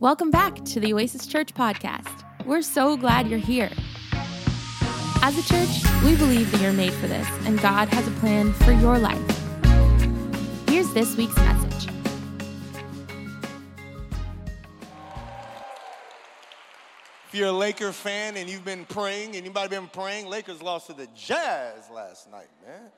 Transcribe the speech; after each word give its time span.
Welcome 0.00 0.30
back 0.30 0.64
to 0.64 0.80
the 0.80 0.94
Oasis 0.94 1.26
Church 1.26 1.52
podcast. 1.52 2.24
We're 2.46 2.62
so 2.62 2.96
glad 2.96 3.28
you're 3.28 3.38
here. 3.38 3.68
As 5.20 5.36
a 5.36 5.42
church, 5.42 6.02
we 6.02 6.16
believe 6.16 6.50
that 6.52 6.62
you're 6.62 6.72
made 6.72 6.94
for 6.94 7.06
this, 7.06 7.28
and 7.44 7.60
God 7.60 7.90
has 7.90 8.08
a 8.08 8.10
plan 8.12 8.54
for 8.54 8.72
your 8.72 8.98
life. 8.98 9.20
Here's 10.70 10.90
this 10.94 11.18
week's 11.18 11.36
message. 11.36 11.92
If 17.28 17.34
you're 17.34 17.48
a 17.48 17.52
Laker 17.52 17.92
fan 17.92 18.38
and 18.38 18.48
you've 18.48 18.64
been 18.64 18.86
praying, 18.86 19.36
anybody 19.36 19.68
been 19.68 19.86
praying? 19.88 20.28
Lakers 20.28 20.62
lost 20.62 20.86
to 20.86 20.94
the 20.94 21.08
Jazz 21.14 21.90
last 21.94 22.30
night, 22.30 22.48
man. 22.66 22.90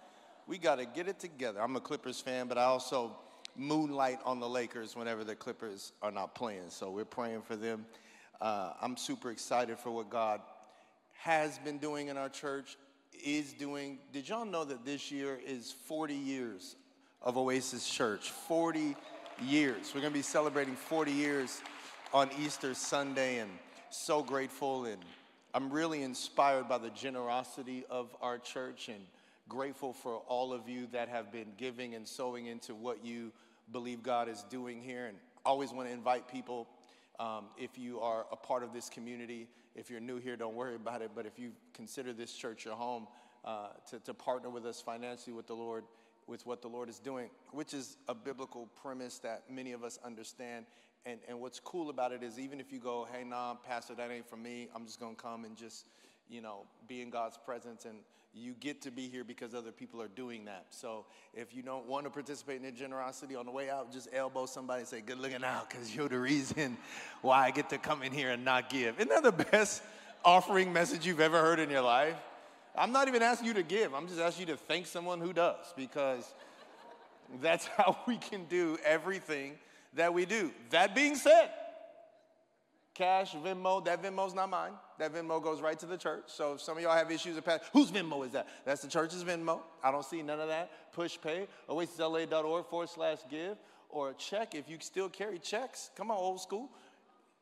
We 0.46 0.56
got 0.56 0.76
to 0.76 0.86
get 0.86 1.08
it 1.08 1.18
together. 1.18 1.60
I'm 1.60 1.74
a 1.74 1.80
Clippers 1.80 2.20
fan, 2.20 2.46
but 2.46 2.58
I 2.58 2.62
also 2.62 3.16
moonlight 3.56 4.18
on 4.24 4.40
the 4.40 4.48
Lakers 4.48 4.96
whenever 4.96 5.24
the 5.24 5.34
Clippers 5.34 5.92
are 6.02 6.10
not 6.10 6.34
playing. 6.34 6.70
So 6.70 6.90
we're 6.90 7.04
praying 7.04 7.42
for 7.42 7.56
them. 7.56 7.86
Uh, 8.40 8.72
I'm 8.80 8.96
super 8.96 9.30
excited 9.30 9.78
for 9.78 9.90
what 9.90 10.10
God 10.10 10.40
has 11.18 11.58
been 11.58 11.78
doing 11.78 12.08
in 12.08 12.16
our 12.16 12.28
church, 12.28 12.76
is 13.24 13.52
doing. 13.52 13.98
Did 14.12 14.28
y'all 14.28 14.44
know 14.44 14.64
that 14.64 14.84
this 14.84 15.12
year 15.12 15.38
is 15.46 15.72
40 15.86 16.14
years 16.14 16.76
of 17.20 17.36
Oasis 17.36 17.88
Church? 17.88 18.30
40 18.30 18.96
years. 19.42 19.92
We're 19.94 20.00
going 20.00 20.12
to 20.12 20.18
be 20.18 20.22
celebrating 20.22 20.74
40 20.74 21.12
years 21.12 21.60
on 22.12 22.30
Easter 22.40 22.74
Sunday 22.74 23.38
and 23.38 23.50
so 23.90 24.22
grateful 24.22 24.86
and 24.86 24.98
I'm 25.54 25.70
really 25.70 26.02
inspired 26.02 26.66
by 26.66 26.78
the 26.78 26.88
generosity 26.88 27.84
of 27.90 28.16
our 28.22 28.38
church 28.38 28.88
and 28.88 29.04
grateful 29.48 29.92
for 29.92 30.18
all 30.28 30.52
of 30.52 30.68
you 30.68 30.86
that 30.92 31.08
have 31.08 31.32
been 31.32 31.52
giving 31.56 31.94
and 31.94 32.06
sowing 32.06 32.46
into 32.46 32.74
what 32.74 33.04
you 33.04 33.32
believe 33.70 34.02
God 34.02 34.28
is 34.28 34.44
doing 34.50 34.80
here. 34.80 35.06
And 35.06 35.16
always 35.44 35.72
want 35.72 35.88
to 35.88 35.94
invite 35.94 36.28
people 36.28 36.68
um, 37.20 37.46
if 37.56 37.78
you 37.78 38.00
are 38.00 38.26
a 38.32 38.36
part 38.36 38.62
of 38.62 38.72
this 38.72 38.88
community. 38.88 39.48
If 39.74 39.90
you're 39.90 40.00
new 40.00 40.18
here, 40.18 40.36
don't 40.36 40.54
worry 40.54 40.74
about 40.74 41.02
it. 41.02 41.12
But 41.14 41.26
if 41.26 41.38
you 41.38 41.52
consider 41.74 42.12
this 42.12 42.32
church 42.32 42.64
your 42.64 42.74
home, 42.74 43.06
uh, 43.44 43.68
to, 43.90 43.98
to 44.00 44.14
partner 44.14 44.48
with 44.48 44.64
us 44.64 44.80
financially 44.80 45.32
with 45.32 45.46
the 45.46 45.54
Lord, 45.54 45.84
with 46.26 46.46
what 46.46 46.62
the 46.62 46.68
Lord 46.68 46.88
is 46.88 46.98
doing, 46.98 47.28
which 47.50 47.74
is 47.74 47.96
a 48.08 48.14
biblical 48.14 48.68
premise 48.80 49.18
that 49.18 49.42
many 49.50 49.72
of 49.72 49.82
us 49.82 49.98
understand. 50.04 50.66
And, 51.04 51.18
and 51.28 51.40
what's 51.40 51.58
cool 51.58 51.90
about 51.90 52.12
it 52.12 52.22
is 52.22 52.38
even 52.38 52.60
if 52.60 52.72
you 52.72 52.78
go, 52.78 53.08
hey, 53.12 53.24
nah, 53.24 53.54
Pastor, 53.54 53.94
that 53.96 54.10
ain't 54.10 54.28
for 54.28 54.36
me, 54.36 54.68
I'm 54.74 54.86
just 54.86 55.00
going 55.00 55.16
to 55.16 55.20
come 55.20 55.44
and 55.44 55.56
just, 55.56 55.86
you 56.32 56.40
know, 56.40 56.62
be 56.88 57.02
in 57.02 57.10
God's 57.10 57.36
presence 57.36 57.84
and 57.84 57.98
you 58.34 58.54
get 58.58 58.80
to 58.82 58.90
be 58.90 59.08
here 59.08 59.24
because 59.24 59.54
other 59.54 59.70
people 59.70 60.00
are 60.00 60.08
doing 60.08 60.46
that. 60.46 60.64
So 60.70 61.04
if 61.34 61.54
you 61.54 61.62
don't 61.62 61.86
want 61.86 62.04
to 62.04 62.10
participate 62.10 62.56
in 62.56 62.62
the 62.62 62.72
generosity 62.72 63.36
on 63.36 63.44
the 63.44 63.52
way 63.52 63.68
out, 63.68 63.92
just 63.92 64.08
elbow 64.12 64.46
somebody 64.46 64.80
and 64.80 64.88
say, 64.88 65.02
Good 65.02 65.18
looking 65.18 65.44
out, 65.44 65.68
because 65.68 65.94
you're 65.94 66.08
the 66.08 66.18
reason 66.18 66.78
why 67.20 67.46
I 67.46 67.50
get 67.50 67.68
to 67.70 67.78
come 67.78 68.02
in 68.02 68.12
here 68.12 68.30
and 68.30 68.44
not 68.44 68.70
give. 68.70 68.98
Isn't 68.98 69.10
that 69.10 69.22
the 69.22 69.44
best 69.44 69.82
offering 70.24 70.72
message 70.72 71.06
you've 71.06 71.20
ever 71.20 71.40
heard 71.40 71.58
in 71.58 71.68
your 71.68 71.82
life? 71.82 72.16
I'm 72.74 72.90
not 72.90 73.06
even 73.06 73.20
asking 73.20 73.48
you 73.48 73.54
to 73.54 73.62
give, 73.62 73.94
I'm 73.94 74.08
just 74.08 74.18
asking 74.18 74.48
you 74.48 74.54
to 74.54 74.58
thank 74.58 74.86
someone 74.86 75.20
who 75.20 75.34
does, 75.34 75.74
because 75.76 76.32
that's 77.42 77.66
how 77.76 77.98
we 78.06 78.16
can 78.16 78.46
do 78.46 78.78
everything 78.82 79.58
that 79.94 80.14
we 80.14 80.24
do. 80.24 80.50
That 80.70 80.94
being 80.94 81.16
said, 81.16 81.50
cash, 82.94 83.34
Venmo, 83.34 83.84
that 83.84 84.02
Venmo's 84.02 84.32
not 84.32 84.48
mine. 84.48 84.72
That 85.02 85.12
Venmo 85.12 85.42
goes 85.42 85.60
right 85.60 85.76
to 85.80 85.86
the 85.86 85.96
church. 85.96 86.26
So 86.28 86.52
if 86.52 86.60
some 86.60 86.76
of 86.76 86.82
y'all 86.84 86.96
have 86.96 87.10
issues 87.10 87.34
with 87.34 87.44
past, 87.44 87.64
whose 87.72 87.90
Venmo 87.90 88.24
is 88.24 88.30
that? 88.32 88.46
That's 88.64 88.82
the 88.82 88.88
church's 88.88 89.24
Venmo. 89.24 89.58
I 89.82 89.90
don't 89.90 90.04
see 90.04 90.22
none 90.22 90.38
of 90.38 90.46
that. 90.46 90.70
Pushpay, 90.94 91.48
oasisla.org 91.68 92.66
forward 92.66 92.88
slash 92.88 93.18
give, 93.28 93.56
or 93.88 94.10
a 94.10 94.14
check 94.14 94.54
if 94.54 94.70
you 94.70 94.76
still 94.78 95.08
carry 95.08 95.40
checks. 95.40 95.90
Come 95.96 96.12
on, 96.12 96.18
old 96.18 96.40
school. 96.40 96.70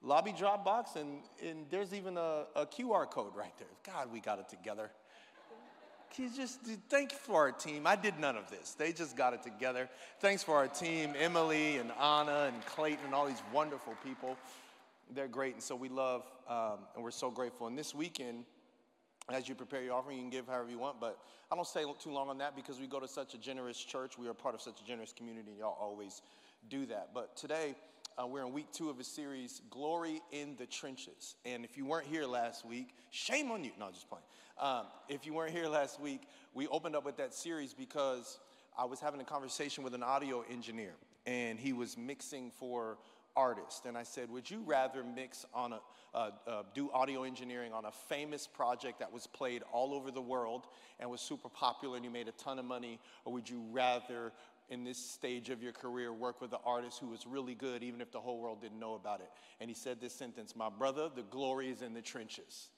Lobby 0.00 0.32
drop 0.32 0.64
box, 0.64 0.96
and, 0.96 1.18
and 1.46 1.66
there's 1.68 1.92
even 1.92 2.16
a, 2.16 2.44
a 2.56 2.64
QR 2.64 3.10
code 3.10 3.36
right 3.36 3.52
there. 3.58 3.68
God, 3.94 4.10
we 4.10 4.20
got 4.20 4.38
it 4.38 4.48
together. 4.48 4.90
He's 6.14 6.34
just 6.34 6.60
thank 6.88 7.12
you 7.12 7.18
for 7.18 7.42
our 7.42 7.52
team. 7.52 7.86
I 7.86 7.94
did 7.94 8.18
none 8.18 8.38
of 8.38 8.48
this. 8.50 8.72
They 8.72 8.92
just 8.92 9.18
got 9.18 9.34
it 9.34 9.42
together. 9.42 9.90
Thanks 10.20 10.42
for 10.42 10.56
our 10.56 10.66
team, 10.66 11.12
Emily 11.18 11.76
and 11.76 11.92
Anna 12.00 12.50
and 12.52 12.64
Clayton 12.64 13.04
and 13.04 13.14
all 13.14 13.26
these 13.26 13.42
wonderful 13.52 13.92
people 14.02 14.38
they're 15.14 15.28
great, 15.28 15.54
and 15.54 15.62
so 15.62 15.74
we 15.76 15.88
love 15.88 16.22
um, 16.48 16.78
and 16.94 17.04
we're 17.04 17.10
so 17.10 17.30
grateful. 17.30 17.66
And 17.66 17.78
this 17.78 17.94
weekend, 17.94 18.44
as 19.32 19.48
you 19.48 19.54
prepare 19.54 19.82
your 19.82 19.94
offering, 19.94 20.16
you 20.16 20.22
can 20.22 20.30
give 20.30 20.46
however 20.46 20.70
you 20.70 20.78
want, 20.78 21.00
but 21.00 21.18
I 21.50 21.56
don't 21.56 21.66
stay 21.66 21.84
too 21.98 22.10
long 22.10 22.28
on 22.28 22.38
that 22.38 22.56
because 22.56 22.80
we 22.80 22.86
go 22.86 23.00
to 23.00 23.08
such 23.08 23.34
a 23.34 23.38
generous 23.38 23.78
church. 23.78 24.18
We 24.18 24.28
are 24.28 24.34
part 24.34 24.54
of 24.54 24.60
such 24.60 24.80
a 24.80 24.84
generous 24.84 25.12
community, 25.12 25.50
and 25.50 25.58
y'all 25.58 25.76
always 25.80 26.22
do 26.68 26.86
that. 26.86 27.10
But 27.14 27.36
today, 27.36 27.74
uh, 28.20 28.26
we're 28.26 28.44
in 28.44 28.52
week 28.52 28.72
two 28.72 28.90
of 28.90 28.98
a 28.98 29.04
series, 29.04 29.62
Glory 29.70 30.20
in 30.32 30.56
the 30.56 30.66
Trenches. 30.66 31.36
And 31.44 31.64
if 31.64 31.76
you 31.76 31.86
weren't 31.86 32.06
here 32.06 32.26
last 32.26 32.66
week, 32.66 32.94
shame 33.10 33.50
on 33.50 33.64
you. 33.64 33.70
No, 33.78 33.90
just 33.90 34.08
playing. 34.08 34.24
Um, 34.60 34.86
if 35.08 35.24
you 35.24 35.32
weren't 35.32 35.52
here 35.52 35.68
last 35.68 36.00
week, 36.00 36.22
we 36.52 36.66
opened 36.68 36.96
up 36.96 37.04
with 37.04 37.16
that 37.16 37.32
series 37.32 37.72
because 37.72 38.38
I 38.78 38.84
was 38.84 39.00
having 39.00 39.20
a 39.20 39.24
conversation 39.24 39.84
with 39.84 39.94
an 39.94 40.02
audio 40.02 40.44
engineer, 40.50 40.94
and 41.24 41.58
he 41.58 41.72
was 41.72 41.96
mixing 41.96 42.50
for 42.50 42.98
artist. 43.36 43.86
And 43.86 43.96
I 43.96 44.02
said, 44.02 44.30
Would 44.30 44.50
you 44.50 44.62
rather 44.64 45.02
mix 45.02 45.44
on 45.54 45.72
a, 45.72 45.80
uh, 46.14 46.30
uh, 46.46 46.62
do 46.74 46.90
audio 46.92 47.22
engineering 47.22 47.72
on 47.72 47.84
a 47.84 47.92
famous 47.92 48.46
project 48.46 48.98
that 49.00 49.12
was 49.12 49.26
played 49.26 49.62
all 49.72 49.94
over 49.94 50.10
the 50.10 50.20
world 50.20 50.66
and 50.98 51.10
was 51.10 51.20
super 51.20 51.48
popular 51.48 51.96
and 51.96 52.04
you 52.04 52.10
made 52.10 52.28
a 52.28 52.32
ton 52.32 52.58
of 52.58 52.64
money? 52.64 52.98
Or 53.24 53.32
would 53.32 53.48
you 53.48 53.62
rather, 53.70 54.32
in 54.68 54.84
this 54.84 54.98
stage 54.98 55.50
of 55.50 55.62
your 55.62 55.72
career, 55.72 56.12
work 56.12 56.40
with 56.40 56.52
an 56.52 56.60
artist 56.64 56.98
who 56.98 57.08
was 57.08 57.26
really 57.26 57.54
good, 57.54 57.82
even 57.82 58.00
if 58.00 58.10
the 58.12 58.20
whole 58.20 58.40
world 58.40 58.60
didn't 58.60 58.80
know 58.80 58.94
about 58.94 59.20
it? 59.20 59.30
And 59.60 59.70
he 59.70 59.74
said 59.74 60.00
this 60.00 60.12
sentence 60.12 60.54
My 60.56 60.68
brother, 60.68 61.08
the 61.14 61.22
glory 61.22 61.70
is 61.70 61.82
in 61.82 61.94
the 61.94 62.02
trenches. 62.02 62.68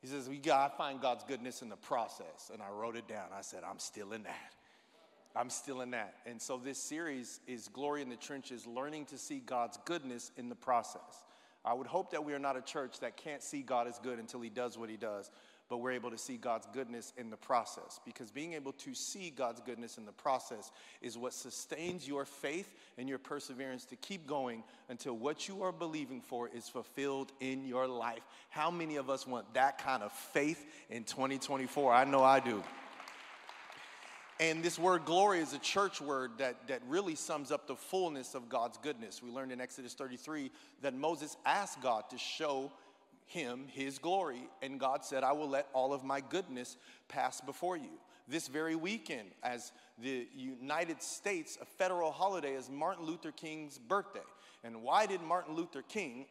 He 0.00 0.06
says, 0.06 0.28
We 0.28 0.38
got 0.38 0.68
to 0.68 0.76
find 0.76 1.00
God's 1.00 1.24
goodness 1.24 1.62
in 1.62 1.68
the 1.68 1.76
process. 1.76 2.50
And 2.52 2.62
I 2.62 2.70
wrote 2.70 2.96
it 2.96 3.06
down. 3.06 3.28
I 3.36 3.42
said, 3.42 3.62
I'm 3.68 3.78
still 3.78 4.12
in 4.12 4.22
that. 4.22 4.54
I'm 5.36 5.50
still 5.50 5.80
in 5.80 5.92
that. 5.92 6.14
And 6.26 6.40
so 6.40 6.58
this 6.58 6.78
series 6.78 7.40
is 7.46 7.68
Glory 7.68 8.02
in 8.02 8.08
the 8.08 8.16
Trenches, 8.16 8.66
learning 8.66 9.06
to 9.06 9.18
see 9.18 9.38
God's 9.38 9.78
goodness 9.84 10.32
in 10.36 10.48
the 10.48 10.56
process. 10.56 11.24
I 11.64 11.74
would 11.74 11.86
hope 11.86 12.10
that 12.12 12.24
we 12.24 12.32
are 12.32 12.38
not 12.38 12.56
a 12.56 12.62
church 12.62 13.00
that 13.00 13.16
can't 13.16 13.42
see 13.42 13.62
God 13.62 13.86
as 13.86 13.98
good 13.98 14.18
until 14.18 14.40
He 14.40 14.48
does 14.48 14.78
what 14.78 14.88
He 14.88 14.96
does, 14.96 15.30
but 15.68 15.78
we're 15.78 15.92
able 15.92 16.10
to 16.10 16.18
see 16.18 16.36
God's 16.36 16.66
goodness 16.72 17.12
in 17.16 17.30
the 17.30 17.36
process. 17.36 18.00
Because 18.04 18.30
being 18.32 18.54
able 18.54 18.72
to 18.72 18.94
see 18.94 19.30
God's 19.30 19.60
goodness 19.60 19.98
in 19.98 20.06
the 20.06 20.12
process 20.12 20.72
is 21.00 21.16
what 21.16 21.34
sustains 21.34 22.08
your 22.08 22.24
faith 22.24 22.74
and 22.98 23.08
your 23.08 23.18
perseverance 23.18 23.84
to 23.86 23.96
keep 23.96 24.26
going 24.26 24.64
until 24.88 25.16
what 25.16 25.48
you 25.48 25.62
are 25.62 25.70
believing 25.70 26.22
for 26.22 26.48
is 26.48 26.68
fulfilled 26.68 27.30
in 27.40 27.64
your 27.66 27.86
life. 27.86 28.22
How 28.48 28.70
many 28.70 28.96
of 28.96 29.10
us 29.10 29.26
want 29.26 29.52
that 29.54 29.78
kind 29.78 30.02
of 30.02 30.12
faith 30.12 30.64
in 30.88 31.04
2024? 31.04 31.92
I 31.92 32.04
know 32.04 32.24
I 32.24 32.40
do. 32.40 32.64
And 34.40 34.62
this 34.62 34.78
word 34.78 35.04
glory 35.04 35.40
is 35.40 35.52
a 35.52 35.58
church 35.58 36.00
word 36.00 36.30
that, 36.38 36.66
that 36.68 36.80
really 36.88 37.14
sums 37.14 37.52
up 37.52 37.66
the 37.66 37.76
fullness 37.76 38.34
of 38.34 38.48
God's 38.48 38.78
goodness. 38.78 39.22
We 39.22 39.30
learned 39.30 39.52
in 39.52 39.60
Exodus 39.60 39.92
33 39.92 40.50
that 40.80 40.94
Moses 40.94 41.36
asked 41.44 41.82
God 41.82 42.04
to 42.08 42.16
show 42.16 42.72
him 43.26 43.66
his 43.68 43.98
glory, 43.98 44.48
and 44.62 44.80
God 44.80 45.04
said, 45.04 45.24
I 45.24 45.32
will 45.32 45.50
let 45.50 45.68
all 45.74 45.92
of 45.92 46.04
my 46.04 46.22
goodness 46.22 46.78
pass 47.06 47.42
before 47.42 47.76
you. 47.76 47.90
This 48.28 48.48
very 48.48 48.76
weekend, 48.76 49.28
as 49.42 49.72
the 49.98 50.26
United 50.34 51.02
States, 51.02 51.58
a 51.60 51.66
federal 51.66 52.10
holiday 52.10 52.54
is 52.54 52.70
Martin 52.70 53.04
Luther 53.04 53.32
King's 53.32 53.76
birthday. 53.76 54.20
And 54.64 54.82
why 54.82 55.04
did 55.04 55.20
Martin 55.20 55.54
Luther 55.54 55.82
King 55.82 56.24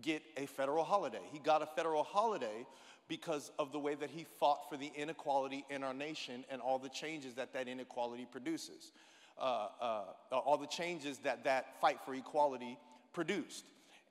get 0.00 0.22
a 0.36 0.46
federal 0.46 0.84
holiday? 0.84 1.22
He 1.32 1.40
got 1.40 1.60
a 1.60 1.66
federal 1.66 2.04
holiday 2.04 2.64
because 3.08 3.50
of 3.58 3.72
the 3.72 3.78
way 3.78 3.94
that 3.94 4.10
he 4.10 4.26
fought 4.38 4.68
for 4.68 4.76
the 4.76 4.92
inequality 4.94 5.64
in 5.70 5.82
our 5.82 5.94
nation 5.94 6.44
and 6.50 6.60
all 6.60 6.78
the 6.78 6.88
changes 6.90 7.34
that 7.34 7.52
that 7.54 7.66
inequality 7.66 8.26
produces, 8.30 8.92
uh, 9.38 9.68
uh, 9.80 10.02
all 10.30 10.58
the 10.58 10.66
changes 10.66 11.18
that 11.18 11.44
that 11.44 11.80
fight 11.80 11.98
for 12.04 12.14
equality 12.14 12.78
produced. 13.12 13.64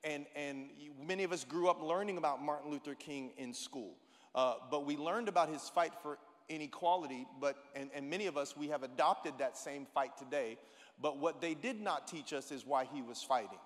And, 0.03 0.25
and 0.35 0.69
many 1.05 1.23
of 1.23 1.31
us 1.31 1.43
grew 1.43 1.69
up 1.69 1.81
learning 1.81 2.17
about 2.17 2.43
Martin 2.43 2.71
Luther 2.71 2.95
King 2.95 3.31
in 3.37 3.53
school, 3.53 3.95
uh, 4.35 4.55
but 4.71 4.85
we 4.85 4.97
learned 4.97 5.27
about 5.27 5.49
his 5.49 5.69
fight 5.69 5.93
for 6.01 6.17
inequality, 6.49 7.27
but, 7.41 7.57
and, 7.75 7.89
and 7.93 8.09
many 8.09 8.25
of 8.27 8.37
us, 8.37 8.55
we 8.55 8.67
have 8.69 8.83
adopted 8.83 9.33
that 9.39 9.57
same 9.57 9.85
fight 9.93 10.17
today, 10.17 10.57
but 11.01 11.17
what 11.17 11.41
they 11.41 11.53
did 11.53 11.81
not 11.81 12.07
teach 12.07 12.33
us 12.33 12.51
is 12.51 12.65
why 12.65 12.85
he 12.93 13.01
was 13.01 13.21
fighting. 13.21 13.59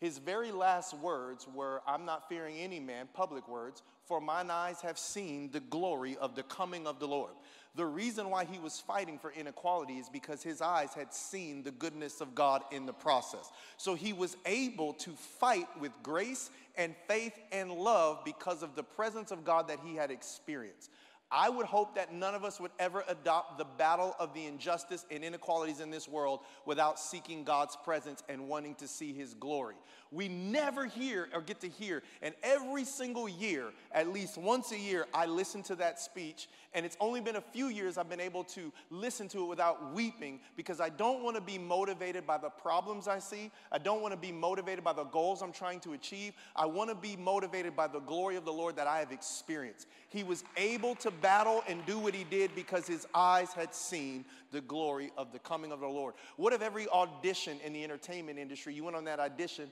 His 0.00 0.16
very 0.16 0.50
last 0.50 0.94
words 0.94 1.46
were, 1.54 1.82
I'm 1.86 2.06
not 2.06 2.26
fearing 2.26 2.56
any 2.56 2.80
man, 2.80 3.06
public 3.12 3.46
words, 3.46 3.82
for 4.06 4.18
mine 4.18 4.50
eyes 4.50 4.80
have 4.80 4.98
seen 4.98 5.50
the 5.52 5.60
glory 5.60 6.16
of 6.16 6.34
the 6.34 6.42
coming 6.44 6.86
of 6.86 6.98
the 6.98 7.06
Lord. 7.06 7.32
The 7.74 7.84
reason 7.84 8.30
why 8.30 8.46
he 8.46 8.58
was 8.58 8.80
fighting 8.80 9.18
for 9.18 9.30
inequality 9.30 9.98
is 9.98 10.08
because 10.08 10.42
his 10.42 10.62
eyes 10.62 10.94
had 10.94 11.12
seen 11.12 11.62
the 11.62 11.70
goodness 11.70 12.22
of 12.22 12.34
God 12.34 12.62
in 12.72 12.86
the 12.86 12.94
process. 12.94 13.50
So 13.76 13.94
he 13.94 14.14
was 14.14 14.38
able 14.46 14.94
to 14.94 15.10
fight 15.10 15.68
with 15.78 15.92
grace 16.02 16.50
and 16.76 16.94
faith 17.06 17.38
and 17.52 17.70
love 17.70 18.24
because 18.24 18.62
of 18.62 18.74
the 18.74 18.82
presence 18.82 19.30
of 19.30 19.44
God 19.44 19.68
that 19.68 19.80
he 19.84 19.96
had 19.96 20.10
experienced. 20.10 20.90
I 21.32 21.48
would 21.48 21.66
hope 21.66 21.94
that 21.94 22.12
none 22.12 22.34
of 22.34 22.44
us 22.44 22.58
would 22.58 22.72
ever 22.78 23.04
adopt 23.06 23.56
the 23.58 23.64
battle 23.64 24.16
of 24.18 24.34
the 24.34 24.46
injustice 24.46 25.06
and 25.10 25.22
inequalities 25.22 25.78
in 25.78 25.90
this 25.90 26.08
world 26.08 26.40
without 26.66 26.98
seeking 26.98 27.44
God's 27.44 27.76
presence 27.76 28.22
and 28.28 28.48
wanting 28.48 28.74
to 28.76 28.88
see 28.88 29.12
His 29.12 29.34
glory. 29.34 29.76
We 30.12 30.26
never 30.28 30.86
hear 30.86 31.28
or 31.32 31.40
get 31.40 31.60
to 31.60 31.68
hear, 31.68 32.02
and 32.20 32.34
every 32.42 32.84
single 32.84 33.28
year, 33.28 33.66
at 33.92 34.08
least 34.08 34.36
once 34.36 34.72
a 34.72 34.78
year, 34.78 35.06
I 35.14 35.26
listen 35.26 35.62
to 35.64 35.76
that 35.76 36.00
speech, 36.00 36.48
and 36.74 36.84
it's 36.84 36.96
only 36.98 37.20
been 37.20 37.36
a 37.36 37.40
few 37.40 37.68
years 37.68 37.96
I've 37.96 38.08
been 38.08 38.20
able 38.20 38.42
to 38.44 38.72
listen 38.90 39.28
to 39.28 39.44
it 39.44 39.46
without 39.46 39.94
weeping 39.94 40.40
because 40.56 40.80
I 40.80 40.88
don't 40.88 41.22
want 41.22 41.36
to 41.36 41.40
be 41.40 41.58
motivated 41.58 42.26
by 42.26 42.38
the 42.38 42.48
problems 42.48 43.06
I 43.06 43.20
see. 43.20 43.52
I 43.70 43.78
don't 43.78 44.02
want 44.02 44.12
to 44.12 44.18
be 44.18 44.32
motivated 44.32 44.82
by 44.82 44.92
the 44.92 45.04
goals 45.04 45.42
I'm 45.42 45.52
trying 45.52 45.78
to 45.80 45.92
achieve. 45.92 46.32
I 46.56 46.66
want 46.66 46.90
to 46.90 46.96
be 46.96 47.16
motivated 47.16 47.76
by 47.76 47.86
the 47.86 48.00
glory 48.00 48.34
of 48.34 48.44
the 48.44 48.52
Lord 48.52 48.76
that 48.76 48.88
I 48.88 48.98
have 48.98 49.12
experienced. 49.12 49.86
He 50.08 50.24
was 50.24 50.42
able 50.56 50.96
to 50.96 51.12
battle 51.12 51.62
and 51.68 51.86
do 51.86 51.98
what 51.98 52.14
he 52.14 52.24
did 52.24 52.54
because 52.56 52.86
his 52.86 53.06
eyes 53.14 53.52
had 53.52 53.74
seen 53.74 54.24
the 54.50 54.60
glory 54.60 55.12
of 55.16 55.32
the 55.32 55.38
coming 55.38 55.70
of 55.70 55.80
the 55.80 55.86
Lord. 55.86 56.14
What 56.36 56.52
if 56.52 56.62
every 56.62 56.88
audition 56.88 57.58
in 57.64 57.72
the 57.72 57.84
entertainment 57.84 58.38
industry, 58.38 58.74
you 58.74 58.82
went 58.82 58.96
on 58.96 59.04
that 59.04 59.20
audition, 59.20 59.70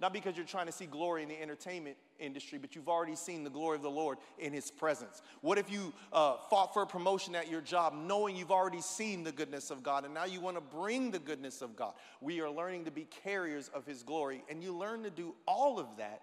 not 0.00 0.12
because 0.12 0.36
you're 0.36 0.46
trying 0.46 0.66
to 0.66 0.72
see 0.72 0.86
glory 0.86 1.22
in 1.22 1.28
the 1.28 1.40
entertainment 1.40 1.96
industry, 2.18 2.58
but 2.58 2.74
you've 2.74 2.88
already 2.88 3.16
seen 3.16 3.44
the 3.44 3.50
glory 3.50 3.76
of 3.76 3.82
the 3.82 3.90
Lord 3.90 4.18
in 4.38 4.52
his 4.52 4.70
presence? 4.70 5.22
What 5.40 5.58
if 5.58 5.70
you 5.70 5.92
uh, 6.12 6.36
fought 6.48 6.72
for 6.74 6.82
a 6.82 6.86
promotion 6.86 7.34
at 7.34 7.50
your 7.50 7.60
job 7.60 7.94
knowing 7.94 8.36
you've 8.36 8.50
already 8.50 8.80
seen 8.80 9.24
the 9.24 9.32
goodness 9.32 9.70
of 9.70 9.82
God 9.82 10.04
and 10.04 10.14
now 10.14 10.24
you 10.24 10.40
want 10.40 10.56
to 10.56 10.60
bring 10.60 11.10
the 11.10 11.18
goodness 11.18 11.62
of 11.62 11.76
God? 11.76 11.94
We 12.20 12.40
are 12.40 12.50
learning 12.50 12.84
to 12.86 12.90
be 12.90 13.06
carriers 13.22 13.70
of 13.74 13.86
his 13.86 14.02
glory, 14.02 14.44
and 14.48 14.62
you 14.62 14.76
learn 14.76 15.02
to 15.04 15.10
do 15.10 15.34
all 15.46 15.78
of 15.78 15.86
that 15.98 16.22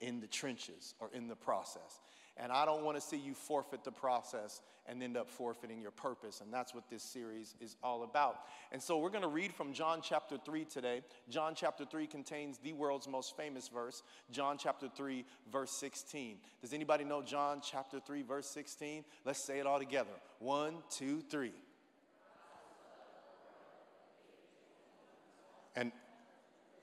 in 0.00 0.20
the 0.20 0.26
trenches 0.26 0.94
or 1.00 1.10
in 1.12 1.28
the 1.28 1.36
process. 1.36 2.00
And 2.36 2.50
I 2.50 2.64
don't 2.64 2.82
want 2.82 2.96
to 2.96 3.00
see 3.00 3.16
you 3.16 3.32
forfeit 3.32 3.84
the 3.84 3.92
process 3.92 4.60
and 4.86 5.02
end 5.02 5.16
up 5.16 5.30
forfeiting 5.30 5.80
your 5.80 5.92
purpose. 5.92 6.40
And 6.40 6.52
that's 6.52 6.74
what 6.74 6.90
this 6.90 7.02
series 7.02 7.54
is 7.60 7.76
all 7.82 8.02
about. 8.02 8.40
And 8.72 8.82
so 8.82 8.98
we're 8.98 9.10
going 9.10 9.22
to 9.22 9.28
read 9.28 9.54
from 9.54 9.72
John 9.72 10.00
chapter 10.02 10.36
3 10.36 10.64
today. 10.64 11.02
John 11.28 11.54
chapter 11.54 11.84
3 11.84 12.06
contains 12.08 12.58
the 12.58 12.72
world's 12.72 13.06
most 13.06 13.36
famous 13.36 13.68
verse, 13.68 14.02
John 14.32 14.58
chapter 14.58 14.88
3, 14.94 15.24
verse 15.52 15.70
16. 15.70 16.38
Does 16.60 16.72
anybody 16.72 17.04
know 17.04 17.22
John 17.22 17.60
chapter 17.62 18.00
3, 18.00 18.22
verse 18.22 18.46
16? 18.48 19.04
Let's 19.24 19.38
say 19.38 19.60
it 19.60 19.66
all 19.66 19.78
together. 19.78 20.10
One, 20.40 20.74
two, 20.90 21.20
three. 21.30 21.52
And 25.76 25.92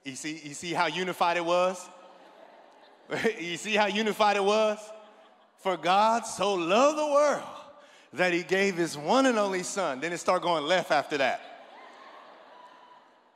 you 0.06 0.16
see, 0.16 0.42
you 0.44 0.54
see 0.54 0.74
how 0.74 0.88
unified 0.88 1.38
it 1.38 1.46
was? 1.46 1.88
you 3.40 3.58
see 3.58 3.76
how 3.76 3.88
unified 3.88 4.38
it 4.38 4.44
was? 4.44 4.80
For 5.62 5.78
God 5.78 6.26
so 6.26 6.56
loved 6.56 6.98
the 6.98 7.06
world 7.06 7.44
that 8.14 8.34
he 8.34 8.44
gave 8.44 8.76
his 8.76 8.98
one 8.98 9.28
and 9.28 9.38
only 9.38 9.64
son. 9.64 10.02
Then 10.02 10.12
it 10.12 10.18
start 10.18 10.42
going 10.42 10.66
left 10.66 10.92
after 10.92 11.18
that. 11.20 11.40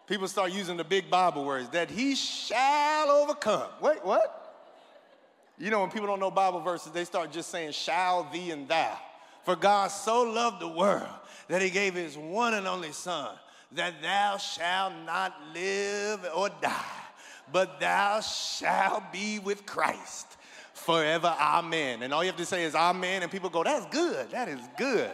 People 0.08 0.28
start 0.28 0.52
using 0.52 0.76
the 0.76 0.84
big 0.84 1.10
Bible 1.10 1.46
words 1.46 1.70
that 1.70 1.90
he 1.90 2.16
shall 2.16 3.10
overcome. 3.10 3.70
Wait, 3.82 4.04
what? 4.04 4.42
You 5.58 5.70
know, 5.70 5.82
when 5.82 5.90
people 5.90 6.08
don't 6.08 6.20
know 6.20 6.32
Bible 6.32 6.60
verses, 6.60 6.92
they 6.92 7.06
start 7.06 7.32
just 7.32 7.50
saying 7.50 7.72
shall, 7.72 8.30
thee, 8.32 8.52
and 8.52 8.68
thou. 8.68 8.98
For 9.44 9.56
God 9.56 9.88
so 9.88 10.24
loved 10.24 10.60
the 10.60 10.68
world 10.68 11.08
that 11.48 11.62
he 11.62 11.70
gave 11.70 11.94
his 11.94 12.18
one 12.18 12.56
and 12.56 12.68
only 12.68 12.92
son, 12.92 13.36
that 13.72 14.02
thou 14.02 14.38
shalt 14.38 14.94
not 15.06 15.34
live 15.54 16.26
or 16.36 16.50
die, 16.62 17.04
but 17.52 17.80
thou 17.80 18.20
shalt 18.20 19.12
be 19.14 19.40
with 19.40 19.66
Christ 19.66 20.38
forever. 20.86 21.36
Amen. 21.40 22.04
And 22.04 22.14
all 22.14 22.24
you 22.24 22.30
have 22.30 22.38
to 22.38 22.46
say 22.46 22.64
is 22.64 22.76
amen, 22.76 23.24
and 23.24 23.32
people 23.32 23.50
go, 23.50 23.64
that's 23.64 23.86
good. 23.88 24.30
That 24.32 24.48
is 24.48 24.60
good. 24.78 25.12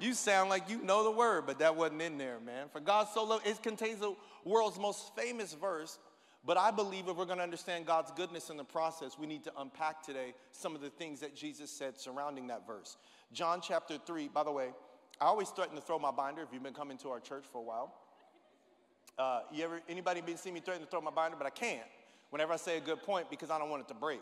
You 0.00 0.14
sound 0.14 0.48
like 0.48 0.70
you 0.70 0.82
know 0.82 1.04
the 1.04 1.10
word, 1.10 1.44
but 1.46 1.58
that 1.58 1.74
wasn't 1.74 2.02
in 2.02 2.18
there, 2.18 2.38
man. 2.44 2.68
For 2.72 2.80
God 2.80 3.08
so 3.12 3.24
loved, 3.24 3.46
it 3.46 3.62
contains 3.62 4.00
the 4.00 4.14
world's 4.44 4.78
most 4.78 5.14
famous 5.16 5.54
verse. 5.54 5.98
But 6.46 6.56
I 6.56 6.70
believe 6.70 7.08
if 7.08 7.16
we're 7.16 7.24
going 7.24 7.38
to 7.38 7.44
understand 7.44 7.84
God's 7.84 8.12
goodness 8.12 8.48
in 8.48 8.56
the 8.56 8.64
process, 8.64 9.18
we 9.18 9.26
need 9.26 9.44
to 9.44 9.52
unpack 9.58 10.02
today 10.02 10.34
some 10.52 10.74
of 10.74 10.80
the 10.80 10.88
things 10.88 11.20
that 11.20 11.34
Jesus 11.34 11.70
said 11.70 11.98
surrounding 11.98 12.46
that 12.46 12.66
verse. 12.66 12.96
John 13.32 13.60
chapter 13.60 13.98
3, 13.98 14.28
by 14.28 14.44
the 14.44 14.52
way, 14.52 14.68
I 15.20 15.26
always 15.26 15.48
threaten 15.50 15.74
to 15.74 15.82
throw 15.82 15.98
my 15.98 16.12
binder 16.12 16.42
if 16.42 16.48
you've 16.52 16.62
been 16.62 16.74
coming 16.74 16.96
to 16.98 17.10
our 17.10 17.20
church 17.20 17.44
for 17.52 17.58
a 17.58 17.64
while. 17.64 17.92
Uh, 19.18 19.40
you 19.52 19.64
ever, 19.64 19.80
anybody 19.88 20.20
been 20.20 20.36
see 20.36 20.52
me 20.52 20.60
threaten 20.60 20.84
to 20.84 20.88
throw 20.88 21.00
my 21.00 21.10
binder? 21.10 21.36
But 21.36 21.48
I 21.48 21.50
can't 21.50 21.82
whenever 22.30 22.52
I 22.52 22.56
say 22.56 22.76
a 22.76 22.80
good 22.80 23.02
point 23.02 23.28
because 23.30 23.50
I 23.50 23.58
don't 23.58 23.68
want 23.68 23.82
it 23.82 23.88
to 23.88 23.94
break. 23.94 24.20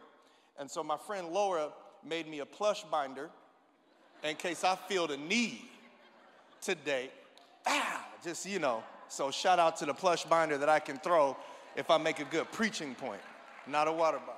And 0.59 0.71
so 0.71 0.83
my 0.83 0.97
friend 0.97 1.29
Laura 1.29 1.71
made 2.05 2.29
me 2.29 2.41
a 2.41 2.47
plush 2.47 2.85
binder 2.85 3.31
in 4.23 4.37
case 4.37 4.65
I 4.65 4.77
feel 4.77 5.07
the 5.07 5.17
need 5.17 5.61
today. 6.61 7.11
Ah, 7.67 8.07
just, 8.25 8.47
you 8.47 8.59
know. 8.59 8.83
So 9.09 9.31
shout 9.31 9.59
out 9.59 9.77
to 9.79 9.87
the 9.87 9.95
plush 9.95 10.25
binder 10.25 10.59
that 10.59 10.69
I 10.69 10.79
can 10.79 10.99
throw 10.99 11.37
if 11.77 11.91
I 11.91 11.99
make 11.99 12.21
a 12.21 12.25
good 12.25 12.51
preaching 12.53 12.95
point, 12.95 13.21
not 13.67 13.87
a 13.87 13.93
water 13.93 14.19
bottle. 14.19 14.35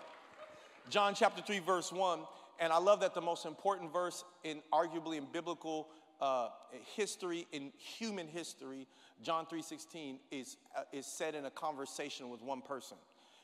John 0.91 1.15
chapter 1.15 1.43
3, 1.43 1.61
verse 1.61 1.93
1. 1.93 2.21
And 2.61 2.73
I 2.73 2.79
love 2.79 3.01
that 3.01 3.15
the 3.15 3.21
most 3.21 3.47
important 3.47 3.93
verse 3.93 4.25
in 4.43 4.61
arguably 4.73 5.17
in 5.17 5.27
biblical 5.33 5.89
uh, 6.21 6.49
history, 6.97 7.47
in 7.53 7.73
human 7.77 8.27
history, 8.27 8.87
John 9.23 9.47
3.16, 9.47 10.17
is, 10.33 10.57
uh, 10.77 10.83
is 10.93 11.07
said 11.07 11.35
in 11.35 11.45
a 11.45 11.51
conversation 11.51 12.31
with 12.31 12.43
one 12.43 12.61
person. 12.61 12.97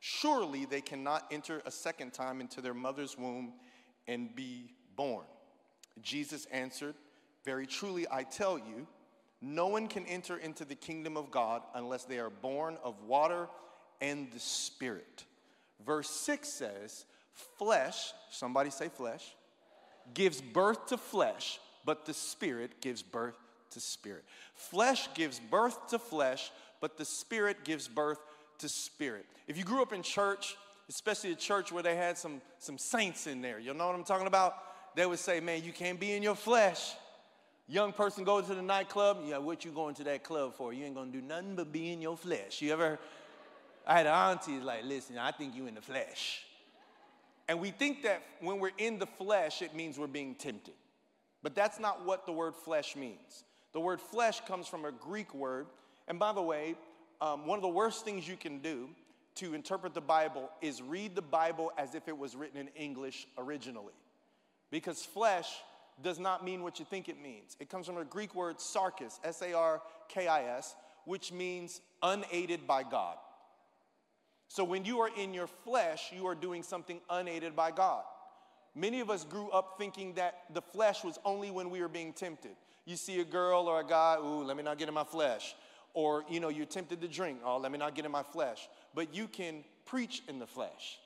Surely 0.00 0.64
they 0.64 0.80
cannot 0.80 1.26
enter 1.30 1.62
a 1.64 1.70
second 1.70 2.12
time 2.12 2.40
into 2.40 2.60
their 2.60 2.74
mother's 2.74 3.16
womb 3.16 3.54
and 4.06 4.34
be 4.34 4.70
born. 4.94 5.24
Jesus 6.02 6.46
answered, 6.52 6.94
Very 7.44 7.66
truly, 7.66 8.06
I 8.10 8.22
tell 8.22 8.58
you, 8.58 8.86
no 9.40 9.66
one 9.66 9.88
can 9.88 10.06
enter 10.06 10.36
into 10.36 10.64
the 10.64 10.74
kingdom 10.74 11.16
of 11.16 11.30
God 11.30 11.62
unless 11.74 12.04
they 12.04 12.18
are 12.18 12.30
born 12.30 12.78
of 12.82 13.02
water 13.02 13.48
and 14.00 14.30
the 14.32 14.40
Spirit. 14.40 15.24
Verse 15.84 16.10
6 16.10 16.48
says, 16.48 17.04
Flesh, 17.58 18.12
somebody 18.30 18.70
say 18.70 18.88
flesh, 18.88 19.34
gives 20.14 20.40
birth 20.40 20.86
to 20.86 20.96
flesh, 20.96 21.58
but 21.84 22.06
the 22.06 22.14
Spirit 22.14 22.80
gives 22.80 23.02
birth 23.02 23.36
to 23.70 23.80
spirit. 23.80 24.24
Flesh 24.54 25.12
gives 25.14 25.38
birth 25.38 25.88
to 25.88 25.98
flesh, 25.98 26.50
but 26.80 26.96
the 26.96 27.04
Spirit 27.04 27.64
gives 27.64 27.88
birth 27.88 28.18
to 28.60 28.68
spirit. 28.68 29.26
If 29.46 29.56
you 29.56 29.64
grew 29.64 29.82
up 29.82 29.92
in 29.92 30.02
church, 30.02 30.56
especially 30.88 31.32
a 31.32 31.36
church 31.36 31.72
where 31.72 31.82
they 31.82 31.96
had 31.96 32.16
some, 32.18 32.40
some 32.58 32.78
saints 32.78 33.26
in 33.26 33.42
there, 33.42 33.58
you 33.58 33.74
know 33.74 33.86
what 33.86 33.94
I'm 33.94 34.04
talking 34.04 34.26
about? 34.26 34.54
They 34.94 35.06
would 35.06 35.18
say, 35.18 35.40
man, 35.40 35.62
you 35.62 35.72
can't 35.72 36.00
be 36.00 36.12
in 36.12 36.22
your 36.22 36.34
flesh. 36.34 36.94
Young 37.68 37.92
person 37.92 38.24
goes 38.24 38.46
to 38.46 38.54
the 38.54 38.62
nightclub, 38.62 39.18
yeah, 39.26 39.38
what 39.38 39.64
you 39.64 39.72
going 39.72 39.94
to 39.96 40.04
that 40.04 40.22
club 40.22 40.54
for? 40.54 40.72
You 40.72 40.84
ain't 40.84 40.94
gonna 40.94 41.10
do 41.10 41.20
nothing 41.20 41.56
but 41.56 41.72
be 41.72 41.92
in 41.92 42.00
your 42.00 42.16
flesh. 42.16 42.62
You 42.62 42.72
ever, 42.72 42.98
I 43.86 43.98
had 43.98 44.06
an 44.06 44.12
auntie 44.12 44.60
like, 44.60 44.84
listen, 44.84 45.18
I 45.18 45.32
think 45.32 45.54
you 45.54 45.66
in 45.66 45.74
the 45.74 45.80
flesh. 45.80 46.42
And 47.48 47.60
we 47.60 47.70
think 47.70 48.02
that 48.02 48.22
when 48.40 48.58
we're 48.58 48.70
in 48.78 48.98
the 48.98 49.06
flesh, 49.06 49.62
it 49.62 49.74
means 49.74 49.98
we're 49.98 50.06
being 50.06 50.34
tempted. 50.34 50.74
But 51.42 51.54
that's 51.54 51.78
not 51.78 52.04
what 52.04 52.26
the 52.26 52.32
word 52.32 52.54
flesh 52.54 52.96
means. 52.96 53.44
The 53.72 53.80
word 53.80 54.00
flesh 54.00 54.40
comes 54.46 54.66
from 54.66 54.84
a 54.84 54.90
Greek 54.90 55.34
word. 55.34 55.66
And 56.08 56.18
by 56.18 56.32
the 56.32 56.42
way, 56.42 56.76
um, 57.20 57.46
one 57.46 57.58
of 57.58 57.62
the 57.62 57.68
worst 57.68 58.04
things 58.04 58.26
you 58.26 58.36
can 58.36 58.58
do 58.58 58.88
to 59.36 59.54
interpret 59.54 59.94
the 59.94 60.00
Bible 60.00 60.50
is 60.60 60.82
read 60.82 61.14
the 61.14 61.22
Bible 61.22 61.70
as 61.78 61.94
if 61.94 62.08
it 62.08 62.16
was 62.16 62.34
written 62.34 62.58
in 62.58 62.68
English 62.68 63.26
originally. 63.38 63.92
Because 64.70 65.04
flesh 65.04 65.48
does 66.02 66.18
not 66.18 66.44
mean 66.44 66.62
what 66.62 66.78
you 66.78 66.84
think 66.84 67.08
it 67.08 67.20
means. 67.22 67.56
It 67.60 67.70
comes 67.70 67.86
from 67.86 67.98
a 67.98 68.04
Greek 68.04 68.34
word 68.34 68.58
sarkis, 68.58 69.18
S 69.24 69.42
A 69.42 69.52
R 69.52 69.82
K 70.08 70.26
I 70.26 70.44
S, 70.56 70.74
which 71.04 71.32
means 71.32 71.80
unaided 72.02 72.66
by 72.66 72.82
God. 72.82 73.16
So 74.48 74.64
when 74.64 74.84
you 74.84 75.00
are 75.00 75.10
in 75.16 75.34
your 75.34 75.46
flesh, 75.46 76.12
you 76.14 76.26
are 76.26 76.34
doing 76.34 76.62
something 76.62 77.00
unaided 77.10 77.56
by 77.56 77.70
God. 77.70 78.04
Many 78.74 79.00
of 79.00 79.10
us 79.10 79.24
grew 79.24 79.50
up 79.50 79.76
thinking 79.78 80.14
that 80.14 80.44
the 80.52 80.60
flesh 80.60 81.02
was 81.02 81.18
only 81.24 81.50
when 81.50 81.70
we 81.70 81.80
were 81.80 81.88
being 81.88 82.12
tempted. 82.12 82.52
You 82.84 82.96
see 82.96 83.20
a 83.20 83.24
girl 83.24 83.68
or 83.68 83.80
a 83.80 83.86
guy, 83.86 84.16
ooh, 84.18 84.44
let 84.44 84.56
me 84.56 84.62
not 84.62 84.78
get 84.78 84.88
in 84.88 84.94
my 84.94 85.04
flesh 85.04 85.54
or 85.96 86.24
you 86.30 86.38
know 86.38 86.48
you're 86.48 86.64
tempted 86.64 87.00
to 87.00 87.08
drink 87.08 87.40
oh 87.44 87.58
let 87.58 87.72
me 87.72 87.78
not 87.78 87.96
get 87.96 88.04
in 88.04 88.12
my 88.12 88.22
flesh 88.22 88.68
but 88.94 89.12
you 89.12 89.26
can 89.26 89.64
preach 89.84 90.22
in 90.28 90.38
the 90.38 90.46
flesh 90.46 90.98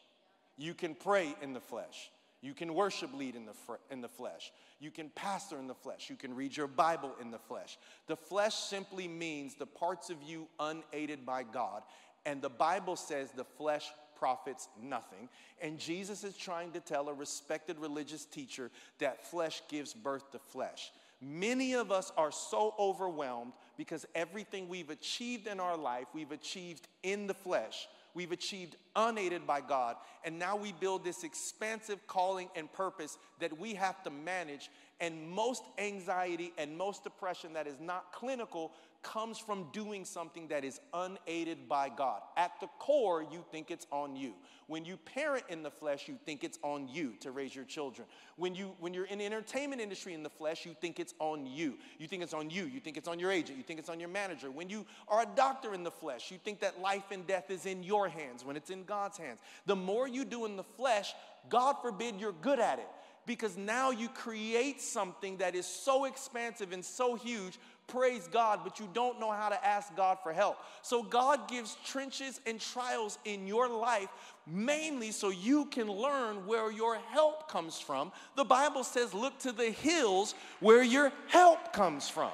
you 0.59 0.75
can 0.75 0.95
pray 0.95 1.35
in 1.41 1.55
the 1.55 1.61
flesh 1.61 2.11
You 2.43 2.55
can 2.55 2.75
worship 2.75 3.13
lead 3.13 3.37
in 3.37 3.45
the, 3.45 3.53
fr- 3.53 3.75
in 3.91 4.01
the 4.01 4.09
flesh. 4.09 4.53
You 4.79 4.91
can 4.91 5.11
pastor 5.11 5.59
in 5.59 5.67
the 5.67 5.75
flesh. 5.75 6.09
You 6.09 6.17
can 6.17 6.35
read 6.35 6.57
your 6.57 6.67
Bible 6.67 7.15
in 7.21 7.31
the 7.31 7.39
flesh. 7.39 7.79
The 8.07 8.17
flesh 8.17 8.55
simply 8.55 9.07
means 9.09 9.55
the 9.55 9.67
parts 9.67 10.09
of 10.09 10.23
you 10.23 10.49
unaided 10.59 11.27
by 11.27 11.43
God. 11.43 11.83
And 12.25 12.41
the 12.41 12.49
Bible 12.49 12.97
says 12.97 13.31
the 13.31 13.45
flesh 13.45 13.91
profits 14.19 14.69
nothing. 14.83 15.29
And 15.61 15.79
Jesus 15.79 16.25
is 16.25 16.37
trying 16.37 16.73
to 16.73 16.81
tell 16.81 17.09
a 17.09 17.15
respected 17.15 17.79
religious 17.79 18.25
teacher 18.25 18.71
that 18.99 19.27
flesh 19.31 19.63
gives 19.69 19.93
birth 19.93 20.31
to 20.33 20.39
flesh. 20.39 20.93
Many 21.21 21.75
of 21.75 21.93
us 21.93 22.13
are 22.17 22.33
so 22.33 22.75
overwhelmed 22.79 23.53
because 23.77 24.07
everything 24.15 24.69
we've 24.69 24.91
achieved 24.91 25.47
in 25.47 25.61
our 25.61 25.77
life, 25.77 26.07
we've 26.15 26.33
achieved 26.33 26.89
in 27.03 27.27
the 27.27 27.35
flesh. 27.35 27.89
We've 28.15 28.33
achieved 28.33 28.77
unaided 28.97 29.47
by 29.47 29.61
God. 29.61 29.97
And 30.25 30.39
now 30.39 30.57
we 30.57 30.73
build 30.73 31.05
this 31.05 31.23
expansive 31.23 32.07
calling 32.07 32.49
and 32.57 32.73
purpose 32.73 33.19
that 33.39 33.59
we 33.59 33.75
have 33.75 34.03
to 34.05 34.11
manage. 34.11 34.71
And 35.01 35.29
most 35.29 35.63
anxiety 35.79 36.53
and 36.59 36.77
most 36.77 37.05
depression 37.05 37.53
that 37.53 37.67
is 37.67 37.81
not 37.81 38.13
clinical 38.13 38.73
comes 39.03 39.39
from 39.39 39.67
doing 39.73 40.05
something 40.05 40.49
that 40.49 40.65
is 40.65 40.81
unaided 40.93 41.69
by 41.69 41.89
God. 41.89 42.21
At 42.37 42.53
the 42.61 42.69
core, 42.79 43.23
you 43.23 43.45
think 43.51 43.71
it's 43.71 43.87
on 43.91 44.17
you. 44.17 44.35
When 44.67 44.85
you 44.85 44.97
parent 44.97 45.45
in 45.49 45.63
the 45.63 45.71
flesh, 45.71 46.07
you 46.07 46.17
think 46.25 46.45
it's 46.45 46.59
on 46.63 46.87
you 46.87 47.15
to 47.21 47.33
raise 47.33 47.55
your 47.55 47.65
children. 47.65 48.07
When, 48.37 48.55
you, 48.55 48.73
when 48.79 48.95
you're 48.95 49.07
in 49.07 49.19
the 49.19 49.27
entertainment 49.27 49.81
industry 49.81 50.15
in 50.15 50.23
the 50.23 50.31
flesh, 50.31 50.65
you 50.65 50.77
think 50.81 51.01
it's 51.01 51.15
on 51.19 51.45
you. 51.47 51.77
You 51.99 52.07
think 52.07 52.23
it's 52.23 52.35
on 52.35 52.51
you. 52.51 52.67
You 52.67 52.79
think 52.79 52.97
it's 52.97 53.09
on 53.09 53.19
your 53.19 53.33
agent. 53.33 53.59
You 53.59 53.65
think 53.65 53.81
it's 53.81 53.89
on 53.89 53.99
your 53.99 54.09
manager. 54.09 54.51
When 54.51 54.71
you 54.71 54.87
are 55.09 55.23
a 55.23 55.29
doctor 55.35 55.75
in 55.75 55.83
the 55.83 55.91
flesh, 55.91 56.31
you 56.31 56.39
think 56.39 56.61
that 56.61 56.81
life 56.81 57.11
and 57.11 57.27
death 57.27 57.51
is 57.51 57.67
in 57.67 57.83
your 57.83 58.09
hands 58.09 58.45
when 58.45 58.57
it's 58.57 58.71
in 58.71 58.85
God's 58.85 59.19
hands. 59.19 59.41
The 59.67 59.77
more 59.77 60.07
you 60.07 60.25
do 60.25 60.45
in 60.45 60.57
the 60.57 60.63
flesh, 60.63 61.15
God 61.49 61.77
forbid 61.83 62.21
you're 62.21 62.33
good 62.33 62.61
at 62.61 62.79
it 62.79 62.89
because 63.27 63.57
now 63.57 63.91
you 63.91 64.09
create 64.09 64.81
something 64.81 65.37
that 65.39 65.55
is 65.55 65.67
so 65.67 66.05
expansive 66.05 66.73
and 66.73 66.85
so 66.85 67.15
huge 67.15 67.59
praise 67.91 68.29
God, 68.31 68.61
but 68.65 68.81
you 68.81 68.89
don't 68.93 69.21
know 69.21 69.31
how 69.31 69.49
to 69.49 69.67
ask 69.67 69.95
God 69.97 70.19
for 70.23 70.33
help. 70.33 70.57
So 70.83 71.03
God 71.03 71.49
gives 71.49 71.77
trenches 71.85 72.41
and 72.47 72.61
trials 72.61 73.19
in 73.25 73.47
your 73.47 73.69
life 73.69 74.09
mainly 74.47 75.13
so 75.13 75.31
you 75.31 75.67
can 75.67 75.91
learn 75.91 76.47
where 76.47 76.73
your 76.73 76.97
help 76.97 77.51
comes 77.51 77.79
from. 77.79 78.13
The 78.37 78.45
Bible 78.45 78.85
says, 78.85 79.13
look 79.15 79.39
to 79.41 79.53
the 79.53 79.71
hills 79.71 80.35
where 80.61 80.83
your 80.83 81.13
help 81.29 81.73
comes 81.73 82.09
from. 82.09 82.33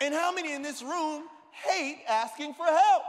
And 0.00 0.14
how 0.14 0.32
many 0.32 0.52
in 0.52 0.62
this 0.62 0.82
room 0.82 1.24
hate 1.50 2.02
asking 2.08 2.54
for 2.54 2.66
help? 2.66 3.02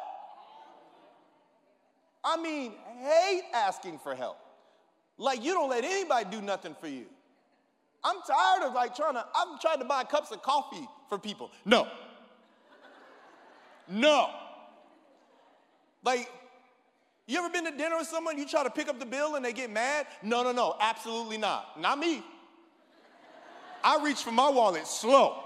I 2.24 2.42
mean, 2.42 2.74
hate 3.00 3.44
asking 3.54 4.00
for 4.00 4.16
help. 4.16 4.38
Like 5.18 5.44
you 5.44 5.54
don't 5.54 5.70
let 5.70 5.84
anybody 5.84 6.26
do 6.32 6.42
nothing 6.42 6.76
for 6.80 6.88
you. 6.88 7.06
I'm 8.06 8.18
tired 8.22 8.68
of 8.68 8.74
like 8.76 8.96
trying 8.96 9.16
to, 9.16 9.26
I'm 9.36 9.58
trying 9.60 9.80
to 9.80 9.86
buy 9.86 10.04
cups 10.04 10.32
of 10.32 10.44
coffee 10.44 10.88
for 11.10 11.18
people. 11.18 11.50
No. 11.66 11.88
No. 13.90 14.30
Like, 16.04 16.30
you 17.26 17.40
ever 17.40 17.50
been 17.50 17.66
to 17.66 17.72
dinner 17.72 17.98
with 17.98 18.08
someone, 18.08 18.38
you 18.38 18.48
try 18.48 18.64
to 18.64 18.70
pick 18.70 18.88
up 18.88 19.00
the 19.00 19.06
bill 19.08 19.36
and 19.36 19.44
they 19.44 19.54
get 19.54 19.72
mad? 19.72 20.06
No, 20.22 20.44
no, 20.44 20.52
no, 20.52 20.76
absolutely 20.80 21.40
not. 21.40 21.82
Not 21.82 21.98
me. 21.98 22.24
I 23.84 24.04
reach 24.04 24.22
for 24.22 24.32
my 24.32 24.50
wallet 24.50 24.86
slow. 24.86 25.42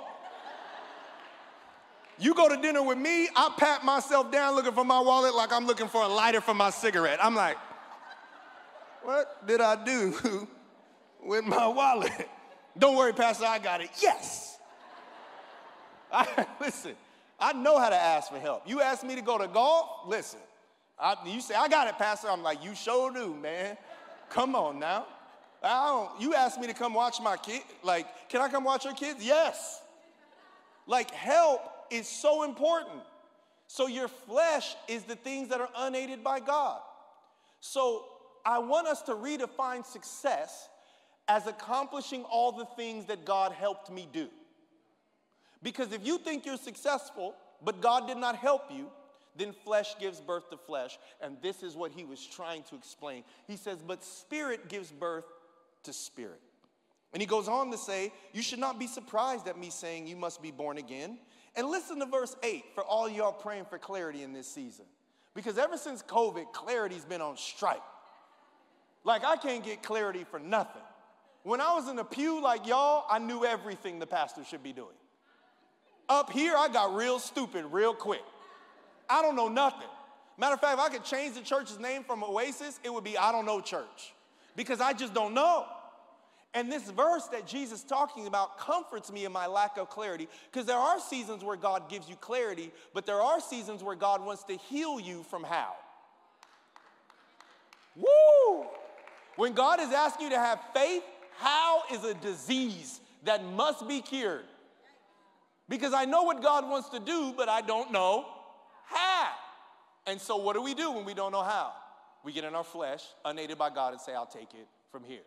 You 2.18 2.34
go 2.34 2.50
to 2.50 2.62
dinner 2.62 2.84
with 2.84 2.98
me, 2.98 3.30
I 3.34 3.54
pat 3.58 3.86
myself 3.86 4.30
down 4.30 4.56
looking 4.56 4.74
for 4.74 4.84
my 4.84 5.00
wallet 5.00 5.34
like 5.34 5.54
I'm 5.54 5.66
looking 5.66 5.88
for 5.88 6.04
a 6.04 6.08
lighter 6.08 6.42
for 6.42 6.54
my 6.54 6.70
cigarette. 6.70 7.20
I'm 7.24 7.36
like, 7.36 7.56
what 9.04 9.48
did 9.48 9.62
I 9.62 9.82
do 9.82 10.48
with 11.24 11.46
my 11.46 11.66
wallet? 11.66 12.28
Don't 12.78 12.96
worry, 12.96 13.14
Pastor, 13.14 13.46
I 13.46 13.60
got 13.60 13.82
it. 13.82 13.90
Yes. 14.02 14.58
I, 16.12 16.46
listen, 16.62 16.96
I 17.40 17.54
know 17.54 17.80
how 17.80 17.90
to 17.90 17.96
ask 17.96 18.32
for 18.32 18.40
help. 18.40 18.68
You 18.68 18.82
ask 18.82 19.04
me 19.04 19.16
to 19.16 19.22
go 19.22 19.38
to 19.38 19.48
golf, 19.48 20.08
listen. 20.08 20.40
I, 21.00 21.16
you 21.26 21.42
say, 21.42 21.56
I 21.56 21.68
got 21.68 21.88
it, 21.88 21.98
Pastor. 21.98 22.30
I'm 22.30 22.44
like, 22.44 22.64
you 22.64 22.76
sure 22.76 23.12
do, 23.12 23.34
man. 23.34 23.78
Come 24.30 24.56
on 24.56 24.80
now. 24.80 25.06
I 25.64 25.88
don't, 25.88 26.22
you 26.22 26.36
asked 26.36 26.60
me 26.60 26.68
to 26.68 26.74
come 26.74 26.94
watch 26.94 27.20
my 27.22 27.38
kid. 27.38 27.64
Like, 27.84 28.30
can 28.30 28.42
I 28.42 28.50
come 28.50 28.64
watch 28.64 28.86
your 28.86 28.94
kids? 28.94 29.24
Yes. 29.24 29.82
Like, 30.88 31.12
help 31.12 31.62
is 31.90 32.08
so 32.08 32.44
important. 32.44 33.02
So, 33.68 33.88
your 33.88 34.08
flesh 34.08 34.76
is 34.88 35.04
the 35.04 35.16
things 35.16 35.50
that 35.50 35.62
are 35.62 35.70
unaided 35.78 36.24
by 36.24 36.40
God. 36.40 36.80
So, 37.60 38.06
I 38.46 38.60
want 38.60 38.88
us 38.88 39.02
to 39.04 39.14
redefine 39.14 39.86
success 39.86 40.70
as 41.30 41.46
accomplishing 41.46 42.24
all 42.24 42.52
the 42.52 42.66
things 42.66 43.06
that 43.06 43.24
God 43.24 43.52
helped 43.52 43.92
me 43.92 44.08
do. 44.12 44.28
Because 45.62 45.94
if 45.94 46.06
you 46.06 46.18
think 46.18 46.46
you're 46.46 46.58
successful, 46.58 47.36
but 47.64 47.82
God 47.82 48.08
did 48.08 48.18
not 48.18 48.36
help 48.36 48.64
you, 48.72 48.88
then 49.38 49.54
flesh 49.64 49.96
gives 50.00 50.20
birth 50.20 50.50
to 50.50 50.58
flesh. 50.58 50.98
And 51.22 51.38
this 51.42 51.62
is 51.62 51.76
what 51.76 51.92
he 51.92 52.04
was 52.04 52.26
trying 52.26 52.64
to 52.64 52.76
explain. 52.76 53.24
He 53.46 53.58
says, 53.58 53.78
But 53.86 54.04
spirit 54.04 54.70
gives 54.70 54.92
birth 54.92 55.26
to 55.84 55.94
spirit. 55.94 56.42
And 57.14 57.22
he 57.22 57.28
goes 57.28 57.48
on 57.48 57.70
to 57.72 57.78
say, 57.78 58.12
You 58.34 58.42
should 58.42 58.60
not 58.60 58.80
be 58.80 58.88
surprised 58.88 59.48
at 59.48 59.58
me 59.58 59.70
saying 59.70 60.08
you 60.08 60.16
must 60.16 60.42
be 60.42 60.50
born 60.50 60.80
again. 60.80 61.20
And 61.56 61.68
listen 61.68 62.00
to 62.00 62.06
verse 62.08 62.36
8 62.42 62.64
for 62.74 62.84
all 62.84 63.08
y'all 63.08 63.34
praying 63.34 63.66
for 63.66 63.78
clarity 63.78 64.24
in 64.24 64.34
this 64.34 64.48
season. 64.48 64.86
Because 65.36 65.60
ever 65.60 65.78
since 65.78 66.02
COVID, 66.02 66.54
clarity's 66.54 67.06
been 67.06 67.22
on 67.22 67.38
strike. 67.38 67.82
Like 69.04 69.24
I 69.24 69.36
can't 69.36 69.64
get 69.64 69.84
clarity 69.84 70.24
for 70.24 70.40
nothing. 70.40 70.82
When 71.44 71.62
I 71.62 71.74
was 71.74 71.88
in 71.88 71.96
the 71.96 72.04
pew 72.04 72.42
like 72.42 72.68
y'all, 72.68 73.06
I 73.10 73.20
knew 73.20 73.46
everything 73.46 74.00
the 74.00 74.08
pastor 74.08 74.44
should 74.44 74.64
be 74.64 74.74
doing. 74.74 74.88
Up 76.08 76.32
here, 76.32 76.56
I 76.58 76.68
got 76.68 76.96
real 76.96 77.20
stupid 77.20 77.66
real 77.72 77.94
quick. 77.94 78.24
I 79.10 79.22
don't 79.22 79.36
know 79.36 79.48
nothing. 79.48 79.88
Matter 80.38 80.56
of 80.56 80.62
fact, 80.62 80.74
if 80.74 80.80
I 80.80 80.90
could 80.90 81.04
change 81.04 81.36
the 81.36 81.42
church's 81.42 81.80
name 81.80 82.04
from 82.04 82.24
Oasis, 82.24 82.80
it 82.84 82.94
would 82.94 83.04
be 83.04 83.18
I 83.18 83.32
don't 83.32 83.46
know 83.46 83.62
church 83.62 84.14
because 84.56 84.82
I 84.82 84.94
just 84.94 85.14
don't 85.14 85.34
know. 85.34 85.66
And 86.54 86.72
this 86.72 86.90
verse 86.90 87.28
that 87.28 87.46
Jesus 87.46 87.80
is 87.80 87.86
talking 87.86 88.26
about 88.26 88.58
comforts 88.58 89.12
me 89.12 89.26
in 89.26 89.32
my 89.32 89.46
lack 89.46 89.78
of 89.78 89.90
clarity 89.90 90.28
because 90.52 90.66
there 90.66 90.78
are 90.78 91.00
seasons 91.00 91.44
where 91.44 91.56
God 91.56 91.90
gives 91.90 92.10
you 92.10 92.16
clarity, 92.16 92.72
but 92.94 93.06
there 93.06 93.22
are 93.22 93.40
seasons 93.40 93.84
where 93.84 93.96
God 93.96 94.26
wants 94.26 94.44
to 94.46 94.58
heal 94.58 95.00
you 95.00 95.24
from 95.24 95.44
how. 95.44 95.74
Woo! 97.96 98.66
When 99.36 99.54
God 99.54 99.80
is 99.80 99.92
asking 99.92 100.26
you 100.26 100.30
to 100.32 100.40
have 100.40 100.60
faith, 100.74 101.04
how 101.40 101.84
is 101.94 102.04
a 102.04 102.14
disease 102.16 103.00
that 103.24 103.46
must 103.46 103.88
be 103.88 104.02
cured? 104.02 104.44
Because 105.70 105.94
I 105.94 106.04
know 106.04 106.24
what 106.24 106.44
God 106.44 106.70
wants 106.70 106.90
to 106.90 107.00
do, 107.00 107.34
but 107.36 107.48
I 107.48 107.62
don't 107.62 107.94
know 107.94 108.26
how. 108.86 109.30
And 110.06 110.20
so, 110.20 110.36
what 110.36 110.54
do 110.54 110.62
we 110.62 110.74
do 110.74 110.92
when 110.92 111.06
we 111.06 111.14
don't 111.14 111.32
know 111.32 111.44
how? 111.44 111.72
We 112.26 112.34
get 112.34 112.44
in 112.44 112.56
our 112.56 112.64
flesh, 112.64 113.04
unaided 113.24 113.58
by 113.58 113.70
God, 113.70 113.94
and 113.94 114.02
say, 114.02 114.14
I'll 114.14 114.26
take 114.26 114.54
it 114.54 114.68
from 114.92 115.06
here. 115.06 115.22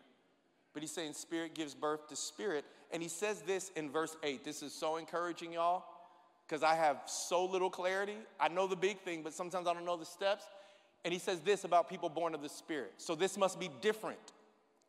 But 0.73 0.83
he's 0.83 0.91
saying 0.91 1.13
spirit 1.13 1.55
gives 1.55 1.73
birth 1.73 2.07
to 2.09 2.15
spirit. 2.15 2.65
And 2.91 3.01
he 3.01 3.09
says 3.09 3.41
this 3.41 3.71
in 3.75 3.89
verse 3.89 4.15
8. 4.21 4.43
This 4.43 4.61
is 4.61 4.71
so 4.71 4.97
encouraging, 4.97 5.53
y'all, 5.53 5.83
because 6.47 6.61
I 6.61 6.75
have 6.75 6.97
so 7.07 7.43
little 7.43 7.71
clarity. 7.71 8.17
I 8.39 8.49
know 8.49 8.67
the 8.67 8.75
big 8.75 8.99
thing, 8.99 9.23
but 9.23 9.33
sometimes 9.33 9.67
I 9.67 9.73
don't 9.73 9.85
know 9.85 9.97
the 9.97 10.05
steps. 10.05 10.43
And 11.05 11.11
he 11.11 11.19
says 11.19 11.39
this 11.39 11.63
about 11.63 11.89
people 11.89 12.09
born 12.09 12.35
of 12.35 12.43
the 12.43 12.49
spirit. 12.49 12.93
So 12.97 13.15
this 13.15 13.35
must 13.35 13.59
be 13.59 13.71
different 13.81 14.19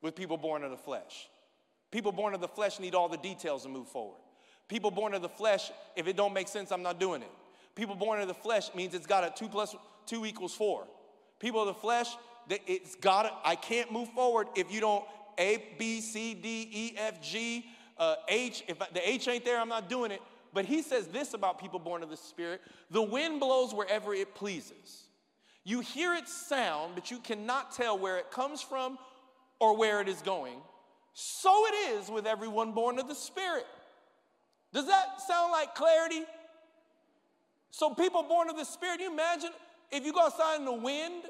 with 0.04 0.14
people 0.14 0.36
born 0.36 0.62
of 0.62 0.70
the 0.70 0.76
flesh. 0.76 1.30
People 1.90 2.12
born 2.12 2.34
of 2.34 2.42
the 2.42 2.46
flesh 2.46 2.78
need 2.78 2.94
all 2.94 3.08
the 3.08 3.16
details 3.16 3.62
to 3.62 3.70
move 3.70 3.88
forward. 3.88 4.20
People 4.68 4.90
born 4.90 5.14
of 5.14 5.22
the 5.22 5.30
flesh, 5.30 5.72
if 5.96 6.06
it 6.06 6.14
don't 6.14 6.34
make 6.34 6.46
sense, 6.46 6.70
I'm 6.70 6.82
not 6.82 7.00
doing 7.00 7.22
it. 7.22 7.30
People 7.74 7.94
born 7.94 8.20
of 8.20 8.28
the 8.28 8.34
flesh 8.34 8.72
means 8.74 8.94
it's 8.94 9.06
got 9.06 9.24
a 9.24 9.32
two 9.34 9.48
plus 9.48 9.74
two 10.04 10.26
equals 10.26 10.54
four. 10.54 10.86
People 11.40 11.62
of 11.62 11.68
the 11.68 11.74
flesh, 11.74 12.16
it's 12.50 12.94
got 12.96 13.40
I 13.44 13.56
can't 13.56 13.90
move 13.90 14.10
forward 14.10 14.48
if 14.54 14.70
you 14.70 14.80
don't 14.80 15.04
A, 15.38 15.64
B, 15.78 16.02
C, 16.02 16.34
D, 16.34 16.68
E, 16.70 16.94
F, 16.98 17.22
G, 17.22 17.64
uh, 17.96 18.16
H. 18.28 18.62
If 18.68 18.78
the 18.78 19.08
H 19.08 19.26
ain't 19.26 19.44
there, 19.44 19.58
I'm 19.58 19.70
not 19.70 19.88
doing 19.88 20.10
it. 20.10 20.20
But 20.52 20.66
he 20.66 20.82
says 20.82 21.06
this 21.06 21.32
about 21.32 21.58
people 21.58 21.78
born 21.78 22.02
of 22.02 22.10
the 22.10 22.16
Spirit 22.18 22.60
the 22.90 23.02
wind 23.02 23.40
blows 23.40 23.72
wherever 23.72 24.12
it 24.12 24.34
pleases. 24.34 25.04
You 25.64 25.80
hear 25.80 26.12
its 26.12 26.30
sound, 26.30 26.94
but 26.94 27.10
you 27.10 27.20
cannot 27.20 27.72
tell 27.72 27.98
where 27.98 28.18
it 28.18 28.30
comes 28.30 28.60
from 28.60 28.98
or 29.64 29.76
where 29.76 30.02
it 30.02 30.08
is 30.08 30.20
going, 30.20 30.58
so 31.14 31.66
it 31.66 31.92
is 31.92 32.10
with 32.10 32.26
everyone 32.26 32.72
born 32.72 32.98
of 32.98 33.08
the 33.08 33.14
Spirit. 33.14 33.64
Does 34.74 34.86
that 34.88 35.22
sound 35.26 35.52
like 35.52 35.74
clarity? 35.74 36.22
So, 37.70 37.94
people 37.94 38.22
born 38.24 38.50
of 38.50 38.56
the 38.56 38.64
Spirit, 38.64 39.00
you 39.00 39.10
imagine 39.10 39.50
if 39.90 40.04
you 40.04 40.12
go 40.12 40.26
outside 40.26 40.56
in 40.56 40.64
the 40.64 40.72
wind, 40.72 41.24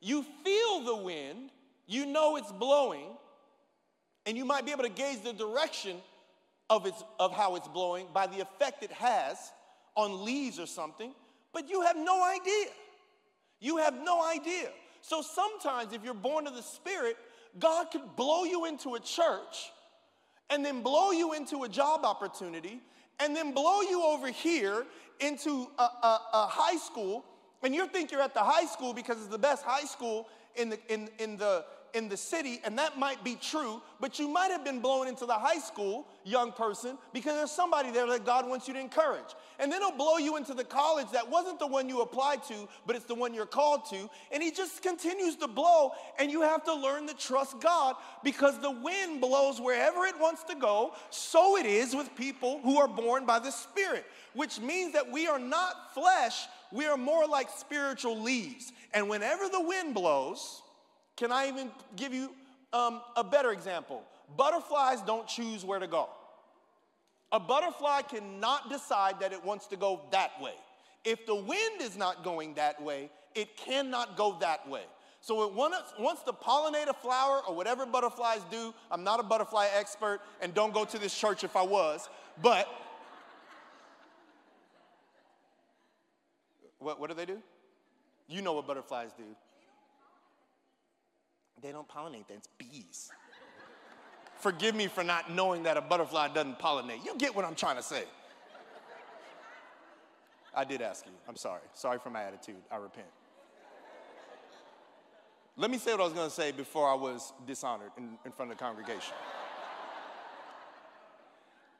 you 0.00 0.24
feel 0.44 0.80
the 0.80 0.96
wind, 0.96 1.50
you 1.86 2.06
know 2.06 2.36
it's 2.36 2.50
blowing, 2.50 3.06
and 4.24 4.36
you 4.36 4.44
might 4.44 4.66
be 4.66 4.72
able 4.72 4.82
to 4.82 4.88
gauge 4.88 5.22
the 5.22 5.32
direction 5.32 5.98
of, 6.68 6.86
its, 6.86 7.04
of 7.20 7.32
how 7.32 7.54
it's 7.54 7.68
blowing 7.68 8.08
by 8.12 8.26
the 8.26 8.40
effect 8.40 8.82
it 8.82 8.90
has 8.90 9.36
on 9.94 10.24
leaves 10.24 10.58
or 10.58 10.66
something, 10.66 11.12
but 11.52 11.70
you 11.70 11.82
have 11.82 11.96
no 11.96 12.24
idea. 12.24 12.66
You 13.60 13.76
have 13.76 13.94
no 14.02 14.26
idea. 14.26 14.70
So 15.02 15.22
sometimes, 15.22 15.92
if 15.92 16.02
you're 16.02 16.14
born 16.14 16.46
of 16.46 16.54
the 16.54 16.62
Spirit, 16.62 17.16
God 17.58 17.90
could 17.90 18.16
blow 18.16 18.44
you 18.44 18.66
into 18.66 18.94
a 18.94 19.00
church 19.00 19.72
and 20.50 20.64
then 20.64 20.82
blow 20.82 21.10
you 21.10 21.32
into 21.32 21.64
a 21.64 21.68
job 21.68 22.04
opportunity 22.04 22.80
and 23.20 23.34
then 23.34 23.52
blow 23.52 23.80
you 23.80 24.02
over 24.02 24.28
here 24.28 24.84
into 25.20 25.68
a, 25.78 25.82
a, 25.82 26.20
a 26.34 26.46
high 26.46 26.76
school. 26.76 27.24
And 27.62 27.74
you 27.74 27.86
think 27.88 28.12
you're 28.12 28.22
at 28.22 28.34
the 28.34 28.40
high 28.40 28.66
school 28.66 28.92
because 28.92 29.16
it's 29.18 29.28
the 29.28 29.38
best 29.38 29.64
high 29.64 29.86
school 29.86 30.28
in 30.54 30.70
the, 30.70 30.78
in, 30.88 31.08
in 31.18 31.36
the, 31.36 31.64
in 31.94 32.08
the 32.08 32.16
city, 32.16 32.60
and 32.64 32.78
that 32.78 32.98
might 32.98 33.22
be 33.24 33.36
true, 33.36 33.80
but 34.00 34.18
you 34.18 34.28
might 34.28 34.50
have 34.50 34.64
been 34.64 34.80
blown 34.80 35.08
into 35.08 35.26
the 35.26 35.34
high 35.34 35.58
school, 35.58 36.06
young 36.24 36.52
person, 36.52 36.98
because 37.12 37.34
there's 37.34 37.50
somebody 37.50 37.90
there 37.90 38.06
that 38.06 38.24
God 38.24 38.48
wants 38.48 38.68
you 38.68 38.74
to 38.74 38.80
encourage. 38.80 39.34
And 39.58 39.72
then 39.72 39.80
he'll 39.80 39.96
blow 39.96 40.18
you 40.18 40.36
into 40.36 40.52
the 40.52 40.64
college 40.64 41.06
that 41.12 41.30
wasn't 41.30 41.58
the 41.58 41.66
one 41.66 41.88
you 41.88 42.02
applied 42.02 42.44
to, 42.44 42.68
but 42.86 42.96
it's 42.96 43.06
the 43.06 43.14
one 43.14 43.32
you're 43.32 43.46
called 43.46 43.86
to. 43.90 44.10
And 44.30 44.42
he 44.42 44.50
just 44.50 44.82
continues 44.82 45.36
to 45.36 45.48
blow, 45.48 45.92
and 46.18 46.30
you 46.30 46.42
have 46.42 46.64
to 46.64 46.74
learn 46.74 47.06
to 47.06 47.14
trust 47.14 47.60
God 47.60 47.96
because 48.22 48.58
the 48.60 48.70
wind 48.70 49.20
blows 49.20 49.60
wherever 49.60 50.04
it 50.04 50.18
wants 50.20 50.42
to 50.44 50.54
go. 50.54 50.92
So 51.10 51.56
it 51.56 51.66
is 51.66 51.94
with 51.94 52.14
people 52.14 52.60
who 52.62 52.78
are 52.78 52.88
born 52.88 53.24
by 53.24 53.38
the 53.38 53.50
Spirit, 53.50 54.04
which 54.34 54.60
means 54.60 54.92
that 54.92 55.10
we 55.10 55.26
are 55.26 55.38
not 55.38 55.94
flesh, 55.94 56.46
we 56.72 56.86
are 56.86 56.96
more 56.96 57.26
like 57.26 57.48
spiritual 57.56 58.20
leaves. 58.20 58.72
And 58.92 59.08
whenever 59.08 59.48
the 59.48 59.60
wind 59.60 59.94
blows, 59.94 60.62
can 61.16 61.32
I 61.32 61.48
even 61.48 61.70
give 61.96 62.12
you 62.12 62.30
um, 62.72 63.00
a 63.16 63.24
better 63.24 63.52
example? 63.52 64.02
Butterflies 64.36 65.00
don't 65.02 65.26
choose 65.26 65.64
where 65.64 65.78
to 65.78 65.86
go. 65.86 66.08
A 67.32 67.40
butterfly 67.40 68.02
cannot 68.02 68.70
decide 68.70 69.20
that 69.20 69.32
it 69.32 69.44
wants 69.44 69.66
to 69.68 69.76
go 69.76 70.02
that 70.12 70.40
way. 70.40 70.54
If 71.04 71.26
the 71.26 71.34
wind 71.34 71.80
is 71.80 71.96
not 71.96 72.24
going 72.24 72.54
that 72.54 72.82
way, 72.82 73.10
it 73.34 73.56
cannot 73.56 74.16
go 74.16 74.36
that 74.40 74.68
way. 74.68 74.82
So 75.20 75.42
it 75.44 75.52
wants 75.54 76.22
to 76.22 76.32
pollinate 76.32 76.88
a 76.88 76.94
flower 76.94 77.40
or 77.48 77.54
whatever 77.54 77.84
butterflies 77.84 78.42
do. 78.50 78.72
I'm 78.90 79.02
not 79.02 79.18
a 79.18 79.24
butterfly 79.24 79.66
expert 79.76 80.20
and 80.40 80.54
don't 80.54 80.72
go 80.72 80.84
to 80.84 80.98
this 80.98 81.16
church 81.16 81.42
if 81.42 81.56
I 81.56 81.62
was, 81.62 82.08
but 82.42 82.68
what, 86.78 87.00
what 87.00 87.10
do 87.10 87.16
they 87.16 87.26
do? 87.26 87.42
You 88.28 88.42
know 88.42 88.52
what 88.52 88.66
butterflies 88.66 89.10
do. 89.16 89.24
They 91.62 91.72
don't 91.72 91.88
pollinate, 91.88 92.24
it's 92.28 92.48
bees. 92.58 93.10
Forgive 94.38 94.74
me 94.74 94.86
for 94.86 95.02
not 95.02 95.30
knowing 95.30 95.62
that 95.62 95.76
a 95.76 95.80
butterfly 95.80 96.28
doesn't 96.28 96.58
pollinate. 96.58 97.04
You 97.04 97.14
get 97.16 97.34
what 97.34 97.44
I'm 97.44 97.54
trying 97.54 97.76
to 97.76 97.82
say. 97.82 98.04
I 100.54 100.64
did 100.64 100.82
ask 100.82 101.04
you. 101.06 101.12
I'm 101.28 101.36
sorry. 101.36 101.62
Sorry 101.74 101.98
for 101.98 102.10
my 102.10 102.22
attitude. 102.22 102.56
I 102.70 102.76
repent. 102.76 103.06
Let 105.56 105.70
me 105.70 105.78
say 105.78 105.92
what 105.92 106.00
I 106.00 106.04
was 106.04 106.12
going 106.12 106.28
to 106.28 106.34
say 106.34 106.52
before 106.52 106.88
I 106.88 106.94
was 106.94 107.32
dishonored 107.46 107.90
in, 107.96 108.18
in 108.26 108.32
front 108.32 108.50
of 108.52 108.58
the 108.58 108.62
congregation. 108.62 109.14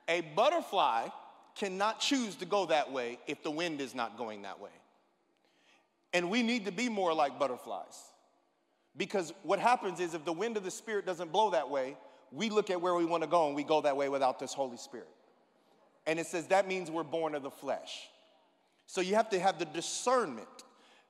A 0.09 0.23
butterfly 0.35 1.09
cannot 1.55 2.01
choose 2.01 2.37
to 2.37 2.47
go 2.47 2.67
that 2.67 2.91
way 2.93 3.19
if 3.27 3.43
the 3.43 3.51
wind 3.51 3.81
is 3.81 3.95
not 3.95 4.17
going 4.17 4.43
that 4.43 4.61
way. 4.61 4.71
And 6.13 6.31
we 6.31 6.43
need 6.43 6.65
to 6.65 6.73
be 6.73 6.89
more 6.89 7.13
like 7.13 7.39
butterflies. 7.39 7.99
Because 8.97 9.33
what 9.43 9.59
happens 9.59 10.01
is 10.01 10.15
if 10.15 10.25
the 10.25 10.33
wind 10.33 10.57
of 10.57 10.65
the 10.65 10.71
Spirit 10.71 11.07
doesn't 11.07 11.33
blow 11.33 11.51
that 11.51 11.69
way, 11.69 11.97
we 12.33 12.51
look 12.51 12.71
at 12.71 12.81
where 12.81 12.95
we 12.95 13.05
want 13.05 13.23
to 13.23 13.29
go 13.29 13.47
and 13.47 13.55
we 13.55 13.63
go 13.63 13.81
that 13.83 13.97
way 13.97 14.09
without 14.09 14.39
this 14.39 14.53
Holy 14.53 14.77
Spirit. 14.77 15.09
And 16.07 16.19
it 16.19 16.27
says 16.27 16.47
that 16.49 16.67
means 16.67 16.91
we're 16.91 17.05
born 17.05 17.35
of 17.35 17.43
the 17.43 17.51
flesh. 17.51 18.09
So 18.87 19.01
you 19.01 19.15
have 19.17 19.29
to 19.31 19.39
have 19.39 19.59
the 19.59 19.65
discernment. 19.65 20.49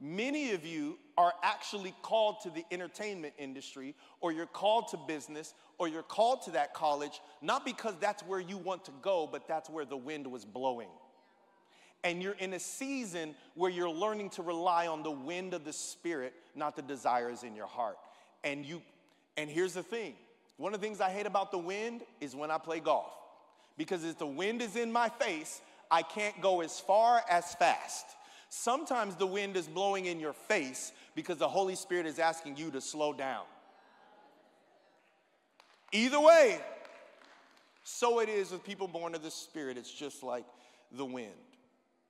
Many 0.00 0.52
of 0.52 0.64
you 0.64 0.99
are 1.16 1.33
actually 1.43 1.95
called 2.02 2.40
to 2.43 2.50
the 2.50 2.64
entertainment 2.71 3.35
industry, 3.38 3.95
or 4.21 4.33
you're 4.33 4.47
called 4.47 4.88
to 4.88 4.99
business, 5.07 5.55
or 5.78 5.88
you're 5.88 6.02
called 6.02 6.43
to 6.43 6.50
that 6.52 6.75
college, 6.75 7.21
not 7.40 7.64
because 7.64 7.95
that's 8.00 8.23
where 8.23 8.40
you 8.40 8.59
want 8.59 8.85
to 8.87 8.93
go, 9.00 9.28
but 9.31 9.47
that's 9.49 9.71
where 9.71 9.85
the 9.85 9.97
wind 9.97 10.26
was 10.26 10.45
blowing 10.45 10.88
and 12.05 12.23
you're 12.23 12.35
in 12.35 12.53
a 12.55 12.61
season 12.61 13.35
where 13.55 13.71
you're 13.71 13.91
learning 13.91 14.31
to 14.31 14.43
rely 14.43 14.87
on 14.87 15.03
the 15.03 15.11
wind 15.11 15.55
of 15.55 15.65
the 15.65 15.73
spirit 15.73 16.35
not 16.55 16.76
the 16.76 16.83
desires 16.83 17.43
in 17.43 17.55
your 17.55 17.67
heart. 17.67 17.99
And 18.45 18.65
you 18.65 18.82
and 19.37 19.50
here's 19.50 19.75
the 19.75 19.82
thing. 19.82 20.15
One 20.56 20.75
of 20.75 20.80
the 20.80 20.87
things 20.87 21.00
i 21.00 21.11
hate 21.11 21.26
about 21.26 21.50
the 21.50 21.59
wind 21.59 22.02
is 22.21 22.35
when 22.35 22.50
i 22.50 22.59
play 22.59 22.80
golf. 22.80 23.13
Because 23.76 24.04
if 24.04 24.19
the 24.19 24.26
wind 24.26 24.63
is 24.63 24.76
in 24.76 24.93
my 24.93 25.09
face 25.09 25.61
i 25.91 26.02
can't 26.02 26.41
go 26.41 26.61
as 26.61 26.80
far 26.80 27.23
as 27.28 27.54
fast. 27.54 28.06
Sometimes 28.49 29.17
the 29.17 29.26
wind 29.26 29.56
is 29.56 29.67
blowing 29.67 30.06
in 30.06 30.21
your 30.21 30.32
face 30.32 30.93
because 31.15 31.39
the 31.39 31.49
holy 31.49 31.75
spirit 31.75 32.06
is 32.06 32.19
asking 32.19 32.56
you 32.56 32.71
to 32.71 32.80
slow 32.80 33.13
down. 33.13 33.45
Either 35.93 36.21
way 36.21 36.61
so 37.89 38.19
it 38.19 38.28
is 38.28 38.50
with 38.50 38.65
people 38.65 38.89
born 38.89 39.15
of 39.15 39.23
the 39.23 39.30
spirit. 39.30 39.76
It's 39.76 39.93
just 39.93 40.25
like 40.25 40.45
the 40.91 41.04
wind 41.04 41.32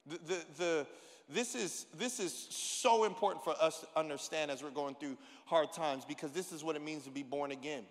the, 0.08 0.44
the, 0.58 0.86
this, 1.28 1.54
is, 1.54 1.86
this 1.96 2.20
is 2.20 2.32
so 2.32 3.04
important 3.04 3.42
for 3.44 3.54
us 3.60 3.80
to 3.80 3.86
understand 3.98 4.50
as 4.50 4.62
we're 4.62 4.70
going 4.70 4.94
through 4.94 5.16
hard 5.44 5.72
times 5.72 6.04
because 6.04 6.30
this 6.32 6.52
is 6.52 6.62
what 6.62 6.76
it 6.76 6.82
means 6.82 7.04
to 7.04 7.10
be 7.10 7.22
born 7.22 7.52
again. 7.52 7.84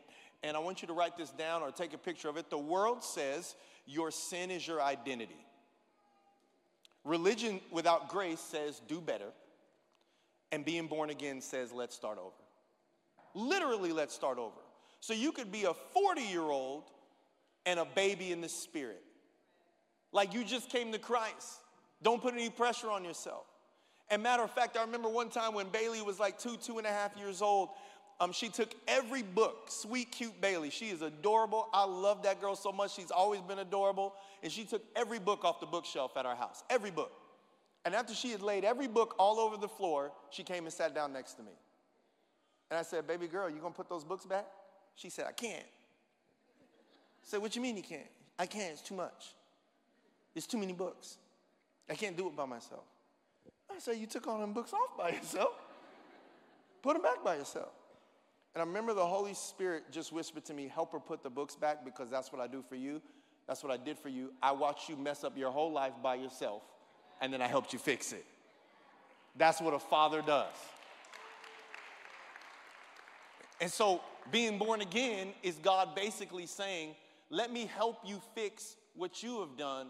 And 0.43 0.55
I 0.55 0.59
want 0.59 0.81
you 0.81 0.87
to 0.87 0.93
write 0.93 1.17
this 1.17 1.31
down 1.31 1.61
or 1.61 1.71
take 1.71 1.93
a 1.93 1.97
picture 1.97 2.29
of 2.29 2.37
it. 2.37 2.49
The 2.49 2.57
world 2.57 3.03
says 3.03 3.55
your 3.85 4.11
sin 4.11 4.51
is 4.51 4.67
your 4.67 4.81
identity. 4.81 5.45
Religion 7.03 7.59
without 7.71 8.09
grace 8.09 8.39
says 8.39 8.81
do 8.87 9.01
better. 9.01 9.31
And 10.51 10.63
being 10.63 10.87
born 10.87 11.09
again 11.09 11.41
says 11.41 11.71
let's 11.71 11.95
start 11.95 12.17
over. 12.17 12.31
Literally, 13.33 13.91
let's 13.91 14.15
start 14.15 14.37
over. 14.37 14.55
So 15.01 15.13
you 15.13 15.31
could 15.31 15.51
be 15.51 15.65
a 15.65 15.73
40 15.73 16.21
year 16.21 16.41
old 16.41 16.83
and 17.65 17.79
a 17.79 17.85
baby 17.85 18.31
in 18.31 18.41
the 18.41 18.49
spirit. 18.49 19.03
Like 20.11 20.33
you 20.33 20.43
just 20.43 20.69
came 20.69 20.91
to 20.93 20.99
Christ. 20.99 21.59
Don't 22.01 22.21
put 22.21 22.33
any 22.33 22.49
pressure 22.49 22.89
on 22.89 23.03
yourself. 23.03 23.45
And 24.09 24.21
matter 24.21 24.43
of 24.43 24.51
fact, 24.51 24.77
I 24.77 24.81
remember 24.81 25.09
one 25.09 25.29
time 25.29 25.53
when 25.53 25.67
Bailey 25.69 26.01
was 26.01 26.19
like 26.19 26.37
two, 26.37 26.57
two 26.57 26.77
and 26.77 26.85
a 26.85 26.91
half 26.91 27.17
years 27.17 27.41
old, 27.41 27.69
um, 28.19 28.31
she 28.31 28.49
took 28.49 28.73
every 28.87 29.23
book, 29.23 29.65
sweet, 29.67 30.11
cute 30.11 30.39
Bailey. 30.39 30.69
She 30.69 30.89
is 30.89 31.01
adorable. 31.01 31.67
I 31.73 31.85
love 31.85 32.23
that 32.23 32.39
girl 32.39 32.55
so 32.55 32.71
much. 32.71 32.95
She's 32.95 33.11
always 33.11 33.41
been 33.41 33.59
adorable. 33.59 34.13
And 34.41 34.51
she 34.51 34.63
took 34.63 34.83
every 34.95 35.19
book 35.19 35.43
off 35.43 35.59
the 35.59 35.65
bookshelf 35.65 36.15
at 36.15 36.25
our 36.25 36.35
house, 36.35 36.63
every 36.69 36.91
book. 36.91 37.11
And 37.83 37.93
after 37.93 38.13
she 38.13 38.31
had 38.31 38.41
laid 38.41 38.63
every 38.63 38.87
book 38.87 39.15
all 39.19 39.39
over 39.39 39.57
the 39.57 39.67
floor, 39.67 40.11
she 40.29 40.43
came 40.43 40.63
and 40.63 40.73
sat 40.73 40.95
down 40.95 41.13
next 41.13 41.33
to 41.33 41.43
me. 41.43 41.51
And 42.71 42.79
I 42.79 42.83
said, 42.83 43.05
Baby 43.05 43.27
girl, 43.27 43.49
you 43.49 43.57
gonna 43.57 43.73
put 43.73 43.89
those 43.89 44.03
books 44.03 44.25
back? 44.25 44.45
She 44.95 45.09
said, 45.09 45.25
I 45.27 45.33
can't. 45.33 45.63
I 45.63 47.23
said, 47.23 47.41
What 47.41 47.55
you 47.55 47.61
mean 47.61 47.77
you 47.77 47.83
can't? 47.83 48.07
I 48.39 48.45
can't, 48.45 48.73
it's 48.73 48.81
too 48.81 48.95
much. 48.95 49.33
It's 50.35 50.47
too 50.47 50.57
many 50.57 50.73
books. 50.73 51.17
I 51.89 51.95
can't 51.95 52.17
do 52.17 52.27
it 52.27 52.35
by 52.35 52.45
myself. 52.45 52.83
I 53.73 53.79
said, 53.79 53.97
You 53.97 54.07
took 54.07 54.27
all 54.27 54.39
them 54.39 54.53
books 54.53 54.73
off 54.73 54.97
by 54.97 55.09
yourself. 55.09 55.53
Put 56.81 56.93
them 56.93 57.01
back 57.01 57.23
by 57.23 57.35
yourself. 57.35 57.69
And 58.53 58.61
I 58.61 58.65
remember 58.65 58.93
the 58.93 59.05
Holy 59.05 59.33
Spirit 59.33 59.83
just 59.91 60.13
whispered 60.13 60.45
to 60.45 60.53
me, 60.53 60.67
Help 60.73 60.91
her 60.93 60.99
put 60.99 61.23
the 61.23 61.29
books 61.29 61.55
back 61.55 61.83
because 61.83 62.09
that's 62.09 62.31
what 62.31 62.41
I 62.41 62.47
do 62.47 62.63
for 62.67 62.75
you. 62.75 63.01
That's 63.47 63.63
what 63.63 63.71
I 63.71 63.77
did 63.77 63.99
for 63.99 64.09
you. 64.09 64.33
I 64.41 64.51
watched 64.53 64.89
you 64.89 64.95
mess 64.95 65.23
up 65.23 65.37
your 65.37 65.51
whole 65.51 65.71
life 65.71 65.93
by 66.01 66.15
yourself, 66.15 66.63
and 67.21 67.31
then 67.31 67.41
I 67.41 67.47
helped 67.47 67.73
you 67.73 67.79
fix 67.79 68.11
it. 68.11 68.25
That's 69.37 69.61
what 69.61 69.73
a 69.73 69.79
father 69.79 70.21
does. 70.21 70.55
And 73.61 73.69
so, 73.69 74.01
being 74.31 74.57
born 74.57 74.81
again 74.81 75.33
is 75.43 75.55
God 75.55 75.95
basically 75.95 76.47
saying, 76.47 76.95
Let 77.29 77.51
me 77.51 77.67
help 77.67 77.99
you 78.05 78.21
fix 78.33 78.75
what 78.95 79.21
you 79.21 79.41
have 79.41 79.57
done 79.57 79.87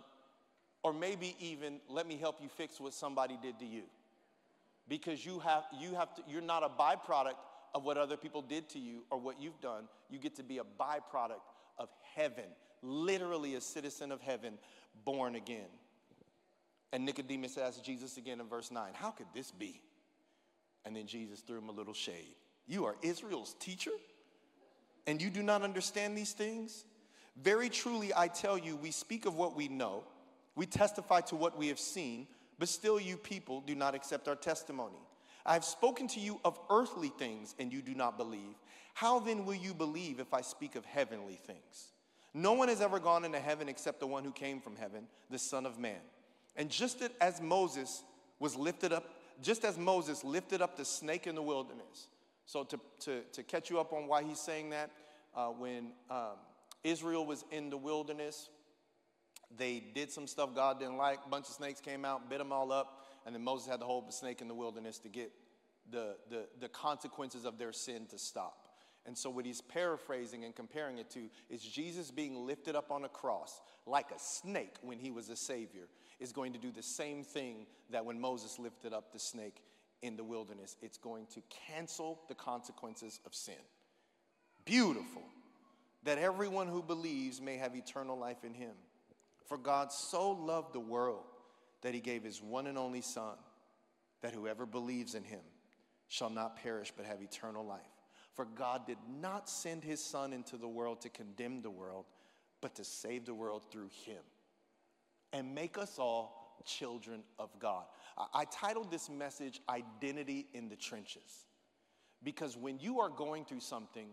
or 0.85 0.93
maybe 0.93 1.35
even 1.39 1.79
let 1.89 2.07
me 2.07 2.15
help 2.15 2.35
you 2.39 2.47
fix 2.47 2.79
what 2.79 2.93
somebody 2.93 3.39
did 3.41 3.57
to 3.57 3.65
you. 3.65 3.81
Because 4.87 5.25
you 5.25 5.39
have, 5.39 5.63
you 5.75 5.95
have 5.95 6.13
to, 6.13 6.21
you're 6.27 6.43
not 6.43 6.61
a 6.61 6.69
byproduct 6.69 7.37
of 7.73 7.83
what 7.83 7.97
other 7.97 8.15
people 8.15 8.43
did 8.43 8.69
to 8.69 8.77
you 8.77 9.03
or 9.09 9.17
what 9.17 9.41
you've 9.41 9.59
done. 9.61 9.85
You 10.11 10.19
get 10.19 10.35
to 10.35 10.43
be 10.43 10.59
a 10.59 10.63
byproduct 10.63 11.41
of 11.79 11.89
heaven, 12.13 12.45
literally 12.83 13.55
a 13.55 13.61
citizen 13.61 14.11
of 14.11 14.21
heaven, 14.21 14.59
born 15.03 15.33
again. 15.33 15.65
And 16.93 17.03
Nicodemus 17.03 17.57
asked 17.57 17.83
Jesus 17.83 18.17
again 18.17 18.39
in 18.39 18.47
verse 18.47 18.69
9, 18.69 18.91
How 18.93 19.09
could 19.09 19.25
this 19.33 19.49
be? 19.49 19.81
And 20.85 20.95
then 20.95 21.07
Jesus 21.07 21.39
threw 21.39 21.57
him 21.57 21.69
a 21.69 21.73
little 21.73 21.95
shade. 21.95 22.35
You 22.67 22.85
are 22.85 22.95
Israel's 23.01 23.55
teacher, 23.59 23.89
and 25.07 25.19
you 25.19 25.31
do 25.31 25.41
not 25.41 25.63
understand 25.63 26.15
these 26.15 26.33
things? 26.33 26.85
Very 27.41 27.69
truly, 27.69 28.11
I 28.15 28.27
tell 28.27 28.55
you, 28.55 28.75
we 28.75 28.91
speak 28.91 29.25
of 29.25 29.33
what 29.33 29.55
we 29.55 29.67
know 29.67 30.03
we 30.55 30.65
testify 30.65 31.21
to 31.21 31.35
what 31.35 31.57
we 31.57 31.67
have 31.67 31.79
seen, 31.79 32.27
but 32.57 32.69
still 32.69 32.99
you 32.99 33.17
people 33.17 33.61
do 33.61 33.75
not 33.75 33.95
accept 33.95 34.27
our 34.27 34.35
testimony. 34.35 34.99
I 35.45 35.53
have 35.53 35.65
spoken 35.65 36.07
to 36.09 36.19
you 36.19 36.39
of 36.43 36.59
earthly 36.69 37.09
things, 37.09 37.53
and 37.59 37.71
you 37.71 37.81
do 37.81 37.93
not 37.93 38.17
believe. 38.17 38.55
How 38.93 39.19
then 39.19 39.45
will 39.45 39.55
you 39.55 39.73
believe 39.73 40.19
if 40.19 40.33
I 40.33 40.41
speak 40.41 40.75
of 40.75 40.85
heavenly 40.85 41.35
things? 41.35 41.91
No 42.33 42.53
one 42.53 42.67
has 42.69 42.81
ever 42.81 42.99
gone 42.99 43.25
into 43.25 43.39
heaven 43.39 43.69
except 43.69 43.99
the 43.99 44.07
one 44.07 44.23
who 44.23 44.31
came 44.31 44.59
from 44.59 44.75
heaven, 44.75 45.07
the 45.29 45.39
Son 45.39 45.65
of 45.65 45.77
Man. 45.77 45.99
And 46.55 46.69
just 46.69 47.01
as 47.21 47.41
Moses 47.41 48.03
was 48.39 48.55
lifted 48.55 48.91
up, 48.91 49.09
just 49.41 49.65
as 49.65 49.77
Moses 49.77 50.23
lifted 50.23 50.61
up 50.61 50.77
the 50.77 50.85
snake 50.85 51.27
in 51.27 51.35
the 51.35 51.41
wilderness, 51.41 52.07
So, 52.45 52.63
to, 52.63 52.79
to, 53.01 53.21
to 53.33 53.43
catch 53.43 53.69
you 53.69 53.79
up 53.79 53.91
on 53.91 54.07
why 54.07 54.23
he's 54.23 54.39
saying 54.39 54.69
that, 54.69 54.91
uh, 55.35 55.47
when 55.47 55.91
um, 56.09 56.37
Israel 56.83 57.25
was 57.25 57.43
in 57.51 57.69
the 57.69 57.77
wilderness, 57.77 58.49
they 59.55 59.83
did 59.93 60.11
some 60.11 60.27
stuff 60.27 60.53
God 60.55 60.79
didn't 60.79 60.97
like. 60.97 61.19
A 61.25 61.29
bunch 61.29 61.47
of 61.47 61.53
snakes 61.53 61.79
came 61.79 62.05
out, 62.05 62.29
bit 62.29 62.39
them 62.39 62.51
all 62.51 62.71
up, 62.71 63.05
and 63.25 63.33
then 63.33 63.43
Moses 63.43 63.67
had 63.67 63.79
to 63.79 63.85
hold 63.85 64.07
the 64.07 64.13
snake 64.13 64.41
in 64.41 64.47
the 64.47 64.53
wilderness 64.53 64.99
to 64.99 65.09
get 65.09 65.31
the, 65.91 66.15
the, 66.29 66.45
the 66.59 66.69
consequences 66.69 67.45
of 67.45 67.57
their 67.57 67.71
sin 67.71 68.05
to 68.07 68.17
stop. 68.17 68.67
And 69.05 69.15
so, 69.15 69.29
what 69.29 69.45
he's 69.45 69.61
paraphrasing 69.61 70.45
and 70.45 70.55
comparing 70.55 70.97
it 70.97 71.11
to 71.11 71.29
is 71.49 71.61
Jesus 71.61 72.09
being 72.09 72.45
lifted 72.47 72.75
up 72.75 72.91
on 72.91 73.05
a 73.05 73.09
cross 73.09 73.61
like 73.85 74.09
a 74.09 74.17
snake 74.17 74.75
when 74.81 74.97
he 74.97 75.11
was 75.11 75.29
a 75.29 75.35
savior 75.35 75.87
is 76.19 76.31
going 76.31 76.53
to 76.53 76.59
do 76.59 76.71
the 76.71 76.81
same 76.81 77.23
thing 77.23 77.67
that 77.91 78.03
when 78.03 78.19
Moses 78.19 78.57
lifted 78.57 78.93
up 78.93 79.13
the 79.13 79.19
snake 79.19 79.61
in 80.01 80.15
the 80.15 80.23
wilderness. 80.23 80.75
It's 80.81 80.97
going 80.97 81.25
to 81.33 81.41
cancel 81.67 82.21
the 82.27 82.35
consequences 82.35 83.19
of 83.25 83.33
sin. 83.33 83.55
Beautiful. 84.63 85.23
That 86.03 86.17
everyone 86.17 86.67
who 86.67 86.83
believes 86.83 87.41
may 87.41 87.57
have 87.57 87.75
eternal 87.75 88.17
life 88.17 88.43
in 88.43 88.53
him. 88.53 88.73
For 89.45 89.57
God 89.57 89.91
so 89.91 90.31
loved 90.31 90.73
the 90.73 90.79
world 90.79 91.25
that 91.81 91.93
he 91.93 91.99
gave 91.99 92.23
his 92.23 92.41
one 92.41 92.67
and 92.67 92.77
only 92.77 93.01
Son, 93.01 93.35
that 94.21 94.33
whoever 94.33 94.65
believes 94.65 95.15
in 95.15 95.23
him 95.23 95.41
shall 96.07 96.29
not 96.29 96.55
perish 96.55 96.91
but 96.95 97.05
have 97.05 97.21
eternal 97.21 97.65
life. 97.65 97.81
For 98.33 98.45
God 98.45 98.85
did 98.85 98.97
not 99.21 99.49
send 99.49 99.83
his 99.83 100.03
Son 100.03 100.33
into 100.33 100.57
the 100.57 100.67
world 100.67 101.01
to 101.01 101.09
condemn 101.09 101.61
the 101.61 101.69
world, 101.69 102.05
but 102.61 102.75
to 102.75 102.83
save 102.83 103.25
the 103.25 103.33
world 103.33 103.63
through 103.71 103.89
him 104.05 104.21
and 105.31 105.53
make 105.53 105.77
us 105.77 105.99
all 105.99 106.45
children 106.65 107.21
of 107.37 107.49
God. 107.59 107.85
I 108.33 108.45
titled 108.45 108.89
this 108.89 109.09
message 109.09 109.61
Identity 109.69 110.47
in 110.53 110.69
the 110.69 110.75
Trenches 110.75 111.45
because 112.23 112.57
when 112.57 112.79
you 112.79 112.99
are 113.01 113.09
going 113.09 113.45
through 113.45 113.59
something, 113.59 114.07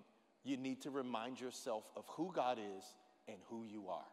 you 0.44 0.56
need 0.56 0.82
to 0.82 0.90
remind 0.90 1.40
yourself 1.40 1.84
of 1.96 2.04
who 2.08 2.32
God 2.34 2.58
is 2.58 2.84
and 3.28 3.38
who 3.48 3.64
you 3.64 3.88
are. 3.88 4.04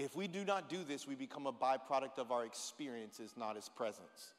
If 0.00 0.16
we 0.16 0.28
do 0.28 0.46
not 0.46 0.70
do 0.70 0.82
this, 0.82 1.06
we 1.06 1.14
become 1.14 1.46
a 1.46 1.52
byproduct 1.52 2.18
of 2.18 2.32
our 2.32 2.46
experiences, 2.46 3.34
not 3.36 3.56
his 3.56 3.68
presence. 3.68 4.32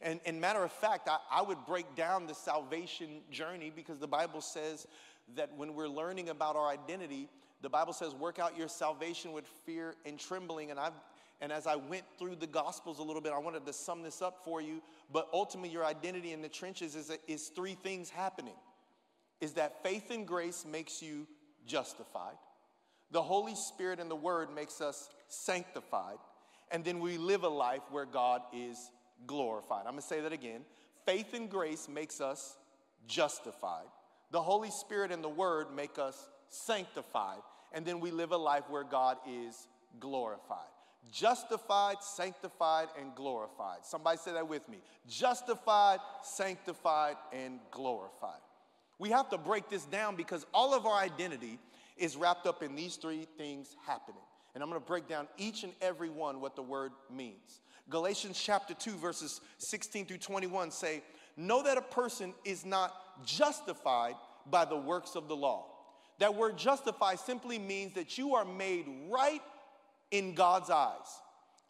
And, 0.00 0.20
and 0.24 0.40
matter 0.40 0.62
of 0.62 0.70
fact, 0.70 1.08
I, 1.08 1.18
I 1.32 1.42
would 1.42 1.66
break 1.66 1.96
down 1.96 2.28
the 2.28 2.34
salvation 2.34 3.22
journey 3.28 3.72
because 3.74 3.98
the 3.98 4.06
Bible 4.06 4.40
says 4.40 4.86
that 5.34 5.50
when 5.56 5.74
we're 5.74 5.88
learning 5.88 6.28
about 6.28 6.54
our 6.54 6.68
identity, 6.68 7.28
the 7.60 7.68
Bible 7.68 7.92
says, 7.92 8.14
work 8.14 8.38
out 8.38 8.56
your 8.56 8.68
salvation 8.68 9.32
with 9.32 9.48
fear 9.66 9.96
and 10.06 10.16
trembling. 10.16 10.70
And 10.70 10.78
I've 10.78 10.94
and 11.40 11.50
as 11.50 11.66
I 11.66 11.74
went 11.74 12.04
through 12.16 12.36
the 12.36 12.46
Gospels 12.46 13.00
a 13.00 13.02
little 13.02 13.20
bit, 13.20 13.32
I 13.32 13.38
wanted 13.38 13.66
to 13.66 13.72
sum 13.72 14.04
this 14.04 14.22
up 14.22 14.44
for 14.44 14.62
you. 14.62 14.80
But 15.12 15.28
ultimately, 15.32 15.70
your 15.70 15.84
identity 15.84 16.32
in 16.32 16.40
the 16.40 16.48
trenches 16.48 16.94
is, 16.94 17.10
is 17.26 17.48
three 17.48 17.74
things 17.74 18.10
happening 18.10 18.54
is 19.40 19.54
that 19.54 19.82
faith 19.82 20.12
and 20.12 20.24
grace 20.24 20.64
makes 20.64 21.02
you 21.02 21.26
justified, 21.66 22.36
the 23.12 23.22
Holy 23.22 23.54
Spirit 23.54 24.00
and 24.00 24.10
the 24.10 24.16
Word 24.16 24.48
makes 24.54 24.80
us 24.80 25.08
sanctified, 25.28 26.18
and 26.70 26.84
then 26.84 26.98
we 26.98 27.18
live 27.18 27.44
a 27.44 27.48
life 27.48 27.82
where 27.90 28.06
God 28.06 28.42
is 28.52 28.90
glorified. 29.26 29.86
I'm 29.86 29.92
gonna 29.92 30.02
say 30.02 30.20
that 30.20 30.32
again. 30.32 30.62
Faith 31.06 31.34
and 31.34 31.50
grace 31.50 31.88
makes 31.88 32.20
us 32.20 32.56
justified. 33.06 33.86
The 34.30 34.42
Holy 34.42 34.70
Spirit 34.70 35.12
and 35.12 35.22
the 35.22 35.28
Word 35.28 35.68
make 35.74 35.98
us 35.98 36.28
sanctified, 36.48 37.40
and 37.72 37.84
then 37.84 38.00
we 38.00 38.10
live 38.10 38.32
a 38.32 38.36
life 38.36 38.64
where 38.68 38.84
God 38.84 39.18
is 39.28 39.68
glorified 40.00 40.68
justified, 41.10 41.96
sanctified, 42.00 42.88
and 42.98 43.14
glorified. 43.14 43.78
Somebody 43.82 44.18
say 44.18 44.32
that 44.32 44.48
with 44.48 44.68
me. 44.68 44.78
Justified, 45.08 45.98
sanctified, 46.22 47.16
and 47.32 47.58
glorified. 47.70 48.40
We 48.98 49.10
have 49.10 49.28
to 49.30 49.38
break 49.38 49.68
this 49.68 49.84
down 49.84 50.16
because 50.16 50.46
all 50.54 50.74
of 50.74 50.86
our 50.86 50.98
identity 50.98 51.58
is 51.96 52.16
wrapped 52.16 52.46
up 52.46 52.62
in 52.62 52.74
these 52.74 52.96
three 52.96 53.26
things 53.36 53.76
happening. 53.86 54.22
And 54.54 54.62
I'm 54.62 54.68
going 54.68 54.80
to 54.80 54.86
break 54.86 55.08
down 55.08 55.28
each 55.38 55.64
and 55.64 55.72
every 55.80 56.10
one 56.10 56.40
what 56.40 56.56
the 56.56 56.62
word 56.62 56.92
means. 57.10 57.60
Galatians 57.88 58.40
chapter 58.40 58.74
2, 58.74 58.92
verses 58.92 59.40
16 59.58 60.06
through 60.06 60.18
21 60.18 60.70
say, 60.70 61.02
Know 61.36 61.62
that 61.62 61.78
a 61.78 61.82
person 61.82 62.34
is 62.44 62.64
not 62.64 63.24
justified 63.24 64.14
by 64.50 64.64
the 64.64 64.76
works 64.76 65.14
of 65.14 65.28
the 65.28 65.36
law. 65.36 65.66
That 66.18 66.34
word 66.34 66.58
justify 66.58 67.14
simply 67.14 67.58
means 67.58 67.94
that 67.94 68.18
you 68.18 68.34
are 68.34 68.44
made 68.44 68.86
right 69.08 69.42
in 70.10 70.34
God's 70.34 70.70
eyes. 70.70 71.20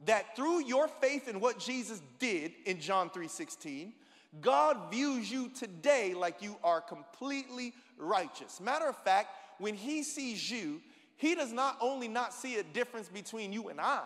That 0.04 0.34
through 0.34 0.64
your 0.64 0.88
faith 0.88 1.28
in 1.28 1.40
what 1.40 1.58
Jesus 1.58 2.02
did 2.18 2.52
in 2.66 2.80
John 2.80 3.08
3:16, 3.08 3.94
God 4.40 4.90
views 4.90 5.30
you 5.30 5.48
today 5.50 6.14
like 6.14 6.42
you 6.42 6.56
are 6.64 6.80
completely 6.80 7.72
righteous. 7.96 8.60
Matter 8.60 8.88
of 8.88 8.96
fact, 9.04 9.30
when 9.58 9.74
he 9.74 10.02
sees 10.02 10.50
you, 10.50 10.80
he 11.16 11.34
does 11.34 11.52
not 11.52 11.76
only 11.80 12.08
not 12.08 12.34
see 12.34 12.56
a 12.56 12.62
difference 12.62 13.08
between 13.08 13.52
you 13.52 13.68
and 13.68 13.80
I, 13.80 14.04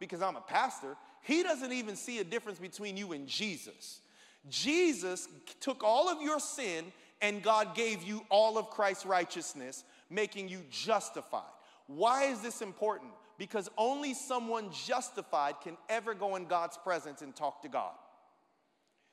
because 0.00 0.22
I'm 0.22 0.36
a 0.36 0.40
pastor, 0.40 0.96
he 1.22 1.42
doesn't 1.42 1.72
even 1.72 1.96
see 1.96 2.18
a 2.18 2.24
difference 2.24 2.58
between 2.58 2.96
you 2.96 3.12
and 3.12 3.26
Jesus. 3.26 4.00
Jesus 4.48 5.28
took 5.60 5.82
all 5.82 6.08
of 6.08 6.22
your 6.22 6.40
sin 6.40 6.92
and 7.22 7.42
God 7.42 7.74
gave 7.74 8.02
you 8.02 8.24
all 8.28 8.58
of 8.58 8.70
Christ's 8.70 9.06
righteousness, 9.06 9.84
making 10.10 10.48
you 10.48 10.60
justified. 10.70 11.42
Why 11.86 12.24
is 12.24 12.40
this 12.40 12.62
important? 12.62 13.12
because 13.38 13.68
only 13.76 14.14
someone 14.14 14.70
justified 14.72 15.60
can 15.62 15.76
ever 15.88 16.14
go 16.14 16.36
in 16.36 16.46
God's 16.46 16.78
presence 16.78 17.22
and 17.22 17.34
talk 17.34 17.62
to 17.62 17.68
God. 17.68 17.92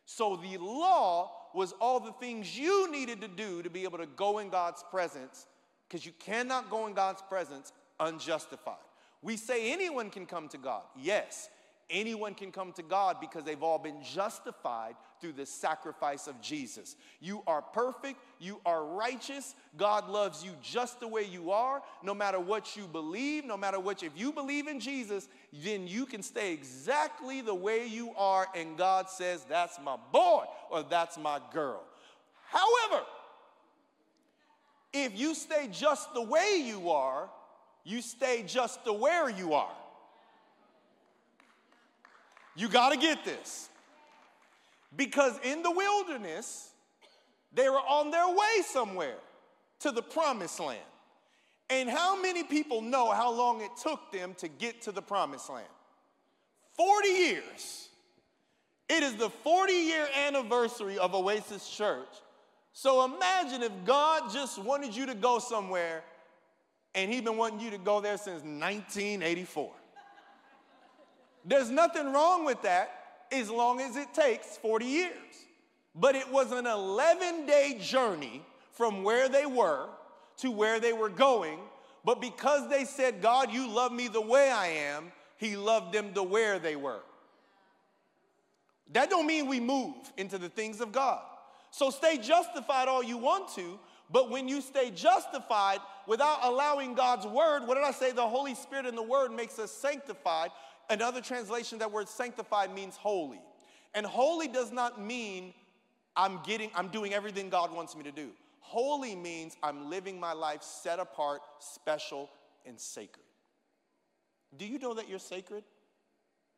So 0.06 0.36
the 0.36 0.58
law 0.58 1.32
was 1.54 1.74
all 1.80 2.00
the 2.00 2.14
things 2.14 2.58
you 2.58 2.92
needed 2.92 3.22
to 3.22 3.28
do 3.28 3.62
to 3.64 3.70
be 3.70 3.84
able 3.84 4.00
to 4.00 4.06
go 4.06 4.40
in 4.40 4.50
God's 4.50 4.84
presence 4.90 5.46
because 5.94 6.08
you 6.08 6.14
cannot 6.18 6.72
go 6.72 6.88
in 6.88 6.94
God's 6.94 7.22
presence 7.22 7.72
unjustified. 8.00 8.78
We 9.22 9.38
say 9.38 9.72
anyone 9.72 10.10
can 10.10 10.26
come 10.26 10.48
to 10.48 10.58
God. 10.58 10.82
Yes, 11.00 11.50
anyone 11.88 12.34
can 12.34 12.52
come 12.52 12.72
to 12.74 12.82
God 12.82 13.18
because 13.22 13.44
they've 13.44 13.62
all 13.62 13.78
been 13.78 14.02
justified 14.02 14.96
through 15.22 15.34
the 15.34 15.46
sacrifice 15.46 16.26
of 16.26 16.42
Jesus. 16.42 16.96
You 17.20 17.44
are 17.46 17.62
perfect, 17.62 18.18
you 18.40 18.60
are 18.66 18.84
righteous. 18.84 19.54
God 19.78 20.10
loves 20.10 20.44
you 20.44 20.54
just 20.64 21.00
the 21.00 21.08
way 21.08 21.26
you 21.26 21.52
are, 21.52 21.84
no 22.02 22.16
matter 22.16 22.40
what 22.40 22.76
you 22.76 22.88
believe, 22.88 23.46
no 23.46 23.56
matter 23.56 23.80
what 23.80 24.02
if 24.02 24.14
you 24.16 24.34
believe 24.34 24.68
in 24.68 24.80
Jesus, 24.80 25.30
then 25.52 25.88
you 25.88 26.08
can 26.08 26.24
stay 26.24 26.54
exactly 26.54 27.42
the 27.42 27.54
way 27.54 27.86
you 27.86 28.16
are 28.18 28.48
and 28.56 28.80
God 28.80 29.12
says 29.12 29.46
that's 29.48 29.78
my 29.80 29.98
boy 30.12 30.46
or 30.72 30.82
that's 30.82 31.20
my 31.20 31.40
girl. 31.54 31.84
However, 32.50 33.06
if 34.94 35.18
you 35.18 35.34
stay 35.34 35.68
just 35.72 36.14
the 36.14 36.22
way 36.22 36.64
you 36.64 36.92
are, 36.92 37.30
you 37.84 38.02
stay 38.02 38.44
just 38.46 38.86
the 38.86 38.94
where 38.94 39.30
you 39.30 39.54
are. 39.54 39.76
You 42.56 42.70
got 42.70 42.90
to 42.90 42.98
get 42.98 43.26
this. 43.26 43.70
Because 44.96 45.34
in 45.44 45.64
the 45.64 45.72
wilderness, 45.72 46.70
they 47.54 47.68
were 47.68 47.78
on 47.78 48.12
their 48.12 48.28
way 48.28 48.62
somewhere 48.66 49.18
to 49.80 49.92
the 49.92 50.04
promised 50.04 50.60
land. 50.60 50.80
And 51.70 51.90
how 51.90 52.22
many 52.22 52.44
people 52.44 52.82
know 52.82 53.12
how 53.12 53.32
long 53.32 53.62
it 53.62 53.72
took 53.82 54.12
them 54.12 54.36
to 54.36 54.48
get 54.48 54.84
to 54.84 54.92
the 54.92 55.02
promised 55.02 55.50
land? 55.50 55.68
40 56.78 57.08
years. 57.08 57.90
It 58.90 59.02
is 59.02 59.16
the 59.16 59.30
40 59.30 59.74
year 59.74 60.08
anniversary 60.28 61.00
of 61.00 61.16
Oasis 61.16 61.68
Church. 61.70 62.08
So 62.74 63.06
imagine 63.06 63.62
if 63.62 63.72
God 63.86 64.32
just 64.34 64.58
wanted 64.58 64.96
you 64.96 65.06
to 65.06 65.16
go 65.16 65.40
somewhere 65.40 66.04
and 66.96 67.12
He'd 67.12 67.24
been 67.24 67.38
wanting 67.38 67.60
you 67.60 67.70
to 67.72 67.78
go 67.78 68.02
there 68.02 68.18
since 68.18 68.42
1984. 68.44 69.72
There's 71.46 71.70
nothing 71.70 72.12
wrong 72.12 72.46
with 72.46 72.62
that 72.64 72.90
as 73.32 73.50
long 73.50 73.80
as 73.80 73.96
it 73.96 74.14
takes 74.14 74.58
40 74.58 74.86
years. 74.86 75.12
But 75.96 76.16
it 76.16 76.32
was 76.32 76.52
an 76.52 76.66
11 76.66 77.46
day 77.46 77.78
journey 77.80 78.44
from 78.72 79.04
where 79.04 79.30
they 79.30 79.46
were 79.46 79.88
to 80.38 80.50
where 80.50 80.80
they 80.80 80.94
were 80.94 81.10
going. 81.10 81.60
But 82.04 82.20
because 82.20 82.70
they 82.70 82.86
said, 82.86 83.22
God, 83.22 83.52
you 83.52 83.70
love 83.70 83.92
me 83.92 84.08
the 84.08 84.22
way 84.22 84.50
I 84.50 84.68
am, 84.68 85.12
he 85.38 85.56
loved 85.56 85.94
them 85.94 86.14
the 86.14 86.24
where 86.24 86.58
they 86.58 86.76
were. 86.76 87.02
That 88.92 89.10
don't 89.10 89.28
mean 89.28 89.48
we 89.48 89.60
move 89.60 89.96
into 90.18 90.38
the 90.38 90.50
things 90.50 90.82
of 90.82 90.92
God. 90.92 91.22
So 91.74 91.90
stay 91.90 92.20
justified 92.20 92.88
all 92.88 93.02
you 93.02 93.18
want 93.18 93.50
to, 93.56 93.80
but 94.12 94.30
when 94.30 94.48
you 94.48 94.62
stay 94.62 94.92
justified 94.92 95.80
without 96.06 96.38
allowing 96.44 96.94
God's 96.94 97.26
word, 97.26 97.66
what 97.66 97.74
did 97.74 97.84
I 97.84 97.90
say? 97.90 98.12
The 98.12 98.28
Holy 98.28 98.54
Spirit 98.54 98.86
and 98.86 98.96
the 98.96 99.02
word 99.02 99.32
makes 99.32 99.58
us 99.58 99.72
sanctified. 99.72 100.52
Another 100.92 101.20
translation, 101.20 101.80
that 101.80 101.92
word 101.92 102.08
sanctified 102.08 102.76
means 102.76 102.96
holy. 102.96 103.42
And 103.96 104.06
holy 104.06 104.48
does 104.48 104.72
not 104.72 105.02
mean 105.02 105.52
I'm 106.16 106.42
getting, 106.44 106.70
I'm 106.76 106.90
doing 106.90 107.12
everything 107.12 107.50
God 107.50 107.74
wants 107.74 107.96
me 107.96 108.04
to 108.04 108.12
do. 108.12 108.30
Holy 108.60 109.16
means 109.16 109.58
I'm 109.64 109.90
living 109.90 110.20
my 110.20 110.34
life 110.34 110.62
set 110.62 111.00
apart, 111.00 111.42
special, 111.58 112.30
and 112.68 112.80
sacred. 112.80 113.26
Do 114.56 114.68
you 114.68 114.78
know 114.78 114.94
that 114.94 115.10
you're 115.10 115.18
sacred? 115.18 115.64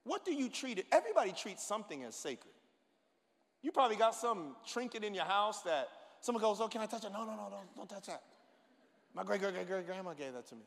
What 0.04 0.26
do 0.26 0.34
you 0.34 0.50
treat 0.50 0.78
it? 0.78 0.88
Everybody 0.92 1.32
treats 1.32 1.66
something 1.66 2.04
as 2.04 2.16
sacred. 2.16 2.52
You 3.66 3.72
probably 3.72 3.96
got 3.96 4.14
some 4.14 4.56
trinket 4.68 5.04
in 5.04 5.16
your 5.16 5.26
house 5.26 5.64
that 5.64 5.90
someone 6.22 6.40
goes, 6.40 6.62
Oh, 6.62 6.68
can 6.68 6.82
I 6.82 6.86
touch 6.86 7.04
it? 7.04 7.12
No, 7.12 7.26
no, 7.26 7.32
no, 7.32 7.48
don't, 7.50 7.76
don't 7.76 7.90
touch 7.90 8.06
that. 8.06 8.22
My 9.16 9.24
great 9.24 9.42
great 9.42 9.56
great 9.56 9.68
great 9.68 9.88
grandma 9.88 10.14
gave 10.14 10.34
that 10.34 10.46
to 10.50 10.56
me. 10.56 10.62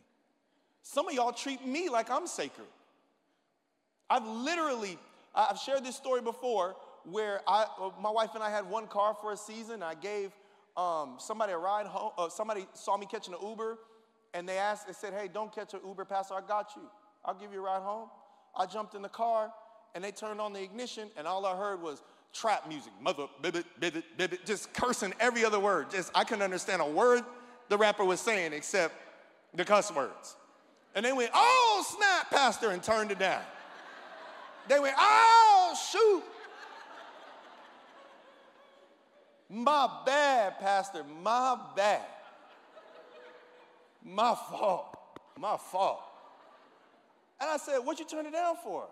Some 0.83 1.07
of 1.07 1.15
y'all 1.15 1.31
treat 1.31 1.65
me 1.65 1.89
like 1.89 2.11
I'm 2.11 2.27
sacred. 2.27 2.67
I've 4.11 4.27
literally, 4.27 4.99
I've 5.33 5.59
shared 5.59 5.85
this 5.85 5.95
story 5.95 6.23
before 6.23 6.75
where 7.05 7.41
I, 7.47 7.67
my 8.01 8.11
wife 8.11 8.31
and 8.35 8.43
I 8.43 8.51
had 8.51 8.69
one 8.69 8.89
car 8.89 9.17
for 9.21 9.33
a 9.33 9.37
season. 9.37 9.81
I 9.81 9.95
gave 9.95 10.33
um, 10.77 11.19
somebody 11.21 11.53
a 11.53 11.59
ride 11.59 11.87
home. 11.87 12.11
Uh, 12.19 12.29
somebody 12.29 12.67
saw 12.75 12.97
me 12.97 13.07
catching 13.09 13.33
an 13.33 13.41
Uber, 13.49 13.79
and 14.35 14.49
they 14.49 14.59
asked, 14.59 14.89
they 14.89 14.93
said, 14.93 15.13
"Hey, 15.13 15.29
don't 15.33 15.55
catch 15.55 15.73
an 15.73 15.81
Uber, 15.87 16.05
Pastor. 16.05 16.35
I 16.35 16.41
got 16.41 16.73
you. 16.75 16.83
I'll 17.25 17.35
give 17.35 17.53
you 17.53 17.61
a 17.61 17.63
ride 17.63 17.83
home." 17.83 18.09
I 18.57 18.67
jumped 18.67 18.97
in 18.97 19.03
the 19.03 19.09
car, 19.09 19.53
and 19.95 20.03
they 20.03 20.11
turned 20.11 20.41
on 20.41 20.53
the 20.53 20.61
ignition, 20.61 21.11
and 21.17 21.29
all 21.29 21.47
I 21.47 21.57
heard 21.57 21.81
was 21.81 22.03
trap 22.33 22.69
music, 22.69 22.93
mother, 23.01 23.27
bibbit, 23.43 23.67
bibbit, 23.81 24.05
bibbit, 24.17 24.47
just 24.47 24.73
cursing 24.73 25.13
every 25.21 25.45
other 25.45 25.61
word. 25.61 25.91
Just 25.91 26.11
I 26.15 26.25
couldn't 26.25 26.43
understand 26.43 26.83
a 26.83 26.87
word 26.87 27.25
the 27.69 27.77
rapper 27.77 28.05
was 28.05 28.21
saying 28.21 28.53
except 28.53 28.95
the 29.55 29.65
cuss 29.65 29.93
words. 29.93 30.37
And 30.95 31.05
they 31.05 31.13
went, 31.13 31.31
"Oh 31.35 31.85
snap, 31.87 32.31
Pastor," 32.31 32.71
and 32.71 32.83
turned 32.83 33.11
it 33.11 33.19
down. 33.19 33.43
They 34.69 34.79
went, 34.79 34.95
"Oh 34.99 35.77
shoot." 35.91 36.25
My 39.51 39.89
bad, 40.05 40.59
Pastor, 40.59 41.05
my 41.23 41.57
bad. 41.75 42.05
My 44.05 44.35
fault, 44.35 44.97
my 45.39 45.57
fault. 45.57 46.03
And 47.41 47.49
I 47.49 47.57
said, 47.57 47.79
What 47.79 47.99
you 47.99 48.05
turn 48.05 48.27
it 48.27 48.33
down 48.33 48.57
for? 48.63 48.87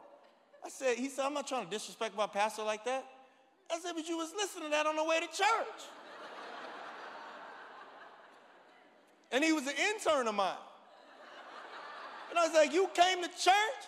I 0.64 0.68
said, 0.68 0.96
He 0.96 1.08
said, 1.08 1.24
I'm 1.24 1.34
not 1.34 1.46
trying 1.46 1.64
to 1.64 1.70
disrespect 1.70 2.16
my 2.16 2.26
pastor 2.26 2.62
like 2.62 2.84
that. 2.84 3.04
I 3.70 3.78
said, 3.78 3.92
But 3.94 4.08
you 4.08 4.16
was 4.16 4.32
listening 4.36 4.64
to 4.64 4.70
that 4.70 4.86
on 4.86 4.96
the 4.96 5.04
way 5.04 5.20
to 5.20 5.26
church. 5.26 5.82
and 9.32 9.42
he 9.42 9.52
was 9.52 9.66
an 9.66 9.74
intern 9.94 10.28
of 10.28 10.34
mine. 10.34 10.54
And 12.30 12.38
I 12.38 12.46
was 12.46 12.54
like, 12.54 12.72
You 12.72 12.88
came 12.94 13.22
to 13.22 13.28
church? 13.28 13.86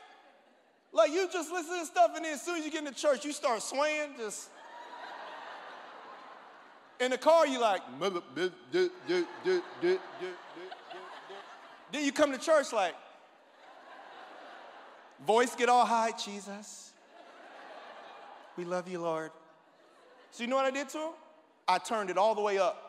Like 0.93 1.13
you 1.13 1.29
just 1.31 1.53
listen 1.53 1.79
to 1.81 1.87
stuff, 1.87 2.13
and 2.17 2.25
then 2.25 2.35
as 2.35 2.43
soon 2.43 2.59
as 2.59 2.65
you 2.65 2.71
get 2.71 2.87
into 2.87 2.99
church, 2.99 3.25
you 3.25 3.33
start 3.33 3.63
swaying, 3.63 4.15
just. 4.17 4.49
In 7.01 7.13
the 7.13 7.19
car, 7.19 7.47
you 7.47 7.61
like, 7.61 7.83
then 11.93 12.05
you 12.05 12.11
come 12.11 12.33
to 12.33 12.39
church 12.39 12.73
like, 12.73 12.95
voice 15.25 15.55
get 15.55 15.69
all 15.69 15.87
high, 15.87 16.11
Jesus. 16.13 16.91
We 18.57 18.65
love 18.65 18.89
you, 18.89 18.99
Lord. 18.99 19.31
So 20.31 20.43
you 20.43 20.49
know 20.49 20.57
what 20.57 20.65
I 20.65 20.71
did 20.71 20.89
to 20.91 20.99
him? 20.99 21.11
I 21.67 21.79
turned 21.79 22.11
it 22.11 22.19
all 22.19 22.35
the 22.35 22.41
way 22.41 22.59
up. 22.59 22.85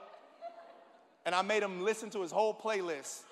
And 1.25 1.36
I 1.36 1.41
made 1.41 1.63
him 1.63 1.84
listen 1.84 2.10
to 2.12 2.21
his 2.21 2.32
whole 2.32 2.54
playlist. 2.54 3.23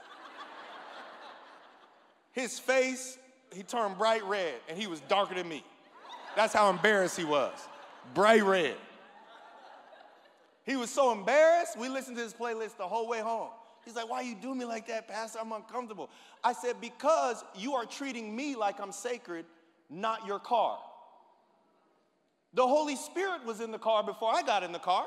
His 2.32 2.60
face, 2.60 3.18
he 3.52 3.64
turned 3.64 3.98
bright 3.98 4.24
red, 4.24 4.54
and 4.70 4.78
he 4.78 4.86
was 4.86 5.00
darker 5.02 5.34
than 5.34 5.50
me. 5.50 5.64
That's 6.36 6.54
how 6.54 6.70
embarrassed 6.70 7.18
he 7.18 7.24
was. 7.24 7.58
Bright 8.14 8.44
red. 8.44 8.76
He 10.64 10.76
was 10.76 10.92
so 10.92 11.12
embarrassed, 11.12 11.80
we 11.80 11.90
listened 11.90 12.18
to 12.18 12.24
his 12.24 12.34
playlist 12.34 12.78
the 12.78 12.88
whole 12.88 13.08
way 13.08 13.22
home. 13.22 13.50
He's 13.86 13.96
like, 13.96 14.10
Why 14.10 14.22
you 14.22 14.36
do 14.36 14.54
me 14.54 14.66
like 14.66 14.86
that, 14.88 15.08
Pastor? 15.08 15.40
I'm 15.42 15.52
uncomfortable. 15.54 16.10
I 16.44 16.54
said, 16.54 16.80
Because 16.82 17.44
you 17.56 17.74
are 17.74 17.86
treating 17.86 18.36
me 18.36 18.56
like 18.56 18.80
I'm 18.82 18.92
sacred, 18.92 19.46
not 19.90 20.28
your 20.28 20.40
car. 20.40 20.78
The 22.58 22.66
Holy 22.66 22.96
Spirit 22.96 23.46
was 23.46 23.62
in 23.62 23.70
the 23.70 23.78
car 23.78 24.02
before 24.02 24.34
I 24.34 24.42
got 24.42 24.64
in 24.64 24.72
the 24.72 24.80
car, 24.80 25.06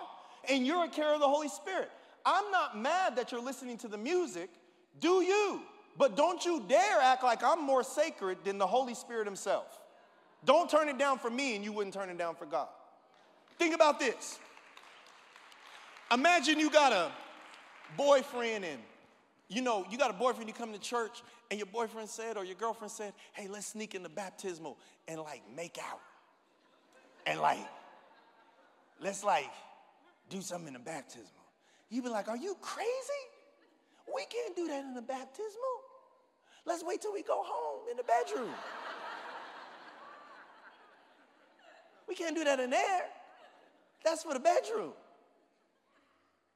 and 0.48 0.64
you're 0.64 0.84
a 0.84 0.88
carrier 0.88 1.14
of 1.14 1.20
the 1.20 1.26
Holy 1.26 1.48
Spirit. 1.48 1.90
I'm 2.24 2.48
not 2.52 2.78
mad 2.78 3.16
that 3.16 3.32
you're 3.32 3.42
listening 3.42 3.76
to 3.78 3.88
the 3.88 3.98
music. 3.98 4.50
Do 5.00 5.20
you? 5.20 5.62
But 5.98 6.16
don't 6.16 6.44
you 6.44 6.62
dare 6.68 7.00
act 7.00 7.24
like 7.24 7.42
I'm 7.42 7.60
more 7.66 7.82
sacred 7.82 8.38
than 8.44 8.58
the 8.58 8.68
Holy 8.68 8.94
Spirit 8.94 9.26
Himself. 9.26 9.66
Don't 10.44 10.70
turn 10.70 10.88
it 10.88 10.96
down 10.96 11.18
for 11.18 11.28
me, 11.28 11.56
and 11.56 11.64
you 11.64 11.72
wouldn't 11.72 11.92
turn 11.92 12.08
it 12.08 12.16
down 12.16 12.36
for 12.36 12.46
God. 12.46 12.68
Think 13.58 13.74
about 13.74 13.98
this. 13.98 14.38
Imagine 16.14 16.60
you 16.60 16.70
got 16.70 16.92
a 16.92 17.10
boyfriend 17.96 18.64
and 18.64 18.78
you 19.48 19.60
know, 19.60 19.84
you 19.90 19.98
got 19.98 20.10
a 20.10 20.14
boyfriend, 20.14 20.48
you 20.48 20.54
come 20.54 20.72
to 20.72 20.78
church, 20.78 21.24
and 21.50 21.58
your 21.58 21.66
boyfriend 21.66 22.08
said 22.08 22.36
or 22.36 22.44
your 22.44 22.54
girlfriend 22.54 22.92
said, 22.92 23.12
hey, 23.32 23.48
let's 23.48 23.66
sneak 23.66 23.96
in 23.96 24.04
the 24.04 24.08
baptismal 24.08 24.78
and 25.08 25.20
like 25.20 25.42
make 25.56 25.76
out. 25.90 25.98
And 27.26 27.40
like, 27.40 27.66
let's 29.00 29.24
like 29.24 29.50
do 30.28 30.40
something 30.40 30.68
in 30.68 30.74
the 30.74 30.80
baptismal. 30.80 31.26
You'd 31.90 32.04
be 32.04 32.11
like, 32.11 32.28
are 32.28 32.37
you 32.37 32.56
crazy? 32.61 32.87
We 34.14 34.24
can't 34.26 34.56
do 34.56 34.68
that 34.68 34.85
in 34.85 34.94
the 34.94 35.02
baptismal. 35.02 35.80
Let's 36.64 36.85
wait 36.85 37.00
till 37.00 37.12
we 37.12 37.22
go 37.22 37.42
home 37.44 37.88
in 37.90 37.96
the 37.96 38.02
bedroom. 38.02 38.52
we 42.09 42.14
can't 42.14 42.37
do 42.37 42.44
that 42.44 42.61
in 42.61 42.70
there. 42.70 43.02
That's 44.04 44.22
for 44.22 44.35
the 44.35 44.40
bedroom. 44.40 44.92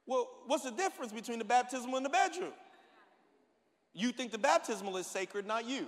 Well, 0.05 0.29
what's 0.45 0.63
the 0.63 0.71
difference 0.71 1.11
between 1.11 1.39
the 1.39 1.45
baptismal 1.45 1.97
and 1.97 2.05
the 2.05 2.09
bedroom? 2.09 2.53
You 3.93 4.11
think 4.11 4.31
the 4.31 4.37
baptismal 4.37 4.97
is 4.97 5.07
sacred, 5.07 5.47
not 5.47 5.67
you. 5.67 5.87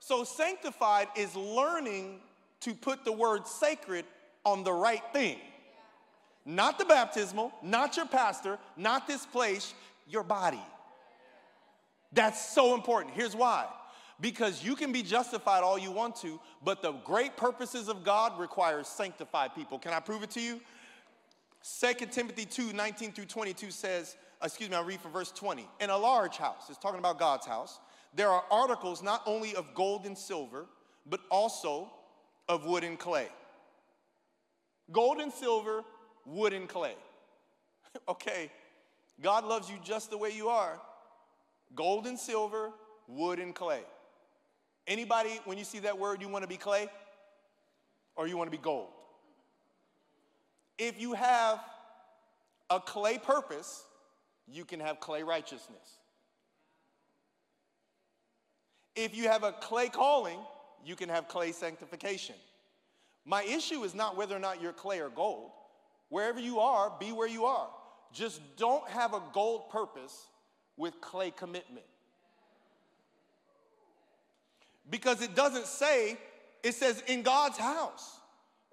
So, 0.00 0.24
sanctified 0.24 1.08
is 1.16 1.36
learning 1.36 2.20
to 2.62 2.74
put 2.74 3.04
the 3.04 3.12
word 3.12 3.46
sacred 3.46 4.04
on 4.44 4.64
the 4.64 4.72
right 4.72 5.02
thing. 5.12 5.38
Not 6.44 6.78
the 6.78 6.84
baptismal, 6.84 7.52
not 7.62 7.96
your 7.96 8.06
pastor, 8.06 8.58
not 8.76 9.06
this 9.06 9.24
place, 9.26 9.74
your 10.08 10.24
body. 10.24 10.62
That's 12.12 12.52
so 12.52 12.74
important. 12.74 13.14
Here's 13.14 13.36
why. 13.36 13.66
Because 14.20 14.64
you 14.64 14.76
can 14.76 14.92
be 14.92 15.02
justified 15.02 15.62
all 15.62 15.78
you 15.78 15.90
want 15.90 16.16
to, 16.16 16.38
but 16.64 16.82
the 16.82 16.92
great 16.92 17.36
purposes 17.36 17.88
of 17.88 18.04
God 18.04 18.38
require 18.38 18.84
sanctified 18.84 19.54
people. 19.54 19.78
Can 19.78 19.92
I 19.92 20.00
prove 20.00 20.22
it 20.22 20.30
to 20.32 20.40
you? 20.40 20.60
2 21.80 22.06
Timothy 22.06 22.44
2 22.44 22.72
19 22.72 23.12
through 23.12 23.24
22 23.26 23.70
says, 23.70 24.16
excuse 24.42 24.68
me, 24.68 24.76
I'll 24.76 24.84
read 24.84 25.00
from 25.00 25.12
verse 25.12 25.30
20. 25.30 25.68
In 25.80 25.90
a 25.90 25.96
large 25.96 26.36
house, 26.36 26.64
it's 26.68 26.78
talking 26.78 26.98
about 26.98 27.18
God's 27.18 27.46
house, 27.46 27.78
there 28.14 28.28
are 28.28 28.44
articles 28.50 29.02
not 29.02 29.22
only 29.26 29.54
of 29.54 29.74
gold 29.74 30.04
and 30.04 30.18
silver, 30.18 30.66
but 31.06 31.20
also 31.30 31.90
of 32.48 32.64
wood 32.66 32.84
and 32.84 32.98
clay. 32.98 33.28
Gold 34.90 35.18
and 35.18 35.32
silver, 35.32 35.84
wood 36.26 36.52
and 36.52 36.68
clay. 36.68 36.94
okay, 38.08 38.50
God 39.20 39.44
loves 39.44 39.70
you 39.70 39.76
just 39.82 40.10
the 40.10 40.18
way 40.18 40.30
you 40.30 40.48
are. 40.48 40.80
Gold 41.74 42.06
and 42.06 42.18
silver, 42.18 42.70
wood 43.06 43.38
and 43.38 43.54
clay. 43.54 43.80
Anybody, 44.86 45.40
when 45.44 45.58
you 45.58 45.64
see 45.64 45.78
that 45.80 45.98
word, 45.98 46.20
you 46.20 46.28
want 46.28 46.42
to 46.42 46.48
be 46.48 46.56
clay 46.56 46.88
or 48.16 48.26
you 48.26 48.36
want 48.36 48.50
to 48.50 48.56
be 48.56 48.62
gold? 48.62 48.88
If 50.78 51.00
you 51.00 51.14
have 51.14 51.60
a 52.68 52.80
clay 52.80 53.18
purpose, 53.18 53.84
you 54.50 54.64
can 54.64 54.80
have 54.80 54.98
clay 55.00 55.22
righteousness. 55.22 55.98
If 58.96 59.16
you 59.16 59.28
have 59.28 59.44
a 59.44 59.52
clay 59.52 59.88
calling, 59.88 60.38
you 60.84 60.96
can 60.96 61.08
have 61.08 61.28
clay 61.28 61.52
sanctification. 61.52 62.34
My 63.24 63.42
issue 63.44 63.82
is 63.84 63.94
not 63.94 64.16
whether 64.16 64.34
or 64.36 64.40
not 64.40 64.60
you're 64.60 64.72
clay 64.72 65.00
or 65.00 65.08
gold. 65.08 65.50
Wherever 66.08 66.40
you 66.40 66.60
are, 66.60 66.92
be 66.98 67.12
where 67.12 67.28
you 67.28 67.44
are. 67.44 67.68
Just 68.12 68.40
don't 68.56 68.86
have 68.90 69.14
a 69.14 69.22
gold 69.32 69.70
purpose 69.70 70.26
with 70.76 71.00
clay 71.00 71.30
commitment. 71.30 71.86
Because 74.90 75.22
it 75.22 75.34
doesn't 75.34 75.66
say, 75.66 76.18
it 76.62 76.74
says 76.74 77.02
in 77.06 77.22
God's 77.22 77.56
house. 77.56 78.18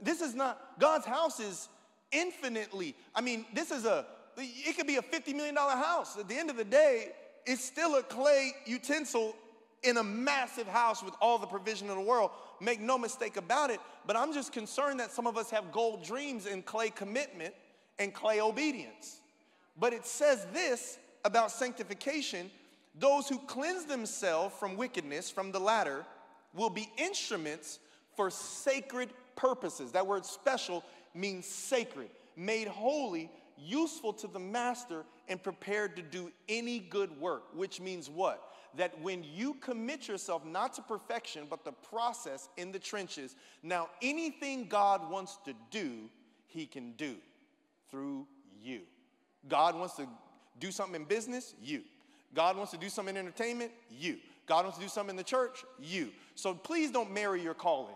This 0.02 0.22
is 0.22 0.34
not, 0.34 0.60
God's 0.80 1.06
house 1.06 1.40
is 1.40 1.70
infinitely. 2.12 2.96
I 3.14 3.22
mean, 3.22 3.46
this 3.54 3.72
is 3.72 3.86
a, 3.86 4.06
it 4.38 4.76
could 4.76 4.88
be 4.88 4.96
a 4.96 5.02
$50 5.02 5.36
million 5.36 5.56
house. 5.56 6.18
At 6.18 6.28
the 6.28 6.38
end 6.38 6.50
of 6.50 6.58
the 6.58 6.64
day, 6.64 7.10
it's 7.46 7.64
still 7.64 7.96
a 7.96 8.04
clay 8.04 8.52
utensil 8.66 9.36
in 9.84 9.98
a 9.98 10.04
massive 10.04 10.68
house 10.68 11.04
with 11.04 11.14
all 11.22 11.38
the 11.38 11.48
provision 11.48 11.90
in 11.90 11.96
the 11.96 12.02
world. 12.02 12.32
Make 12.60 12.82
no 12.82 12.98
mistake 12.98 13.38
about 13.38 13.70
it. 13.70 13.80
But 14.06 14.16
I'm 14.16 14.34
just 14.34 14.52
concerned 14.52 15.00
that 15.00 15.12
some 15.12 15.28
of 15.28 15.38
us 15.38 15.50
have 15.52 15.72
gold 15.72 16.04
dreams 16.04 16.46
and 16.46 16.66
clay 16.66 16.90
commitment 16.90 17.54
and 17.98 18.14
clay 18.14 18.42
obedience. 18.42 19.20
But 19.78 19.94
it 19.94 20.06
says 20.06 20.46
this 20.54 20.98
about 21.24 21.52
sanctification 21.52 22.50
those 22.96 23.30
who 23.30 23.40
cleanse 23.40 23.86
themselves 23.86 24.56
from 24.60 24.76
wickedness, 24.76 25.30
from 25.30 25.52
the 25.52 25.60
latter, 25.60 26.06
will 26.54 26.70
be 26.70 26.90
instruments 26.98 27.80
for 28.16 28.30
sacred 28.30 29.10
purposes. 29.36 29.92
That 29.92 30.06
word 30.06 30.26
special 30.26 30.84
means 31.14 31.46
sacred, 31.46 32.10
made 32.36 32.68
holy, 32.68 33.30
useful 33.64 34.14
to 34.14 34.28
the 34.28 34.40
master, 34.40 35.04
and 35.28 35.42
prepared 35.42 35.96
to 35.96 36.02
do 36.02 36.32
any 36.48 36.80
good 36.80 37.20
work, 37.20 37.44
which 37.54 37.80
means 37.80 38.10
what? 38.10 38.50
that 38.76 39.00
when 39.02 39.24
you 39.24 39.56
commit 39.56 40.08
yourself 40.08 40.46
not 40.46 40.74
to 40.74 40.82
perfection, 40.82 41.48
but 41.50 41.66
the 41.66 41.72
process 41.72 42.50
in 42.58 42.72
the 42.72 42.80
trenches, 42.80 43.36
now 43.64 43.90
anything 44.02 44.68
God 44.68 45.10
wants 45.10 45.38
to 45.46 45.54
do, 45.72 46.10
He 46.48 46.66
can 46.66 46.92
do 46.94 47.16
through 47.90 48.28
you. 48.62 48.82
God 49.48 49.76
wants 49.76 49.96
to 49.96 50.08
do 50.60 50.72
something 50.72 51.02
in 51.02 51.08
business, 51.08 51.56
you. 51.62 51.82
God 52.36 52.58
wants 52.58 52.72
to 52.72 52.78
do 52.78 52.90
something 52.90 53.16
in 53.16 53.26
entertainment, 53.26 53.72
you. 53.90 54.18
God 54.46 54.66
wants 54.66 54.78
to 54.78 54.84
do 54.84 54.90
something 54.90 55.12
in 55.12 55.18
the 55.18 55.24
church, 55.24 55.64
you. 55.80 56.10
So 56.36 56.54
please 56.54 56.92
don't 56.92 57.12
marry 57.12 57.42
your 57.42 57.54
calling. 57.54 57.96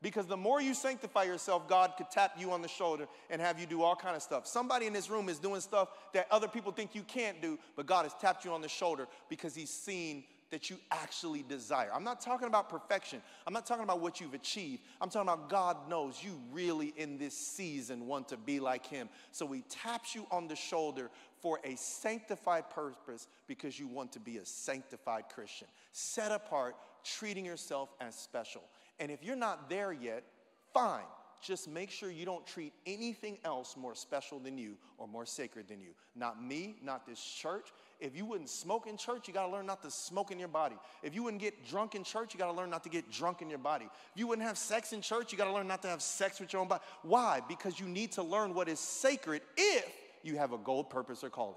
Because 0.00 0.26
the 0.26 0.36
more 0.36 0.60
you 0.60 0.74
sanctify 0.74 1.24
yourself, 1.24 1.68
God 1.68 1.94
could 1.96 2.10
tap 2.10 2.34
you 2.38 2.52
on 2.52 2.62
the 2.62 2.68
shoulder 2.68 3.06
and 3.30 3.40
have 3.42 3.58
you 3.58 3.66
do 3.66 3.82
all 3.82 3.96
kind 3.96 4.14
of 4.14 4.22
stuff. 4.22 4.46
Somebody 4.46 4.86
in 4.86 4.92
this 4.92 5.10
room 5.10 5.28
is 5.28 5.38
doing 5.38 5.60
stuff 5.60 5.88
that 6.14 6.28
other 6.30 6.46
people 6.46 6.70
think 6.70 6.94
you 6.94 7.02
can't 7.02 7.42
do, 7.42 7.58
but 7.74 7.86
God 7.86 8.04
has 8.04 8.14
tapped 8.14 8.44
you 8.44 8.52
on 8.52 8.60
the 8.60 8.68
shoulder 8.68 9.08
because 9.28 9.56
he's 9.56 9.70
seen 9.70 10.22
that 10.50 10.70
you 10.70 10.78
actually 10.90 11.42
desire. 11.42 11.90
I'm 11.92 12.04
not 12.04 12.20
talking 12.20 12.48
about 12.48 12.70
perfection. 12.70 13.20
I'm 13.46 13.52
not 13.52 13.66
talking 13.66 13.84
about 13.84 14.00
what 14.00 14.20
you've 14.20 14.34
achieved. 14.34 14.82
I'm 15.00 15.10
talking 15.10 15.28
about 15.28 15.50
God 15.50 15.76
knows 15.88 16.22
you 16.22 16.40
really 16.52 16.94
in 16.96 17.18
this 17.18 17.34
season 17.34 18.06
want 18.06 18.28
to 18.28 18.36
be 18.36 18.60
like 18.60 18.86
him. 18.86 19.08
So 19.30 19.46
he 19.48 19.62
taps 19.68 20.14
you 20.14 20.26
on 20.30 20.48
the 20.48 20.56
shoulder 20.56 21.10
for 21.40 21.60
a 21.64 21.76
sanctified 21.76 22.70
purpose 22.70 23.26
because 23.46 23.78
you 23.78 23.86
want 23.86 24.12
to 24.12 24.20
be 24.20 24.38
a 24.38 24.46
sanctified 24.46 25.24
Christian. 25.34 25.68
Set 25.92 26.32
apart, 26.32 26.76
treating 27.04 27.44
yourself 27.44 27.90
as 28.00 28.14
special. 28.14 28.62
And 29.00 29.10
if 29.10 29.22
you're 29.22 29.36
not 29.36 29.68
there 29.68 29.92
yet, 29.92 30.24
fine. 30.72 31.04
Just 31.40 31.68
make 31.68 31.90
sure 31.90 32.10
you 32.10 32.24
don't 32.24 32.44
treat 32.46 32.72
anything 32.84 33.38
else 33.44 33.76
more 33.76 33.94
special 33.94 34.40
than 34.40 34.58
you 34.58 34.76
or 34.96 35.06
more 35.06 35.24
sacred 35.24 35.68
than 35.68 35.80
you. 35.80 35.90
Not 36.16 36.42
me, 36.42 36.76
not 36.82 37.06
this 37.06 37.20
church. 37.20 37.68
If 38.00 38.16
you 38.16 38.24
wouldn't 38.24 38.48
smoke 38.48 38.88
in 38.88 38.96
church, 38.96 39.28
you 39.28 39.34
got 39.34 39.46
to 39.46 39.52
learn 39.52 39.64
not 39.64 39.80
to 39.82 39.90
smoke 39.90 40.32
in 40.32 40.38
your 40.40 40.48
body. 40.48 40.74
If 41.02 41.14
you 41.14 41.22
wouldn't 41.22 41.40
get 41.40 41.64
drunk 41.68 41.94
in 41.94 42.02
church, 42.02 42.34
you 42.34 42.38
got 42.38 42.50
to 42.50 42.52
learn 42.52 42.70
not 42.70 42.82
to 42.84 42.88
get 42.88 43.10
drunk 43.12 43.40
in 43.40 43.48
your 43.48 43.60
body. 43.60 43.84
If 43.84 44.18
you 44.18 44.26
wouldn't 44.26 44.46
have 44.48 44.58
sex 44.58 44.92
in 44.92 45.00
church, 45.00 45.30
you 45.30 45.38
got 45.38 45.44
to 45.44 45.52
learn 45.52 45.68
not 45.68 45.80
to 45.82 45.88
have 45.88 46.02
sex 46.02 46.40
with 46.40 46.52
your 46.52 46.60
own 46.60 46.68
body. 46.68 46.82
Why? 47.02 47.40
Because 47.48 47.78
you 47.78 47.86
need 47.86 48.12
to 48.12 48.24
learn 48.24 48.52
what 48.52 48.68
is 48.68 48.80
sacred 48.80 49.42
if 49.56 49.86
you 50.24 50.38
have 50.38 50.52
a 50.52 50.58
gold 50.58 50.90
purpose 50.90 51.22
or 51.22 51.30
calling. 51.30 51.54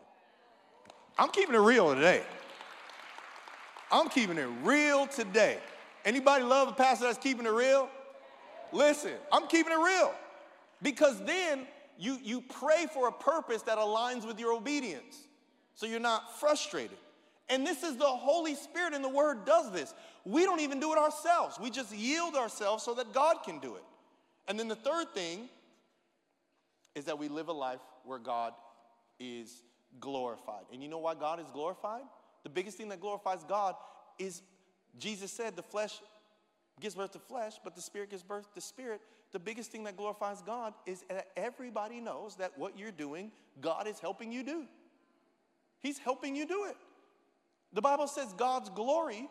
I'm 1.17 1.29
keeping 1.29 1.55
it 1.55 1.59
real 1.59 1.93
today. 1.93 2.21
I'm 3.91 4.09
keeping 4.09 4.37
it 4.37 4.49
real 4.63 5.07
today. 5.07 5.57
Anybody 6.05 6.43
love 6.43 6.69
a 6.69 6.73
pastor 6.73 7.05
that's 7.05 7.17
keeping 7.17 7.45
it 7.45 7.51
real? 7.51 7.89
Listen, 8.71 9.13
I'm 9.31 9.47
keeping 9.47 9.73
it 9.73 9.79
real. 9.79 10.13
Because 10.81 11.23
then 11.25 11.67
you, 11.97 12.17
you 12.23 12.41
pray 12.41 12.87
for 12.93 13.07
a 13.07 13.11
purpose 13.11 13.61
that 13.63 13.77
aligns 13.77 14.25
with 14.25 14.39
your 14.39 14.53
obedience. 14.53 15.17
So 15.75 15.85
you're 15.85 15.99
not 15.99 16.39
frustrated. 16.39 16.97
And 17.49 17.67
this 17.67 17.83
is 17.83 17.97
the 17.97 18.05
Holy 18.05 18.55
Spirit 18.55 18.93
in 18.93 19.01
the 19.01 19.09
Word 19.09 19.45
does 19.45 19.71
this. 19.71 19.93
We 20.25 20.43
don't 20.43 20.61
even 20.61 20.79
do 20.79 20.93
it 20.93 20.97
ourselves. 20.97 21.59
We 21.59 21.69
just 21.69 21.93
yield 21.93 22.35
ourselves 22.35 22.83
so 22.83 22.93
that 22.95 23.13
God 23.13 23.37
can 23.43 23.59
do 23.59 23.75
it. 23.75 23.83
And 24.47 24.59
then 24.59 24.67
the 24.67 24.75
third 24.75 25.13
thing 25.13 25.49
is 26.95 27.05
that 27.05 27.19
we 27.19 27.27
live 27.27 27.49
a 27.49 27.53
life 27.53 27.81
where 28.05 28.19
God 28.19 28.53
is 29.19 29.63
glorified. 29.99 30.63
And 30.71 30.81
you 30.81 30.89
know 30.89 30.97
why 30.97 31.13
God 31.15 31.39
is 31.39 31.47
glorified? 31.53 32.03
The 32.43 32.49
biggest 32.49 32.77
thing 32.77 32.89
that 32.89 33.01
glorifies 33.01 33.43
God 33.43 33.75
is 34.17 34.41
Jesus 34.97 35.31
said 35.31 35.55
the 35.55 35.63
flesh 35.63 36.01
gives 36.79 36.95
birth 36.95 37.11
to 37.11 37.19
flesh, 37.19 37.53
but 37.63 37.75
the 37.75 37.81
spirit 37.81 38.09
gives 38.09 38.23
birth 38.23 38.53
to 38.53 38.61
spirit. 38.61 39.01
The 39.31 39.39
biggest 39.39 39.71
thing 39.71 39.83
that 39.85 39.95
glorifies 39.95 40.41
God 40.41 40.73
is 40.85 41.03
that 41.09 41.27
everybody 41.37 41.99
knows 41.99 42.35
that 42.35 42.57
what 42.57 42.77
you're 42.77 42.91
doing, 42.91 43.31
God 43.61 43.87
is 43.87 43.99
helping 43.99 44.31
you 44.31 44.43
do. 44.43 44.65
He's 45.79 45.97
helping 45.97 46.35
you 46.35 46.45
do 46.45 46.65
it. 46.65 46.75
The 47.73 47.81
Bible 47.81 48.07
says 48.07 48.33
God's 48.33 48.69
glory 48.69 49.29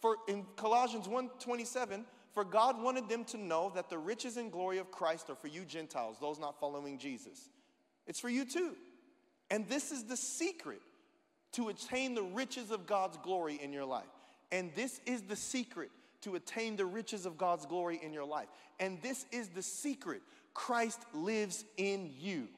for 0.00 0.18
in 0.28 0.44
Colossians 0.56 1.08
1:27, 1.08 2.04
for 2.32 2.44
God 2.44 2.80
wanted 2.80 3.08
them 3.08 3.24
to 3.26 3.38
know 3.38 3.70
that 3.70 3.88
the 3.88 3.98
riches 3.98 4.36
and 4.36 4.52
glory 4.52 4.78
of 4.78 4.90
Christ 4.90 5.30
are 5.30 5.36
for 5.36 5.48
you 5.48 5.64
Gentiles, 5.64 6.18
those 6.20 6.38
not 6.38 6.60
following 6.60 6.98
Jesus. 6.98 7.50
It's 8.06 8.20
for 8.20 8.28
you 8.28 8.44
too. 8.44 8.76
And 9.50 9.68
this 9.68 9.92
is 9.92 10.04
the 10.04 10.16
secret 10.16 10.82
to 11.52 11.68
attain 11.68 12.14
the 12.14 12.22
riches 12.22 12.70
of 12.70 12.86
God's 12.86 13.16
glory 13.18 13.54
in 13.54 13.72
your 13.72 13.84
life. 13.84 14.04
And 14.52 14.72
this 14.74 15.00
is 15.06 15.22
the 15.22 15.36
secret 15.36 15.90
to 16.22 16.34
attain 16.34 16.76
the 16.76 16.86
riches 16.86 17.26
of 17.26 17.38
God's 17.38 17.66
glory 17.66 18.00
in 18.02 18.12
your 18.12 18.24
life. 18.24 18.48
And 18.80 19.00
this 19.02 19.26
is 19.32 19.48
the 19.48 19.62
secret 19.62 20.22
Christ 20.54 21.00
lives 21.12 21.64
in 21.76 22.10
you. 22.18 22.48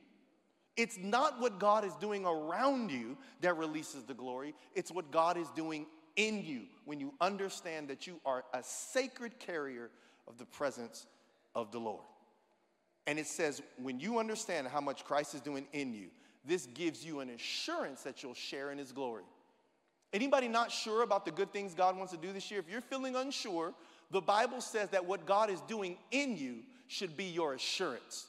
It's 0.77 0.97
not 0.97 1.41
what 1.41 1.59
God 1.59 1.85
is 1.85 1.95
doing 1.97 2.25
around 2.25 2.91
you 2.91 3.19
that 3.41 3.57
releases 3.57 4.05
the 4.05 4.15
glory, 4.15 4.55
it's 4.75 4.93
what 4.93 5.11
God 5.11 5.37
is 5.37 5.49
doing 5.51 5.87
in 6.15 6.45
you 6.45 6.63
when 6.85 7.01
you 7.01 7.13
understand 7.21 7.89
that 7.89 8.07
you 8.07 8.21
are 8.25 8.45
a 8.55 8.63
sacred 8.63 9.39
carrier 9.39 9.91
of 10.29 10.39
the 10.39 10.45
presence 10.45 11.07
of 11.55 11.73
the 11.73 11.79
Lord. 11.79 12.05
And 13.07 13.19
it 13.19 13.27
says, 13.27 13.63
when 13.81 13.99
you 13.99 14.19
understand 14.19 14.69
how 14.69 14.81
much 14.81 15.05
Christ 15.05 15.35
is 15.35 15.41
doing 15.41 15.67
in 15.73 15.95
you, 15.95 16.09
this 16.45 16.67
gives 16.67 17.05
you 17.05 17.21
an 17.21 17.31
assurance 17.31 18.03
that 18.03 18.23
you'll 18.23 18.35
share 18.35 18.71
in 18.71 18.79
his 18.79 18.93
glory. 18.93 19.25
Anybody 20.13 20.49
not 20.49 20.73
sure 20.73 21.03
about 21.03 21.25
the 21.25 21.31
good 21.31 21.53
things 21.53 21.75
God 21.75 21.97
wants 21.97 22.13
to 22.13 22.19
do 22.19 22.33
this 22.33 22.51
year? 22.51 22.61
If 22.61 22.71
you're 22.71 22.81
feeling 22.81 23.15
unsure, 23.15 23.75
the 24.11 24.21
Bible 24.21 24.61
says 24.61 24.89
that 24.91 25.05
what 25.05 25.27
God 25.27 25.51
is 25.51 25.61
doing 25.63 25.99
in 26.11 26.37
you 26.37 26.61
should 26.87 27.17
be 27.17 27.25
your 27.25 27.55
assurance. 27.55 28.27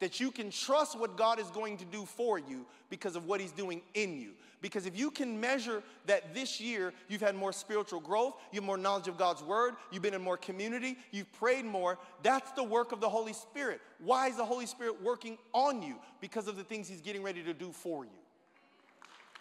That 0.00 0.20
you 0.20 0.30
can 0.30 0.50
trust 0.50 0.98
what 0.98 1.16
God 1.16 1.38
is 1.38 1.46
going 1.50 1.78
to 1.78 1.84
do 1.86 2.04
for 2.04 2.38
you 2.38 2.66
because 2.90 3.16
of 3.16 3.26
what 3.26 3.40
He's 3.40 3.52
doing 3.52 3.80
in 3.94 4.20
you. 4.20 4.32
Because 4.60 4.86
if 4.86 4.98
you 4.98 5.10
can 5.10 5.40
measure 5.40 5.82
that 6.06 6.34
this 6.34 6.60
year 6.60 6.92
you've 7.08 7.20
had 7.20 7.34
more 7.34 7.52
spiritual 7.52 8.00
growth, 8.00 8.34
you 8.50 8.60
have 8.60 8.64
more 8.64 8.76
knowledge 8.76 9.08
of 9.08 9.16
God's 9.16 9.42
Word, 9.42 9.74
you've 9.90 10.02
been 10.02 10.14
in 10.14 10.22
more 10.22 10.36
community, 10.36 10.96
you've 11.10 11.30
prayed 11.34 11.64
more, 11.64 11.98
that's 12.22 12.50
the 12.52 12.62
work 12.62 12.92
of 12.92 13.00
the 13.00 13.08
Holy 13.08 13.32
Spirit. 13.32 13.80
Why 13.98 14.28
is 14.28 14.36
the 14.36 14.44
Holy 14.44 14.66
Spirit 14.66 15.02
working 15.02 15.38
on 15.52 15.82
you? 15.82 15.96
Because 16.20 16.48
of 16.48 16.56
the 16.56 16.64
things 16.64 16.88
He's 16.88 17.00
getting 17.00 17.22
ready 17.22 17.42
to 17.42 17.54
do 17.54 17.72
for 17.72 18.04
you. 18.04 18.10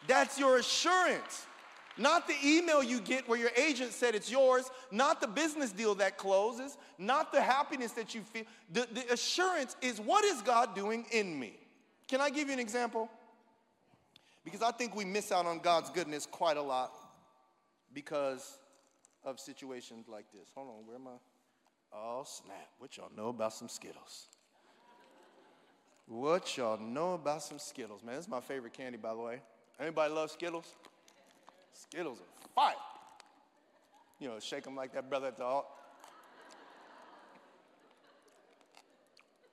That's 0.08 0.40
your 0.40 0.58
assurance. 0.58 1.46
Not 1.98 2.28
the 2.28 2.36
email 2.44 2.82
you 2.82 3.00
get 3.00 3.28
where 3.28 3.38
your 3.38 3.52
agent 3.56 3.92
said 3.94 4.16
it's 4.16 4.32
yours, 4.32 4.70
not 4.90 5.22
the 5.22 5.28
business 5.28 5.72
deal 5.72 5.94
that 5.96 6.18
closes, 6.18 6.78
not 6.98 7.32
the 7.32 7.42
happiness 7.42 7.92
that 7.92 8.16
you 8.16 8.22
feel. 8.22 8.44
The, 8.72 8.88
the 8.92 9.14
assurance 9.14 9.76
is 9.82 10.02
what 10.02 10.26
is 10.26 10.42
God 10.42 10.76
doing 10.76 11.06
in 11.12 11.40
me? 11.40 11.54
Can 12.08 12.20
I 12.20 12.30
give 12.30 12.48
you 12.48 12.54
an 12.54 12.60
example? 12.60 13.10
Because 14.44 14.62
I 14.62 14.72
think 14.72 14.96
we 14.96 15.06
miss 15.06 15.32
out 15.32 15.46
on 15.46 15.60
God's 15.60 15.90
goodness 15.92 16.26
quite 16.26 16.58
a 16.58 16.62
lot 16.62 16.96
because 17.94 18.58
of 19.24 19.40
situations 19.40 20.08
like 20.10 20.26
this. 20.34 20.50
Hold 20.56 20.70
on, 20.70 20.88
where 20.88 20.96
am 20.96 21.08
I? 21.08 21.96
Oh, 21.96 22.24
snap. 22.26 22.70
What 22.80 22.98
y'all 22.98 23.12
know 23.16 23.30
about 23.30 23.54
some 23.54 23.70
Skittles? 23.70 24.28
What 26.08 26.58
y'all 26.58 26.80
know 26.80 27.14
about 27.14 27.44
some 27.44 27.60
Skittles? 27.60 28.04
Man, 28.04 28.16
this 28.16 28.26
is 28.26 28.30
my 28.30 28.42
favorite 28.42 28.74
candy, 28.74 28.98
by 28.98 29.14
the 29.14 29.20
way. 29.20 29.42
Anybody 29.80 30.14
love 30.14 30.32
Skittles? 30.32 30.76
Skittles 31.74 32.20
are 32.20 32.48
fire. 32.56 32.76
You 34.20 34.30
know, 34.30 34.40
shake 34.40 34.64
them 34.64 34.76
like 34.76 34.94
that 34.94 35.10
brother 35.10 35.28
at 35.28 35.38
the 35.38 35.44
altar. 35.44 35.68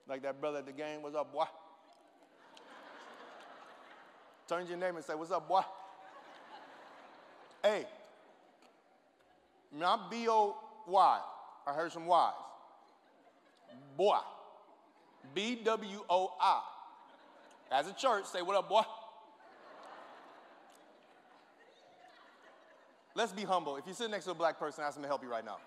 Like 0.08 0.22
that 0.22 0.40
brother 0.40 0.58
at 0.58 0.66
the 0.66 0.72
game, 0.72 1.02
what's 1.02 1.14
up, 1.14 1.32
boy? 1.32 1.44
Turn 4.48 4.66
your 4.66 4.76
name 4.76 4.96
and 4.96 5.04
say, 5.04 5.14
what's 5.14 5.30
up, 5.30 5.48
boy? 5.48 5.62
Hey, 7.62 7.86
not 9.72 10.10
B 10.10 10.26
O 10.28 10.56
Y. 10.88 11.20
I 11.66 11.72
heard 11.72 11.92
some 11.92 12.06
Y's. 12.06 12.34
Boy. 13.96 14.18
B 15.34 15.60
W 15.62 16.04
O 16.08 16.32
I. 16.40 16.62
As 17.70 17.86
a 17.86 17.92
church, 17.92 18.24
say, 18.24 18.42
what 18.42 18.56
up, 18.56 18.68
boy? 18.68 18.82
Let's 23.20 23.32
be 23.32 23.44
humble. 23.44 23.76
If 23.76 23.86
you 23.86 23.92
sit 23.92 24.10
next 24.10 24.24
to 24.24 24.30
a 24.30 24.34
black 24.34 24.58
person, 24.58 24.82
ask 24.82 24.94
them 24.94 25.02
to 25.02 25.06
help 25.06 25.22
you 25.22 25.30
right 25.30 25.44
now. 25.44 25.58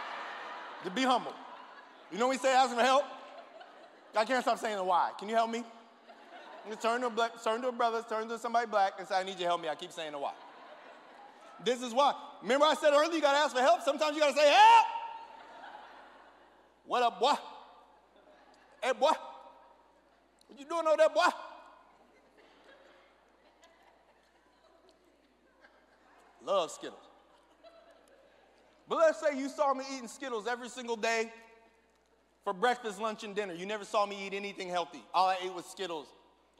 to 0.84 0.90
be 0.90 1.02
humble. 1.02 1.34
You 2.10 2.16
know 2.16 2.26
when 2.26 2.38
we 2.38 2.40
say 2.40 2.54
ask 2.54 2.70
them 2.70 2.78
for 2.78 2.84
help? 2.84 3.04
I 4.16 4.24
can't 4.24 4.42
stop 4.42 4.58
saying 4.58 4.78
the 4.78 4.82
why. 4.82 5.10
Can 5.18 5.28
you 5.28 5.34
help 5.34 5.50
me? 5.50 5.62
Turn 6.80 7.02
to 7.02 7.08
a 7.08 7.10
black, 7.10 7.32
turn 7.44 7.60
to 7.60 7.68
a 7.68 7.72
brother, 7.72 8.02
turn 8.08 8.30
to 8.30 8.38
somebody 8.38 8.66
black, 8.66 8.94
and 8.98 9.06
say, 9.06 9.16
I 9.16 9.24
need 9.24 9.32
you 9.32 9.40
to 9.40 9.44
help 9.44 9.60
me. 9.60 9.68
I 9.68 9.74
keep 9.74 9.92
saying 9.92 10.12
the 10.12 10.18
why. 10.18 10.32
This 11.62 11.82
is 11.82 11.92
why. 11.92 12.14
Remember 12.40 12.64
I 12.64 12.72
said 12.72 12.94
earlier 12.94 13.12
you 13.12 13.20
gotta 13.20 13.36
ask 13.36 13.54
for 13.54 13.60
help? 13.60 13.82
Sometimes 13.82 14.16
you 14.16 14.22
gotta 14.22 14.34
say, 14.34 14.48
help! 14.48 14.86
What 16.86 17.02
up, 17.02 17.20
boy? 17.20 17.34
Hey, 18.82 18.92
boy. 18.92 19.10
What 20.48 20.58
you 20.58 20.64
doing 20.64 20.86
over 20.86 20.96
there, 20.96 21.10
boy? 21.10 21.28
Love 26.44 26.70
Skittles. 26.70 26.98
But 28.88 28.98
let's 28.98 29.20
say 29.20 29.38
you 29.38 29.48
saw 29.48 29.72
me 29.72 29.84
eating 29.94 30.08
Skittles 30.08 30.46
every 30.46 30.68
single 30.68 30.96
day 30.96 31.32
for 32.42 32.52
breakfast, 32.52 33.00
lunch, 33.00 33.22
and 33.22 33.36
dinner. 33.36 33.54
You 33.54 33.66
never 33.66 33.84
saw 33.84 34.04
me 34.06 34.26
eat 34.26 34.34
anything 34.34 34.68
healthy. 34.68 35.02
All 35.14 35.28
I 35.28 35.36
ate 35.42 35.54
was 35.54 35.64
Skittles. 35.66 36.08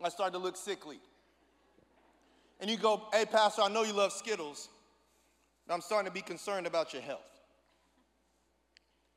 I 0.02 0.08
started 0.08 0.32
to 0.32 0.38
look 0.38 0.56
sickly. 0.56 0.98
And 2.60 2.70
you 2.70 2.76
go, 2.76 3.02
hey, 3.12 3.24
Pastor, 3.24 3.62
I 3.62 3.68
know 3.68 3.82
you 3.82 3.92
love 3.92 4.12
Skittles, 4.12 4.68
but 5.66 5.74
I'm 5.74 5.80
starting 5.80 6.10
to 6.10 6.14
be 6.14 6.22
concerned 6.22 6.66
about 6.66 6.92
your 6.92 7.02
health. 7.02 7.20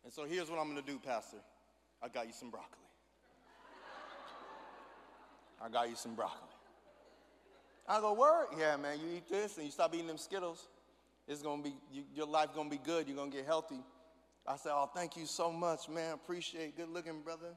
And 0.03 0.11
so 0.11 0.25
here's 0.25 0.49
what 0.49 0.59
I'm 0.59 0.67
gonna 0.67 0.81
do, 0.81 0.99
Pastor. 0.99 1.37
I 2.01 2.09
got 2.09 2.27
you 2.27 2.33
some 2.33 2.49
broccoli. 2.49 2.79
I 5.63 5.69
got 5.69 5.89
you 5.89 5.95
some 5.95 6.15
broccoli. 6.15 6.52
I 7.87 7.99
go, 7.99 8.13
word? 8.13 8.47
Yeah, 8.57 8.77
man, 8.77 8.97
you 8.99 9.17
eat 9.17 9.29
this 9.29 9.57
and 9.57 9.65
you 9.65 9.71
stop 9.71 9.93
eating 9.93 10.07
them 10.07 10.17
Skittles, 10.17 10.67
it's 11.27 11.41
gonna 11.41 11.61
be, 11.61 11.73
you, 11.91 12.03
your 12.15 12.27
life 12.27 12.49
gonna 12.55 12.69
be 12.69 12.79
good, 12.83 13.07
you're 13.07 13.17
gonna 13.17 13.31
get 13.31 13.45
healthy. 13.45 13.79
I 14.47 14.57
said, 14.57 14.71
oh, 14.73 14.89
thank 14.93 15.15
you 15.15 15.25
so 15.25 15.51
much, 15.51 15.89
man, 15.89 16.13
appreciate 16.13 16.75
Good 16.75 16.89
looking 16.89 17.21
brother. 17.21 17.55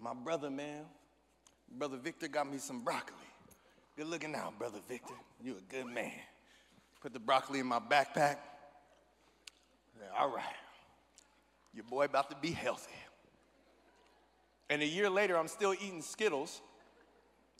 My 0.00 0.14
brother, 0.14 0.50
man, 0.50 0.84
Brother 1.70 1.96
Victor 1.96 2.28
got 2.28 2.50
me 2.50 2.58
some 2.58 2.82
broccoli. 2.82 3.16
Good 3.96 4.06
looking 4.06 4.32
now, 4.32 4.52
Brother 4.58 4.80
Victor. 4.88 5.14
You 5.42 5.56
a 5.58 5.72
good 5.72 5.86
man. 5.86 6.12
Put 7.00 7.12
the 7.12 7.18
broccoli 7.18 7.60
in 7.60 7.66
my 7.66 7.78
backpack. 7.78 8.36
Said, 9.98 10.08
all 10.18 10.30
right, 10.34 10.44
your 11.74 11.84
boy 11.84 12.04
about 12.04 12.30
to 12.30 12.36
be 12.36 12.50
healthy. 12.50 12.92
And 14.70 14.80
a 14.82 14.86
year 14.86 15.10
later, 15.10 15.36
I'm 15.36 15.48
still 15.48 15.74
eating 15.74 16.00
Skittles 16.00 16.62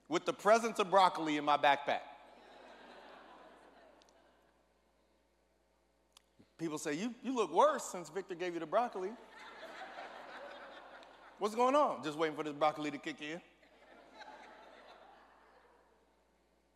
with 0.08 0.24
the 0.24 0.32
presence 0.32 0.78
of 0.78 0.90
broccoli 0.90 1.36
in 1.36 1.44
my 1.44 1.56
backpack. 1.56 2.00
People 6.58 6.78
say, 6.78 6.94
you, 6.94 7.14
you 7.24 7.34
look 7.34 7.52
worse 7.52 7.82
since 7.82 8.08
Victor 8.08 8.34
gave 8.34 8.54
you 8.54 8.60
the 8.60 8.66
broccoli. 8.66 9.10
What's 11.38 11.56
going 11.56 11.74
on? 11.74 12.04
Just 12.04 12.16
waiting 12.16 12.36
for 12.36 12.44
this 12.44 12.52
broccoli 12.52 12.90
to 12.92 12.98
kick 12.98 13.20
in. 13.20 13.40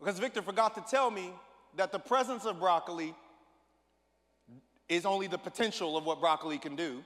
Because 0.01 0.19
Victor 0.19 0.43
forgot 0.43 0.75
to 0.75 0.85
tell 0.91 1.11
me 1.11 1.33
that 1.77 1.93
the 1.93 1.99
presence 1.99 2.45
of 2.45 2.59
broccoli 2.59 3.15
is 4.89 5.07
only 5.07 5.27
the 5.27 5.39
potential 5.39 5.97
of 5.97 6.05
what 6.05 6.21
broccoli 6.21 6.59
can 6.59 6.75
do 6.75 7.05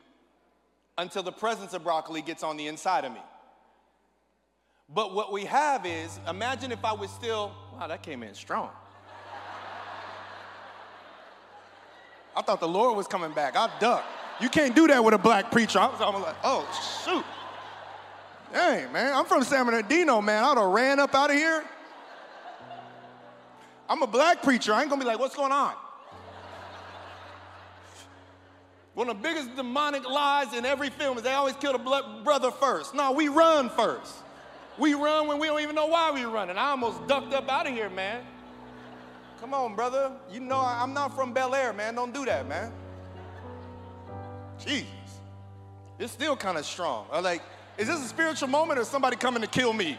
until 0.97 1.23
the 1.23 1.33
presence 1.33 1.73
of 1.73 1.85
broccoli 1.85 2.23
gets 2.23 2.43
on 2.43 2.57
the 2.57 2.67
inside 2.67 3.05
of 3.05 3.13
me. 3.13 3.21
But 4.93 5.15
what 5.15 5.33
we 5.33 5.45
have 5.45 5.87
is 5.87 6.19
imagine 6.29 6.73
if 6.73 6.85
I 6.85 6.93
was 6.93 7.11
still, 7.11 7.53
wow, 7.79 7.87
that 7.87 8.03
came 8.03 8.23
in 8.23 8.35
strong. 8.35 8.71
I 12.37 12.43
thought 12.43 12.61
the 12.61 12.69
Lord 12.69 12.97
was 12.97 13.07
coming 13.07 13.33
back. 13.33 13.57
I 13.57 13.71
ducked. 13.79 14.07
You 14.41 14.49
can't 14.49 14.75
do 14.75 14.87
that 14.87 15.05
with 15.05 15.15
a 15.15 15.19
black 15.19 15.51
preacher. 15.51 15.79
I 15.79 15.87
was, 15.87 16.01
I 16.01 16.09
was 16.09 16.23
like, 16.23 16.37
oh, 16.43 17.03
shoot. 17.05 17.25
Dang, 18.53 18.93
man, 18.93 19.13
I'm 19.15 19.27
from 19.27 19.45
San 19.45 19.65
Bernardino, 19.67 20.21
man. 20.21 20.43
I'd 20.43 20.59
have 20.59 20.67
ran 20.71 20.99
up 20.99 21.15
out 21.15 21.31
of 21.31 21.37
here. 21.37 21.65
I'm 23.89 24.03
a 24.03 24.07
black 24.07 24.43
preacher. 24.43 24.73
I 24.73 24.81
ain't 24.81 24.91
gonna 24.91 25.03
be 25.03 25.07
like, 25.07 25.19
what's 25.19 25.37
going 25.37 25.53
on? 25.53 25.75
One 28.95 29.09
of 29.09 29.17
the 29.17 29.23
biggest 29.23 29.55
demonic 29.55 30.09
lies 30.09 30.53
in 30.53 30.65
every 30.65 30.91
film 30.91 31.17
is 31.17 31.23
they 31.23 31.33
always 31.33 31.55
kill 31.55 31.73
the 31.73 32.03
brother 32.25 32.51
first. 32.51 32.95
No, 32.95 33.13
we 33.13 33.29
run 33.29 33.71
first. 33.71 34.15
We 34.79 34.95
run 34.95 35.27
when 35.27 35.39
we 35.39 35.47
don't 35.47 35.61
even 35.61 35.75
know 35.75 35.87
why 35.87 36.11
we're 36.11 36.29
running. 36.29 36.57
I 36.57 36.71
almost 36.71 37.07
ducked 37.07 37.35
up 37.35 37.49
out 37.49 37.67
of 37.67 37.73
here, 37.75 37.91
man. 37.91 38.23
Come 39.41 39.55
on, 39.55 39.75
brother. 39.75 40.13
You 40.31 40.41
know 40.41 40.61
I'm 40.61 40.93
not 40.93 41.15
from 41.15 41.33
Bel 41.33 41.55
Air, 41.55 41.73
man. 41.73 41.95
Don't 41.95 42.13
do 42.13 42.25
that, 42.27 42.47
man. 42.47 42.73
Jesus. 44.59 44.87
It's 45.99 46.13
still 46.13 46.37
kind 46.37 46.57
of 46.57 46.65
strong. 46.65 47.07
I'm 47.13 47.25
like, 47.25 47.43
is 47.77 47.89
this 47.89 48.01
a 48.05 48.09
spiritual 48.09 48.49
moment 48.49 48.79
or 48.79 48.85
somebody 48.85 49.17
coming 49.17 49.43
to 49.43 49.49
kill 49.49 49.73
me? 49.73 49.99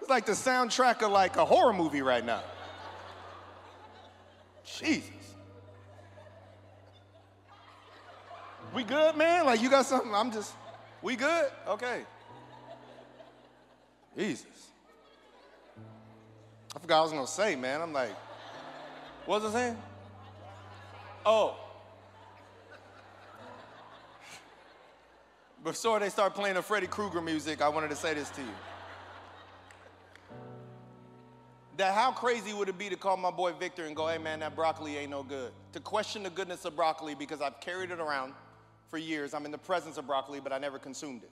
It's 0.00 0.10
like 0.10 0.24
the 0.24 0.32
soundtrack 0.32 1.02
of 1.02 1.10
like 1.10 1.36
a 1.36 1.44
horror 1.44 1.72
movie 1.72 2.02
right 2.02 2.24
now. 2.24 2.42
Jesus. 4.64 5.10
We 8.74 8.84
good, 8.84 9.16
man? 9.16 9.46
Like 9.46 9.62
you 9.62 9.70
got 9.70 9.86
something? 9.86 10.14
I'm 10.14 10.30
just, 10.30 10.52
we 11.06 11.14
good? 11.14 11.50
Okay. 11.68 12.00
Jesus. 14.18 14.44
I 16.74 16.80
forgot 16.80 16.98
I 16.98 17.02
was 17.02 17.12
gonna 17.12 17.28
say, 17.28 17.54
man. 17.54 17.80
I'm 17.80 17.92
like, 17.92 18.10
what 19.24 19.40
was 19.40 19.54
I 19.54 19.56
saying? 19.56 19.78
Oh. 21.24 21.56
Before 25.62 26.00
they 26.00 26.08
start 26.08 26.34
playing 26.34 26.56
the 26.56 26.62
Freddy 26.62 26.88
Krueger 26.88 27.20
music, 27.20 27.62
I 27.62 27.68
wanted 27.68 27.90
to 27.90 27.96
say 27.96 28.12
this 28.12 28.28
to 28.30 28.40
you 28.40 28.48
that 31.76 31.94
how 31.94 32.10
crazy 32.10 32.52
would 32.52 32.68
it 32.68 32.78
be 32.78 32.88
to 32.88 32.96
call 32.96 33.16
my 33.16 33.30
boy 33.30 33.52
Victor 33.52 33.84
and 33.84 33.94
go, 33.94 34.08
hey 34.08 34.18
man, 34.18 34.40
that 34.40 34.56
broccoli 34.56 34.96
ain't 34.96 35.12
no 35.12 35.22
good? 35.22 35.52
To 35.74 35.78
question 35.78 36.24
the 36.24 36.30
goodness 36.30 36.64
of 36.64 36.74
broccoli 36.74 37.14
because 37.14 37.40
I've 37.40 37.60
carried 37.60 37.92
it 37.92 38.00
around 38.00 38.32
for 38.88 38.98
years. 38.98 39.34
I'm 39.34 39.44
in 39.44 39.52
the 39.52 39.58
presence 39.58 39.98
of 39.98 40.06
broccoli, 40.06 40.40
but 40.40 40.52
I 40.52 40.58
never 40.58 40.78
consumed 40.78 41.22
it. 41.22 41.30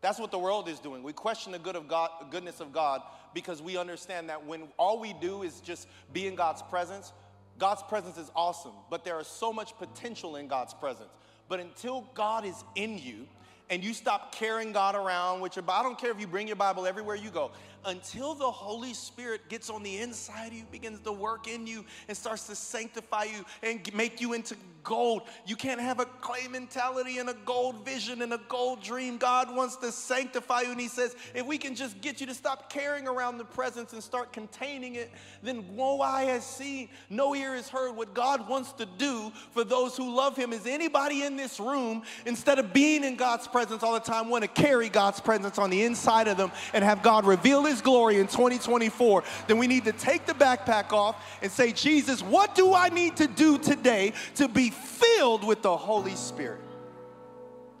That's 0.00 0.18
what 0.18 0.30
the 0.30 0.38
world 0.38 0.68
is 0.68 0.78
doing. 0.78 1.02
We 1.02 1.12
question 1.12 1.52
the 1.52 1.58
good 1.58 1.74
of 1.74 1.88
God, 1.88 2.10
goodness 2.30 2.60
of 2.60 2.72
God 2.72 3.02
because 3.34 3.60
we 3.60 3.76
understand 3.76 4.28
that 4.28 4.46
when 4.46 4.62
all 4.78 5.00
we 5.00 5.12
do 5.14 5.42
is 5.42 5.60
just 5.60 5.88
be 6.12 6.26
in 6.26 6.34
God's 6.34 6.62
presence, 6.62 7.12
God's 7.58 7.82
presence 7.82 8.18
is 8.18 8.30
awesome, 8.36 8.72
but 8.90 9.04
there 9.04 9.18
is 9.20 9.26
so 9.26 9.52
much 9.52 9.76
potential 9.78 10.36
in 10.36 10.48
God's 10.48 10.74
presence. 10.74 11.10
But 11.48 11.60
until 11.60 12.08
God 12.14 12.44
is 12.44 12.64
in 12.74 12.98
you, 12.98 13.26
and 13.68 13.82
you 13.82 13.94
stop 13.94 14.32
carrying 14.32 14.72
God 14.72 14.94
around 14.94 15.40
with 15.40 15.56
your 15.56 15.64
I 15.68 15.82
don't 15.82 15.98
care 15.98 16.10
if 16.10 16.20
you 16.20 16.26
bring 16.26 16.46
your 16.46 16.56
Bible 16.56 16.86
everywhere 16.86 17.16
you 17.16 17.30
go 17.30 17.50
until 17.86 18.34
the 18.34 18.50
Holy 18.50 18.92
Spirit 18.92 19.48
gets 19.48 19.70
on 19.70 19.82
the 19.82 19.98
inside 19.98 20.48
of 20.48 20.54
you, 20.54 20.64
begins 20.70 21.00
to 21.00 21.12
work 21.12 21.48
in 21.48 21.66
you, 21.66 21.84
and 22.08 22.16
starts 22.16 22.46
to 22.48 22.54
sanctify 22.54 23.24
you 23.24 23.44
and 23.62 23.94
make 23.94 24.20
you 24.20 24.32
into 24.32 24.56
gold. 24.82 25.22
You 25.46 25.56
can't 25.56 25.80
have 25.80 25.98
a 25.98 26.04
clay 26.04 26.46
mentality 26.48 27.18
and 27.18 27.28
a 27.28 27.34
gold 27.44 27.84
vision 27.84 28.22
and 28.22 28.32
a 28.32 28.40
gold 28.48 28.82
dream. 28.82 29.18
God 29.18 29.54
wants 29.54 29.76
to 29.76 29.90
sanctify 29.90 30.62
you, 30.62 30.70
and 30.70 30.80
He 30.80 30.88
says, 30.88 31.16
if 31.34 31.44
we 31.44 31.58
can 31.58 31.74
just 31.74 32.00
get 32.00 32.20
you 32.20 32.26
to 32.26 32.34
stop 32.34 32.70
carrying 32.72 33.08
around 33.08 33.38
the 33.38 33.44
presence 33.44 33.92
and 33.92 34.02
start 34.02 34.32
containing 34.32 34.94
it, 34.94 35.10
then 35.42 35.64
no 35.76 36.00
eye 36.00 36.24
has 36.24 36.46
seen, 36.46 36.88
no 37.10 37.34
ear 37.34 37.54
has 37.54 37.68
heard. 37.68 37.96
What 37.96 38.14
God 38.14 38.48
wants 38.48 38.72
to 38.74 38.86
do 38.86 39.32
for 39.50 39.64
those 39.64 39.96
who 39.96 40.14
love 40.14 40.36
Him 40.36 40.52
is 40.52 40.66
anybody 40.66 41.22
in 41.22 41.36
this 41.36 41.58
room, 41.58 42.02
instead 42.24 42.58
of 42.58 42.72
being 42.72 43.02
in 43.02 43.16
God's 43.16 43.48
presence 43.48 43.82
all 43.82 43.94
the 43.94 44.00
time, 44.00 44.28
want 44.28 44.42
to 44.42 44.48
carry 44.48 44.88
God's 44.88 45.20
presence 45.20 45.58
on 45.58 45.70
the 45.70 45.82
inside 45.82 46.28
of 46.28 46.36
them 46.36 46.52
and 46.72 46.84
have 46.84 47.02
God 47.02 47.26
reveal 47.26 47.64
His 47.64 47.75
his 47.76 47.82
glory 47.82 48.18
in 48.18 48.26
2024, 48.26 49.22
then 49.46 49.58
we 49.58 49.66
need 49.66 49.84
to 49.84 49.92
take 49.92 50.26
the 50.26 50.32
backpack 50.32 50.92
off 50.92 51.38
and 51.42 51.52
say, 51.52 51.72
Jesus, 51.72 52.22
what 52.22 52.54
do 52.54 52.72
I 52.72 52.88
need 52.88 53.16
to 53.16 53.26
do 53.26 53.58
today 53.58 54.12
to 54.36 54.48
be 54.48 54.70
filled 54.70 55.44
with 55.44 55.62
the 55.62 55.76
Holy 55.76 56.14
Spirit? 56.14 56.60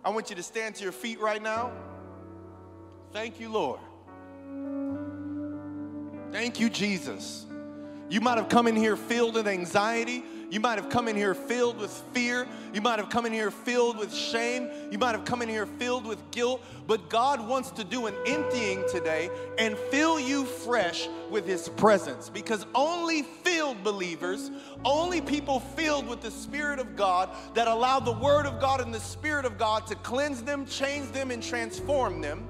I 0.04 0.10
want 0.10 0.30
you 0.30 0.36
to 0.36 0.42
stand 0.42 0.76
to 0.76 0.82
your 0.82 0.92
feet 0.92 1.18
right 1.18 1.42
now. 1.42 1.72
Thank 3.12 3.40
you, 3.40 3.48
Lord. 3.48 3.80
Thank 6.30 6.60
you, 6.60 6.68
Jesus. 6.68 7.46
You 8.08 8.20
might 8.20 8.36
have 8.36 8.48
come 8.48 8.66
in 8.66 8.76
here 8.76 8.96
filled 8.96 9.34
with 9.34 9.48
anxiety. 9.48 10.22
You 10.50 10.60
might 10.60 10.78
have 10.78 10.88
come 10.88 11.08
in 11.08 11.16
here 11.16 11.34
filled 11.34 11.78
with 11.78 11.90
fear. 12.12 12.46
You 12.72 12.80
might 12.80 12.98
have 12.98 13.08
come 13.08 13.26
in 13.26 13.32
here 13.32 13.50
filled 13.50 13.98
with 13.98 14.14
shame. 14.14 14.70
You 14.90 14.98
might 14.98 15.12
have 15.12 15.24
come 15.24 15.42
in 15.42 15.48
here 15.48 15.66
filled 15.66 16.06
with 16.06 16.30
guilt. 16.30 16.62
But 16.86 17.08
God 17.10 17.46
wants 17.46 17.70
to 17.72 17.84
do 17.84 18.06
an 18.06 18.14
emptying 18.26 18.84
today 18.88 19.28
and 19.58 19.76
fill 19.90 20.20
you 20.20 20.44
fresh 20.44 21.08
with 21.30 21.46
His 21.46 21.68
presence 21.70 22.28
because 22.28 22.64
only 22.74 23.22
filled 23.22 23.82
believers, 23.82 24.50
only 24.84 25.20
people 25.20 25.60
filled 25.60 26.06
with 26.06 26.20
the 26.20 26.30
Spirit 26.30 26.78
of 26.78 26.94
God 26.94 27.30
that 27.54 27.66
allow 27.66 27.98
the 27.98 28.12
Word 28.12 28.46
of 28.46 28.60
God 28.60 28.80
and 28.80 28.94
the 28.94 29.00
Spirit 29.00 29.44
of 29.44 29.58
God 29.58 29.86
to 29.88 29.96
cleanse 29.96 30.42
them, 30.42 30.64
change 30.64 31.10
them, 31.10 31.30
and 31.30 31.42
transform 31.42 32.20
them 32.20 32.46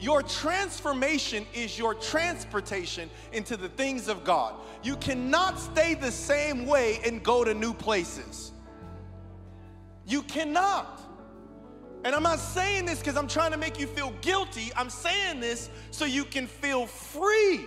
your 0.00 0.22
transformation 0.22 1.46
is 1.52 1.78
your 1.78 1.94
transportation 1.94 3.10
into 3.32 3.56
the 3.56 3.68
things 3.68 4.08
of 4.08 4.24
God. 4.24 4.54
You 4.82 4.96
cannot 4.96 5.60
stay 5.60 5.94
the 5.94 6.10
same 6.10 6.66
way 6.66 7.00
and 7.04 7.22
go 7.22 7.44
to 7.44 7.52
new 7.52 7.74
places. 7.74 8.52
You 10.06 10.22
cannot. 10.22 11.02
And 12.02 12.14
I'm 12.14 12.22
not 12.22 12.38
saying 12.38 12.86
this 12.86 12.98
because 12.98 13.16
I'm 13.16 13.28
trying 13.28 13.50
to 13.52 13.58
make 13.58 13.78
you 13.78 13.86
feel 13.86 14.12
guilty. 14.22 14.72
I'm 14.74 14.88
saying 14.88 15.40
this 15.40 15.68
so 15.90 16.06
you 16.06 16.24
can 16.24 16.46
feel 16.46 16.86
free. 16.86 17.60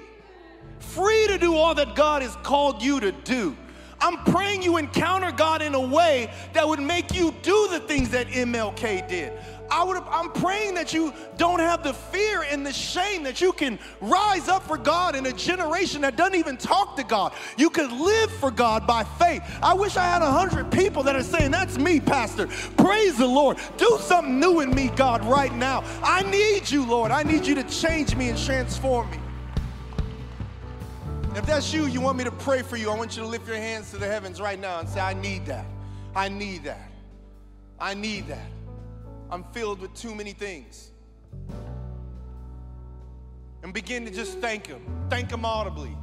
Free 0.79 1.27
to 1.27 1.38
do 1.38 1.55
all 1.55 1.75
that 1.75 1.95
God 1.95 2.23
has 2.23 2.36
called 2.38 2.81
you 2.81 2.99
to 2.99 3.11
do. 3.11 3.55
I'm 4.01 4.17
praying 4.25 4.63
you 4.63 4.77
encounter 4.77 5.31
God 5.31 5.61
in 5.61 5.75
a 5.75 5.79
way 5.79 6.29
that 6.51 6.67
would 6.67 6.81
make 6.81 7.13
you 7.13 7.34
do 7.41 7.69
the 7.71 7.79
things 7.79 8.09
that 8.09 8.27
MLK 8.27 9.07
did. 9.07 9.31
I 9.70 9.84
would 9.84 9.97
I'm 9.97 10.32
praying 10.32 10.76
that 10.76 10.93
you 10.93 11.14
don't 11.38 11.59
have 11.59 11.84
the 11.84 11.93
fear 11.93 12.43
and 12.43 12.66
the 12.66 12.74
shame 12.74 13.24
that 13.24 13.41
you 13.41 13.51
can 13.53 13.80
rise 14.01 14.47
up 14.47 14.64
for 14.64 14.78
God 14.78 15.16
in 15.16 15.26
a 15.26 15.34
generation 15.34 16.01
that 16.01 16.16
doesn't 16.16 16.36
even 16.36 16.57
talk 16.57 16.95
to 16.97 17.03
God. 17.03 17.34
You 17.57 17.70
can 17.70 18.03
live 18.03 18.32
for 18.32 18.51
God 18.51 18.86
by 18.86 19.03
faith. 19.03 19.41
I 19.61 19.74
wish 19.74 19.97
I 19.97 20.05
had 20.05 20.22
a 20.22 20.32
hundred 20.32 20.72
people 20.72 21.03
that 21.03 21.16
are 21.16 21.24
saying, 21.24 21.51
That's 21.51 21.78
me, 21.78 21.99
Pastor. 21.99 22.47
Praise 22.78 23.18
the 23.18 23.28
Lord. 23.28 23.57
Do 23.78 23.97
something 24.01 24.39
new 24.39 24.59
in 24.59 24.74
me, 24.74 24.89
God, 24.95 25.24
right 25.26 25.53
now. 25.53 25.84
I 26.03 26.22
need 26.24 26.70
you, 26.70 26.86
Lord. 26.86 27.11
I 27.11 27.24
need 27.24 27.45
you 27.45 27.55
to 27.55 27.64
change 27.64 28.16
me 28.16 28.30
and 28.30 28.38
transform 28.38 29.09
me. 29.11 29.20
If 31.36 31.47
that's 31.47 31.74
you, 31.74 31.88
you 31.88 31.99
want 31.99 32.20
me 32.20 32.24
to 32.26 32.32
pray 32.32 32.61
for 32.61 32.78
you, 32.78 32.91
I 32.91 32.95
want 32.95 33.18
you 33.18 33.24
to 33.24 33.28
lift 33.28 33.47
your 33.47 33.57
hands 33.57 33.89
to 33.91 33.97
the 33.97 34.05
heavens 34.05 34.39
right 34.39 34.59
now 34.59 34.80
and 34.80 34.88
say, 34.88 34.99
I 34.99 35.14
need 35.14 35.47
that. 35.47 35.66
I 36.16 36.30
need 36.30 36.64
that. 36.66 36.91
I 37.80 37.95
need 37.95 38.28
that. 38.28 38.53
I'm 39.34 39.43
filled 39.45 39.79
with 39.79 39.91
too 39.95 40.13
many 40.13 40.31
things. 40.34 40.91
And 43.63 43.73
begin 43.73 44.05
to 44.05 44.11
just 44.11 44.38
thank 44.38 44.67
Him. 44.67 44.86
Thank 45.09 45.31
Him 45.31 45.43
audibly. 45.43 45.97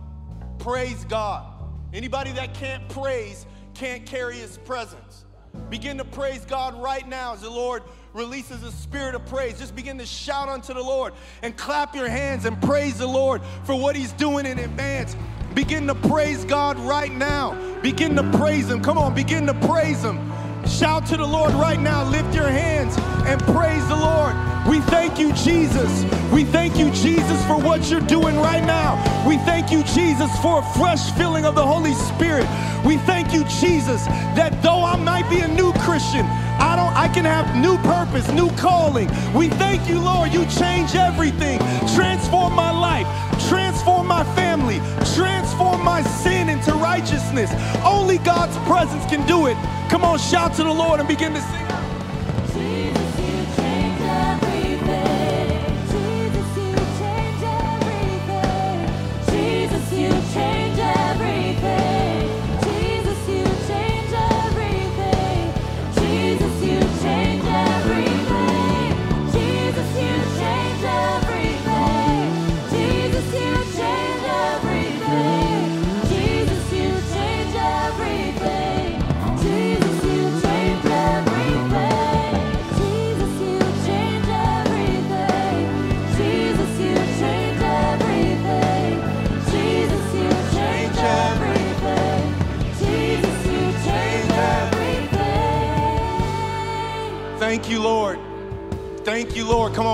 Praise 0.59 1.05
God. 1.05 1.47
Anybody 1.93 2.33
that 2.33 2.55
can't 2.55 2.89
praise 2.89 3.47
can't 3.73 4.05
carry 4.05 4.35
His 4.35 4.59
presence. 4.59 5.25
Begin 5.69 5.97
to 5.99 6.05
praise 6.05 6.45
God 6.45 6.75
right 6.83 7.07
now 7.09 7.35
as 7.35 7.43
the 7.43 7.51
Lord 7.51 7.85
releases 8.15 8.65
a 8.65 8.73
spirit 8.73 9.15
of 9.15 9.25
praise. 9.27 9.61
Just 9.61 9.77
begin 9.77 9.97
to 9.99 10.07
shout 10.07 10.49
unto 10.49 10.75
the 10.75 10.83
Lord 10.83 11.13
and 11.43 11.57
clap 11.57 11.95
your 11.95 12.09
hands 12.09 12.47
and 12.47 12.61
praise 12.61 12.99
the 12.99 13.07
Lord 13.07 13.43
for 13.63 13.77
what 13.77 13.95
He's 13.95 14.13
doing 14.15 14.45
in 14.45 14.59
advance. 14.59 15.15
Begin 15.55 15.87
to 15.87 15.95
praise 15.95 16.45
God 16.45 16.81
right 16.81 17.13
now. 17.13 17.55
Begin 17.81 18.17
to 18.17 18.29
praise 18.39 18.69
Him. 18.69 18.83
Come 18.83 18.99
on, 18.99 19.15
begin 19.15 19.47
to 19.47 19.55
praise 19.55 20.03
Him. 20.03 20.30
Shout 20.69 21.07
to 21.07 21.17
the 21.17 21.27
Lord 21.27 21.53
right 21.55 21.81
now. 21.81 22.09
Lift 22.09 22.35
your 22.35 22.49
hands 22.49 22.97
and 23.27 23.41
praise 23.43 23.87
the 23.89 23.97
Lord. 23.97 24.35
We 24.69 24.81
thank 24.81 25.19
you, 25.19 25.33
Jesus. 25.33 26.05
We 26.33 26.45
thank 26.45 26.77
you, 26.79 26.91
Jesus, 26.91 27.45
for 27.47 27.59
what 27.59 27.91
you're 27.91 28.01
doing 28.01 28.37
right 28.37 28.65
now. 28.65 28.97
We 29.27 29.37
thank 29.39 29.73
you, 29.73 29.83
Jesus, 29.83 30.31
for 30.41 30.61
a 30.61 30.79
fresh 30.79 31.11
filling 31.13 31.45
of 31.45 31.55
the 31.55 31.67
Holy 31.67 31.95
Spirit. 31.95 32.47
We 32.85 32.99
thank 32.99 33.33
you, 33.33 33.45
Jesus, 33.45 34.05
that 34.37 34.63
though 34.63 34.85
I 34.85 34.97
might 34.97 35.29
be 35.29 35.41
a 35.41 35.49
new 35.49 35.73
Christian, 35.81 36.27
I 36.61 36.77
don't 36.77 36.95
I 36.95 37.09
can 37.09 37.25
have 37.25 37.57
new 37.57 37.79
purpose, 37.79 38.31
new 38.33 38.51
calling. 38.57 39.09
We 39.35 39.49
thank 39.49 39.89
you, 39.89 39.99
Lord. 39.99 40.33
You 40.33 40.45
change 40.47 40.95
everything. 40.95 41.59
Transform 41.97 42.55
my 42.55 42.71
life. 42.71 43.07
Transform 43.49 44.07
my 44.07 44.25
family. 44.35 44.79
Transform 45.15 45.83
my 45.83 46.03
sin 46.03 46.49
into 46.49 46.73
righteousness. 46.75 47.51
Only 47.85 48.19
God's 48.19 48.57
presence 48.69 49.05
can 49.07 49.27
do 49.27 49.47
it. 49.47 49.57
Come 49.91 50.05
on, 50.05 50.19
shout 50.19 50.55
to 50.55 50.63
the 50.63 50.73
Lord 50.73 51.01
and 51.01 51.09
begin 51.09 51.33
to 51.33 51.41
sing. 51.41 51.80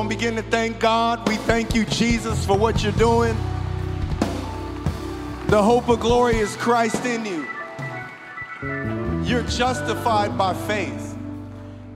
On, 0.07 0.09
begin 0.09 0.37
to 0.37 0.43
thank 0.43 0.79
God. 0.79 1.29
We 1.29 1.37
thank 1.37 1.75
you, 1.75 1.85
Jesus, 1.85 2.45
for 2.45 2.57
what 2.57 2.83
you're 2.83 2.93
doing. 2.93 3.37
The 5.49 5.63
hope 5.63 5.89
of 5.89 6.01
glory 6.01 6.37
is 6.37 6.55
Christ 6.57 7.05
in 7.05 7.25
you. 7.25 7.47
You're 9.25 9.43
justified 9.43 10.37
by 10.39 10.55
faith. 10.55 11.17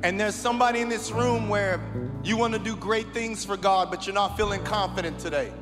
And 0.03 0.19
there's 0.19 0.35
somebody 0.35 0.81
in 0.81 0.89
this 0.89 1.11
room 1.11 1.49
where 1.49 1.81
you 2.25 2.37
want 2.37 2.55
to 2.55 2.59
do 2.59 2.75
great 2.75 3.13
things 3.13 3.45
for 3.45 3.57
God, 3.57 3.91
but 3.91 4.07
you're 4.07 4.15
not 4.15 4.37
feeling 4.37 4.63
confident 4.65 5.19
today. 5.19 5.53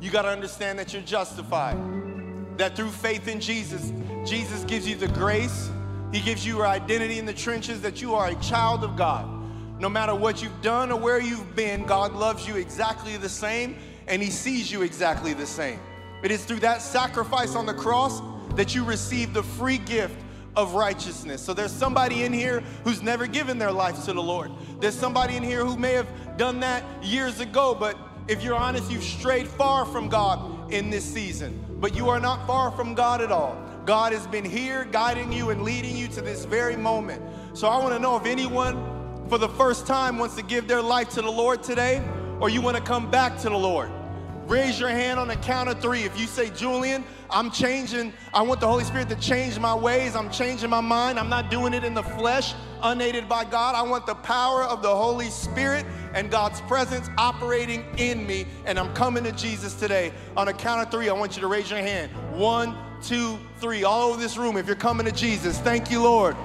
You 0.00 0.10
got 0.10 0.22
to 0.22 0.28
understand 0.28 0.78
that 0.78 0.92
you're 0.92 1.02
justified. 1.02 1.76
That 2.58 2.74
through 2.74 2.90
faith 2.90 3.28
in 3.28 3.40
Jesus, 3.40 3.92
Jesus 4.24 4.64
gives 4.64 4.88
you 4.88 4.96
the 4.96 5.08
grace, 5.08 5.70
He 6.10 6.20
gives 6.20 6.44
you 6.44 6.56
your 6.56 6.66
identity 6.66 7.18
in 7.18 7.26
the 7.26 7.32
trenches, 7.32 7.80
that 7.82 8.00
you 8.00 8.14
are 8.14 8.28
a 8.28 8.34
child 8.36 8.82
of 8.82 8.96
God. 8.96 9.41
No 9.82 9.88
matter 9.88 10.14
what 10.14 10.40
you've 10.40 10.62
done 10.62 10.92
or 10.92 11.00
where 11.00 11.20
you've 11.20 11.56
been, 11.56 11.82
God 11.82 12.12
loves 12.12 12.46
you 12.46 12.54
exactly 12.54 13.16
the 13.16 13.28
same 13.28 13.76
and 14.06 14.22
He 14.22 14.30
sees 14.30 14.70
you 14.70 14.82
exactly 14.82 15.34
the 15.34 15.44
same. 15.44 15.80
It 16.22 16.30
is 16.30 16.44
through 16.44 16.60
that 16.60 16.80
sacrifice 16.80 17.56
on 17.56 17.66
the 17.66 17.74
cross 17.74 18.22
that 18.54 18.76
you 18.76 18.84
receive 18.84 19.34
the 19.34 19.42
free 19.42 19.78
gift 19.78 20.14
of 20.54 20.74
righteousness. 20.74 21.42
So 21.42 21.52
there's 21.52 21.72
somebody 21.72 22.22
in 22.22 22.32
here 22.32 22.60
who's 22.84 23.02
never 23.02 23.26
given 23.26 23.58
their 23.58 23.72
life 23.72 24.04
to 24.04 24.12
the 24.12 24.22
Lord. 24.22 24.52
There's 24.78 24.94
somebody 24.94 25.34
in 25.34 25.42
here 25.42 25.64
who 25.64 25.76
may 25.76 25.94
have 25.94 26.06
done 26.36 26.60
that 26.60 26.84
years 27.02 27.40
ago, 27.40 27.74
but 27.74 27.98
if 28.28 28.44
you're 28.44 28.54
honest, 28.54 28.88
you've 28.88 29.02
strayed 29.02 29.48
far 29.48 29.84
from 29.84 30.08
God 30.08 30.72
in 30.72 30.90
this 30.90 31.04
season. 31.04 31.58
But 31.80 31.96
you 31.96 32.08
are 32.08 32.20
not 32.20 32.46
far 32.46 32.70
from 32.70 32.94
God 32.94 33.20
at 33.20 33.32
all. 33.32 33.60
God 33.84 34.12
has 34.12 34.28
been 34.28 34.44
here 34.44 34.84
guiding 34.84 35.32
you 35.32 35.50
and 35.50 35.64
leading 35.64 35.96
you 35.96 36.06
to 36.06 36.20
this 36.20 36.44
very 36.44 36.76
moment. 36.76 37.20
So 37.52 37.66
I 37.66 37.78
want 37.78 37.94
to 37.94 37.98
know 37.98 38.16
if 38.16 38.26
anyone 38.26 39.01
for 39.28 39.38
the 39.38 39.48
first 39.50 39.86
time 39.86 40.18
wants 40.18 40.36
to 40.36 40.42
give 40.42 40.68
their 40.68 40.82
life 40.82 41.10
to 41.10 41.22
the 41.22 41.30
Lord 41.30 41.62
today, 41.62 42.02
or 42.40 42.48
you 42.50 42.60
want 42.60 42.76
to 42.76 42.82
come 42.82 43.10
back 43.10 43.38
to 43.38 43.48
the 43.48 43.56
Lord. 43.56 43.90
Raise 44.46 44.80
your 44.80 44.88
hand 44.88 45.20
on 45.20 45.28
the 45.28 45.36
count 45.36 45.68
of 45.68 45.80
three. 45.80 46.02
If 46.02 46.18
you 46.18 46.26
say, 46.26 46.50
Julian, 46.50 47.04
I'm 47.30 47.50
changing, 47.50 48.12
I 48.34 48.42
want 48.42 48.60
the 48.60 48.66
Holy 48.66 48.84
Spirit 48.84 49.08
to 49.08 49.16
change 49.16 49.58
my 49.58 49.74
ways, 49.74 50.16
I'm 50.16 50.30
changing 50.30 50.68
my 50.68 50.80
mind, 50.80 51.18
I'm 51.18 51.30
not 51.30 51.50
doing 51.50 51.72
it 51.72 51.84
in 51.84 51.94
the 51.94 52.02
flesh, 52.02 52.52
unaided 52.82 53.28
by 53.28 53.44
God. 53.44 53.74
I 53.74 53.82
want 53.82 54.04
the 54.04 54.16
power 54.16 54.64
of 54.64 54.82
the 54.82 54.94
Holy 54.94 55.30
Spirit 55.30 55.86
and 56.12 56.30
God's 56.30 56.60
presence 56.62 57.08
operating 57.16 57.84
in 57.96 58.26
me, 58.26 58.46
and 58.66 58.78
I'm 58.78 58.92
coming 58.94 59.24
to 59.24 59.32
Jesus 59.32 59.74
today. 59.74 60.12
On 60.36 60.48
a 60.48 60.52
count 60.52 60.82
of 60.82 60.90
three, 60.90 61.08
I 61.08 61.12
want 61.12 61.36
you 61.36 61.40
to 61.40 61.48
raise 61.48 61.70
your 61.70 61.80
hand. 61.80 62.10
One, 62.32 62.76
two, 63.00 63.38
three. 63.58 63.84
All 63.84 64.10
over 64.10 64.20
this 64.20 64.36
room, 64.36 64.56
if 64.56 64.66
you're 64.66 64.76
coming 64.76 65.06
to 65.06 65.12
Jesus, 65.12 65.58
thank 65.60 65.90
you, 65.90 66.02
Lord. 66.02 66.36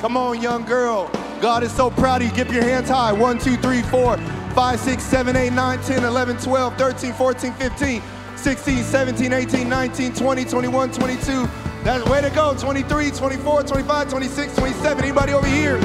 Come 0.00 0.16
on, 0.16 0.40
young 0.40 0.64
girl. 0.64 1.10
God 1.40 1.62
is 1.62 1.72
so 1.72 1.90
proud 1.90 2.22
of 2.22 2.28
you. 2.28 2.34
Give 2.34 2.52
your 2.52 2.64
hands 2.64 2.88
high. 2.88 3.12
One, 3.12 3.38
two, 3.38 3.56
three, 3.56 3.82
four, 3.82 4.16
five, 4.54 4.80
six, 4.80 5.02
seven, 5.02 5.36
eight, 5.36 5.52
nine, 5.52 5.80
10, 5.82 6.04
11, 6.04 6.38
12, 6.38 6.78
13, 6.78 7.12
14, 7.12 7.52
15, 7.52 8.02
16, 8.36 8.84
17, 8.84 9.32
18, 9.32 9.68
19, 9.68 10.14
20, 10.14 10.44
21, 10.44 10.92
22. 10.92 11.48
That's 11.84 12.08
way 12.08 12.20
to 12.22 12.30
go. 12.30 12.54
23, 12.58 13.10
24, 13.10 13.62
25, 13.62 14.10
26, 14.10 14.56
27. 14.56 15.04
Anybody 15.04 15.32
over 15.34 15.46
here? 15.46 15.78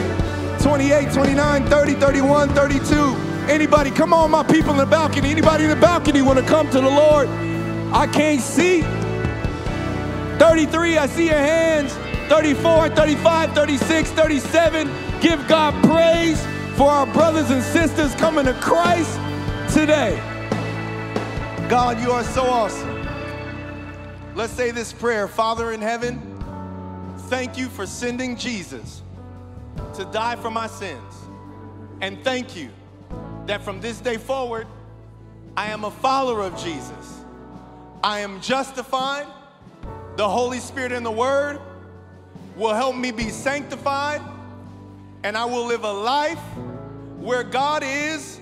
28, 0.60 1.12
29, 1.12 1.66
30, 1.68 1.93
31, 1.95 2.49
32. 2.49 2.95
Anybody? 3.49 3.91
Come 3.91 4.14
on, 4.14 4.32
my 4.32 4.43
people 4.43 4.72
in 4.72 4.78
the 4.78 4.86
balcony. 4.86 5.32
Anybody 5.32 5.66
in 5.66 5.70
the 5.70 5.76
balcony 5.76 6.22
want 6.22 6.39
to 6.39 6.45
come 6.45 6.70
to 6.70 6.80
the 6.80 6.89
Lord? 6.89 7.28
I 7.91 8.08
can't 8.08 8.41
see. 8.41 8.82
33, 10.39 10.97
I 10.97 11.08
see 11.08 11.26
your 11.26 11.36
hands. 11.36 11.93
34, 12.32 12.92
35, 12.92 13.52
36, 13.52 14.10
37. 14.12 14.90
Give 15.20 15.48
God 15.50 15.74
praise 15.84 16.42
for 16.78 16.90
our 16.90 17.06
brothers 17.08 17.50
and 17.50 17.62
sisters 17.62 18.16
coming 18.16 18.46
to 18.46 18.54
Christ 18.54 19.20
today. 19.74 20.16
God, 21.68 22.00
you 22.00 22.10
are 22.12 22.24
so 22.24 22.44
awesome. 22.44 23.06
Let's 24.34 24.54
say 24.54 24.72
this 24.72 24.94
prayer 24.94 25.28
Father 25.28 25.74
in 25.74 25.82
heaven, 25.82 26.22
thank 27.28 27.58
you 27.58 27.68
for 27.68 27.86
sending 27.86 28.38
Jesus 28.38 29.02
to 29.96 30.06
die 30.06 30.38
for 30.38 30.50
my 30.50 30.68
sins. 30.68 31.14
And 32.00 32.24
thank 32.24 32.56
you 32.56 32.70
that 33.46 33.62
from 33.62 33.82
this 33.82 34.00
day 34.00 34.16
forward, 34.16 34.68
I 35.58 35.68
am 35.68 35.84
a 35.84 35.92
follower 35.92 36.44
of 36.44 36.58
Jesus. 36.58 37.26
I 38.02 38.22
am 38.22 38.40
justified. 38.40 39.28
The 40.16 40.30
Holy 40.30 40.60
Spirit 40.60 40.94
and 40.94 41.06
the 41.06 41.12
Word 41.12 41.60
will 42.62 42.76
help 42.76 42.95
me 42.95 43.09
be 43.09 43.30
sanctified, 43.30 44.22
and 45.24 45.36
I 45.36 45.45
will 45.45 45.66
live 45.66 45.84
a 45.84 45.91
life 45.91 46.38
where 47.18 47.43
God 47.43 47.84
is 47.84 48.39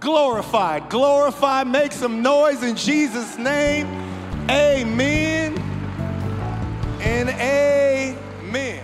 glorified. 0.00 0.88
Glorified, 0.88 1.66
make 1.66 1.92
some 1.92 2.22
noise 2.22 2.62
in 2.62 2.74
Jesus' 2.76 3.36
name. 3.36 3.86
Amen 4.50 5.58
and 7.00 7.28
amen. 7.28 8.82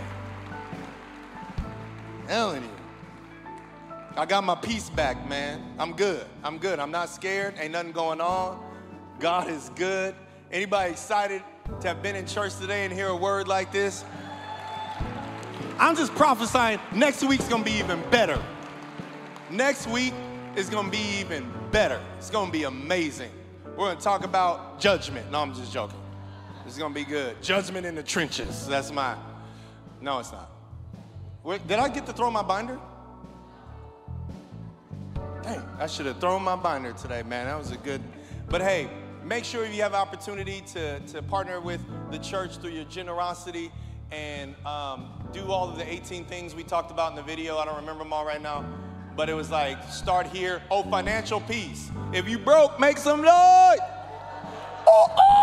Telling 2.29 2.63
you. 2.63 2.69
I 4.19 4.27
got 4.27 4.45
my 4.45 4.55
peace 4.55 4.91
back, 4.91 5.27
man. 5.31 5.65
I'm 5.79 5.95
good. 5.95 6.27
I'm 6.45 6.59
good. 6.59 6.79
I'm 6.79 6.91
not 6.91 7.09
scared. 7.09 7.55
Ain't 7.59 7.73
nothing 7.73 7.93
going 7.93 8.21
on. 8.21 8.63
God 9.19 9.49
is 9.49 9.71
good. 9.77 10.15
Anybody 10.53 10.91
excited 10.91 11.43
to 11.81 11.89
have 11.89 12.03
been 12.03 12.17
in 12.17 12.27
church 12.27 12.57
today 12.57 12.85
and 12.85 12.93
hear 12.93 13.09
a 13.09 13.17
word 13.17 13.49
like 13.49 13.73
this? 13.73 14.05
I'm 15.79 15.97
just 15.97 16.15
prophesying 16.15 16.79
next 16.95 17.23
week's 17.23 17.49
gonna 17.49 17.65
be 17.65 17.73
even 17.73 18.03
better. 18.11 18.41
Next 19.51 19.87
week 19.87 20.13
is 20.57 20.69
gonna 20.69 20.91
be 20.91 21.19
even 21.21 21.51
better. 21.71 22.01
It's 22.19 22.31
gonna 22.31 22.53
be 22.53 22.65
amazing. 22.65 23.31
We're 23.77 23.89
gonna 23.89 24.01
talk 24.01 24.25
about 24.25 24.79
judgment. 24.79 25.31
No, 25.31 25.41
I'm 25.41 25.55
just 25.55 25.73
joking. 25.73 25.99
It's 26.67 26.77
gonna 26.77 26.95
be 26.95 27.05
good. 27.05 27.43
Judgment 27.43 27.87
in 27.87 27.95
the 27.95 28.03
trenches. 28.03 28.67
That's 28.67 28.93
my. 28.93 29.17
No, 30.01 30.19
it's 30.19 30.33
not. 30.33 30.51
Wait, 31.43 31.67
did 31.67 31.79
I 31.79 31.89
get 31.89 32.05
to 32.07 32.13
throw 32.13 32.31
my 32.31 32.43
binder? 32.43 32.79
Dang, 35.43 35.63
I 35.79 35.87
should 35.87 36.07
have 36.07 36.21
thrown 36.21 36.43
my 36.43 36.57
binder 36.57 36.93
today, 36.93 37.23
man. 37.23 37.47
That 37.47 37.59
was 37.59 37.71
a 37.71 37.79
good. 37.79 38.03
But 38.49 38.61
hey, 38.61 38.91
make 39.25 39.45
sure 39.45 39.67
you 39.67 39.83
have 39.83 39.95
opportunity 39.95 40.63
to, 40.73 41.01
to 41.01 41.23
partner 41.23 41.61
with 41.61 41.81
the 42.11 42.19
church 42.19 42.57
through 42.57 42.71
your 42.71 42.85
generosity 42.85 43.71
and 44.11 44.55
um, 44.67 45.11
do 45.33 45.51
all 45.51 45.69
of 45.69 45.77
the 45.77 45.93
18 45.93 46.25
things 46.25 46.55
we 46.55 46.65
talked 46.65 46.91
about 46.91 47.11
in 47.11 47.17
the 47.17 47.23
video. 47.23 47.59
I 47.59 47.65
don't 47.65 47.77
remember 47.77 48.03
them 48.03 48.13
all 48.13 48.25
right 48.25 48.43
now, 48.43 48.65
but 49.17 49.29
it 49.29 49.35
was 49.35 49.51
like 49.51 49.83
start 49.85 50.27
here. 50.27 50.63
Oh, 50.71 50.83
financial 50.83 51.41
peace. 51.41 51.91
If 52.13 52.29
you 52.29 52.39
broke, 52.39 52.81
make 52.81 52.99
some 52.99 53.23
noise. 53.23 53.79
Oh, 54.87 55.15
oh. 55.19 55.41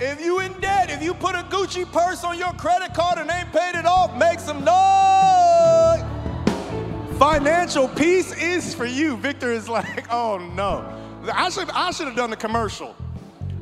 If 0.00 0.24
you 0.24 0.40
in 0.40 0.52
debt, 0.60 0.90
if 0.90 1.02
you 1.02 1.12
put 1.12 1.34
a 1.34 1.42
Gucci 1.44 1.90
purse 1.90 2.22
on 2.22 2.38
your 2.38 2.52
credit 2.52 2.94
card 2.94 3.18
and 3.18 3.30
ain't 3.30 3.52
paid 3.52 3.74
it 3.74 3.84
off, 3.84 4.16
make 4.16 4.38
some 4.38 4.64
noise. 4.64 6.04
Financial 7.18 7.88
peace 7.88 8.32
is 8.40 8.72
for 8.72 8.86
you. 8.86 9.16
Victor 9.16 9.50
is 9.50 9.68
like, 9.68 10.06
oh 10.12 10.38
no. 10.38 10.97
I 11.24 11.50
should, 11.50 11.70
I 11.70 11.90
should 11.90 12.06
have 12.06 12.16
done 12.16 12.30
the 12.30 12.36
commercial. 12.36 12.94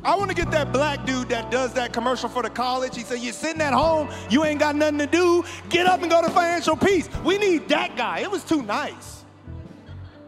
I 0.03 0.15
want 0.15 0.29
to 0.29 0.35
get 0.35 0.51
that 0.51 0.71
black 0.71 1.05
dude 1.05 1.29
that 1.29 1.51
does 1.51 1.73
that 1.73 1.91
commercial 1.91 2.29
for 2.29 2.43
the 2.43 2.49
college. 2.49 2.95
He 2.95 3.03
said, 3.03 3.19
You're 3.19 3.33
sitting 3.33 3.61
at 3.61 3.73
home, 3.73 4.09
you 4.29 4.45
ain't 4.45 4.59
got 4.59 4.75
nothing 4.75 4.99
to 4.99 5.07
do. 5.07 5.43
Get 5.69 5.87
up 5.87 6.01
and 6.01 6.09
go 6.09 6.21
to 6.21 6.29
financial 6.29 6.77
peace. 6.77 7.09
We 7.23 7.37
need 7.37 7.67
that 7.69 7.97
guy. 7.97 8.19
It 8.19 8.31
was 8.31 8.43
too 8.43 8.61
nice. 8.61 9.25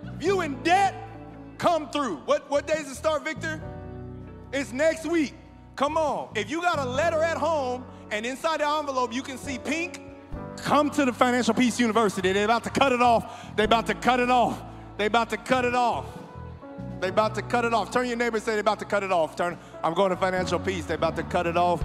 If 0.04 0.24
you 0.24 0.42
in 0.42 0.62
debt, 0.64 0.96
come 1.58 1.90
through. 1.92 2.18
What, 2.26 2.50
what 2.50 2.68
days 2.68 2.92
it 2.92 2.96
start, 2.96 3.24
Victor? 3.24 3.62
It's 4.52 4.74
next 4.74 5.06
week. 5.06 5.34
Come 5.76 5.98
on. 5.98 6.30
If 6.36 6.50
you 6.50 6.62
got 6.62 6.80
a 6.80 6.86
letter 6.86 7.24
at 7.24 7.38
home 7.38 7.86
and 8.12 8.26
inside 8.26 8.60
the 8.60 8.68
envelope 8.68 9.14
you 9.14 9.22
can 9.22 9.38
see 9.38 9.60
pink, 9.60 10.02
come 10.58 10.90
to 10.90 11.06
the 11.06 11.14
Financial 11.14 11.54
Peace 11.54 11.80
University. 11.80 12.34
They're 12.34 12.44
about 12.44 12.66
to 12.66 12.70
cut 12.70 12.92
it 12.92 13.02
off. 13.02 13.56
They're 13.56 13.66
about 13.66 13.88
to 13.88 13.94
cut 13.94 14.20
it 14.20 14.30
off. 14.30 14.62
They're 14.98 15.08
about 15.08 15.30
to 15.30 15.38
cut 15.38 15.64
it 15.64 15.76
off. 15.76 16.06
They're 17.00 17.10
about 17.10 17.36
to 17.36 17.42
cut 17.42 17.66
it 17.66 17.74
off. 17.74 17.92
Turn 17.92 18.08
your 18.08 18.18
neighbor 18.18 18.38
and 18.38 18.46
say 18.46 18.52
they're 18.52 18.62
about 18.62 18.80
to 18.80 18.86
cut 18.86 19.04
it 19.04 19.12
off. 19.12 19.36
Turn, 19.36 19.58
I'm 19.84 19.94
going 19.94 20.10
to 20.10 20.18
Financial 20.18 20.60
Peace. 20.60 20.86
They're 20.86 20.98
about 20.98 21.16
to 21.16 21.24
cut 21.24 21.48
it 21.48 21.56
off. 21.56 21.84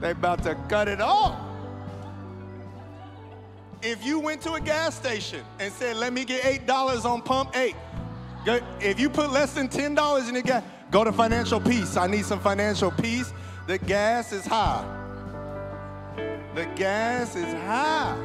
They're 0.00 0.12
about 0.12 0.42
to 0.44 0.56
cut 0.68 0.88
it 0.88 1.00
off. 1.00 1.38
If 3.82 4.04
you 4.04 4.18
went 4.18 4.42
to 4.42 4.54
a 4.54 4.60
gas 4.60 4.94
station 4.94 5.42
and 5.58 5.72
said, 5.72 5.96
let 5.96 6.12
me 6.12 6.24
get 6.24 6.42
$8 6.66 7.04
on 7.04 7.22
pump 7.22 7.56
eight, 7.56 7.76
if 8.80 8.98
you 8.98 9.08
put 9.08 9.30
less 9.30 9.54
than 9.54 9.68
$10 9.68 10.28
in 10.28 10.34
the 10.34 10.42
gas, 10.42 10.64
go 10.90 11.04
to 11.04 11.12
Financial 11.12 11.60
Peace. 11.60 11.96
I 11.96 12.06
need 12.06 12.24
some 12.24 12.40
financial 12.40 12.90
peace. 12.90 13.32
The 13.66 13.78
gas 13.78 14.32
is 14.32 14.44
high. 14.44 14.84
The 16.54 16.66
gas 16.74 17.36
is 17.36 17.52
high. 17.52 18.18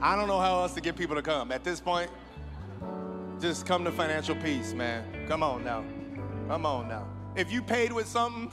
I 0.00 0.16
don't 0.16 0.28
know 0.28 0.40
how 0.40 0.60
else 0.60 0.74
to 0.74 0.80
get 0.80 0.96
people 0.96 1.16
to 1.16 1.22
come. 1.22 1.52
At 1.52 1.64
this 1.64 1.80
point, 1.80 2.10
just 3.40 3.66
come 3.66 3.84
to 3.84 3.92
financial 3.92 4.34
peace, 4.36 4.72
man. 4.72 5.04
Come 5.28 5.42
on 5.42 5.64
now. 5.64 5.84
Come 6.48 6.66
on 6.66 6.88
now. 6.88 7.06
If 7.36 7.52
you 7.52 7.62
paid 7.62 7.92
with 7.92 8.06
something, 8.06 8.50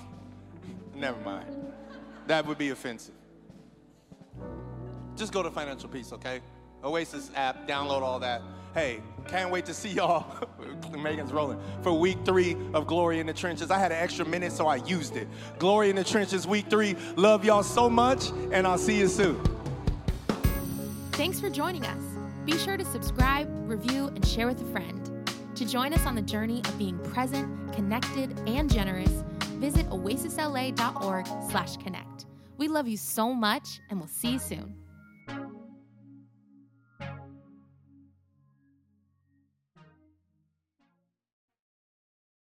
never 0.94 1.20
mind. 1.22 1.46
That 2.28 2.46
would 2.46 2.58
be 2.58 2.70
offensive. 2.70 3.16
Just 5.16 5.32
go 5.32 5.42
to 5.42 5.50
financial 5.50 5.90
peace, 5.90 6.12
okay? 6.14 6.42
Oasis 6.84 7.32
app, 7.36 7.68
download 7.68 8.02
all 8.02 8.20
that. 8.20 8.42
Hey, 8.74 9.02
can't 9.28 9.50
wait 9.50 9.66
to 9.68 9.74
see 9.74 9.90
y'all. 9.90 10.48
Megan's 10.98 11.32
rolling 11.32 11.60
for 11.82 11.94
week 11.94 12.18
three 12.26 12.58
of 12.74 12.86
Glory 12.86 13.20
in 13.20 13.26
the 13.26 13.34
Trenches. 13.34 13.72
I 13.72 13.80
had 13.80 13.92
an 13.92 13.98
extra 13.98 14.26
minute, 14.26 14.52
so 14.52 14.68
I 14.68 14.76
used 14.76 15.16
it. 15.16 15.28
Glory 15.58 15.90
in 15.90 15.96
the 15.96 16.04
Trenches, 16.04 16.46
week 16.46 16.70
three. 16.70 16.96
Love 17.16 17.46
y'all 17.46 17.64
so 17.64 17.90
much, 17.90 18.32
and 18.52 18.68
I'll 18.68 18.78
see 18.78 19.00
you 19.00 19.08
soon. 19.08 19.42
Thanks 21.14 21.40
for 21.40 21.50
joining 21.50 21.86
us. 21.86 22.15
Be 22.46 22.58
sure 22.60 22.78
to 22.78 22.86
subscribe, 22.86 23.50
review, 23.68 24.08
and 24.08 24.24
share 24.26 24.46
with 24.46 24.62
a 24.62 24.72
friend. 24.72 25.10
To 25.56 25.66
join 25.66 25.94
us 25.94 26.06
on 26.06 26.14
the 26.14 26.22
journey 26.22 26.60
of 26.60 26.78
being 26.78 27.00
present, 27.00 27.74
connected, 27.74 28.40
and 28.48 28.72
generous, 28.72 29.24
visit 29.58 29.90
oasisla.org/connect. 29.90 32.26
We 32.58 32.68
love 32.68 32.88
you 32.88 32.98
so 32.98 33.34
much, 33.34 33.82
and 33.90 34.00
we'll 34.00 34.08
see 34.08 34.34
you 34.34 34.40
soon. 34.40 34.76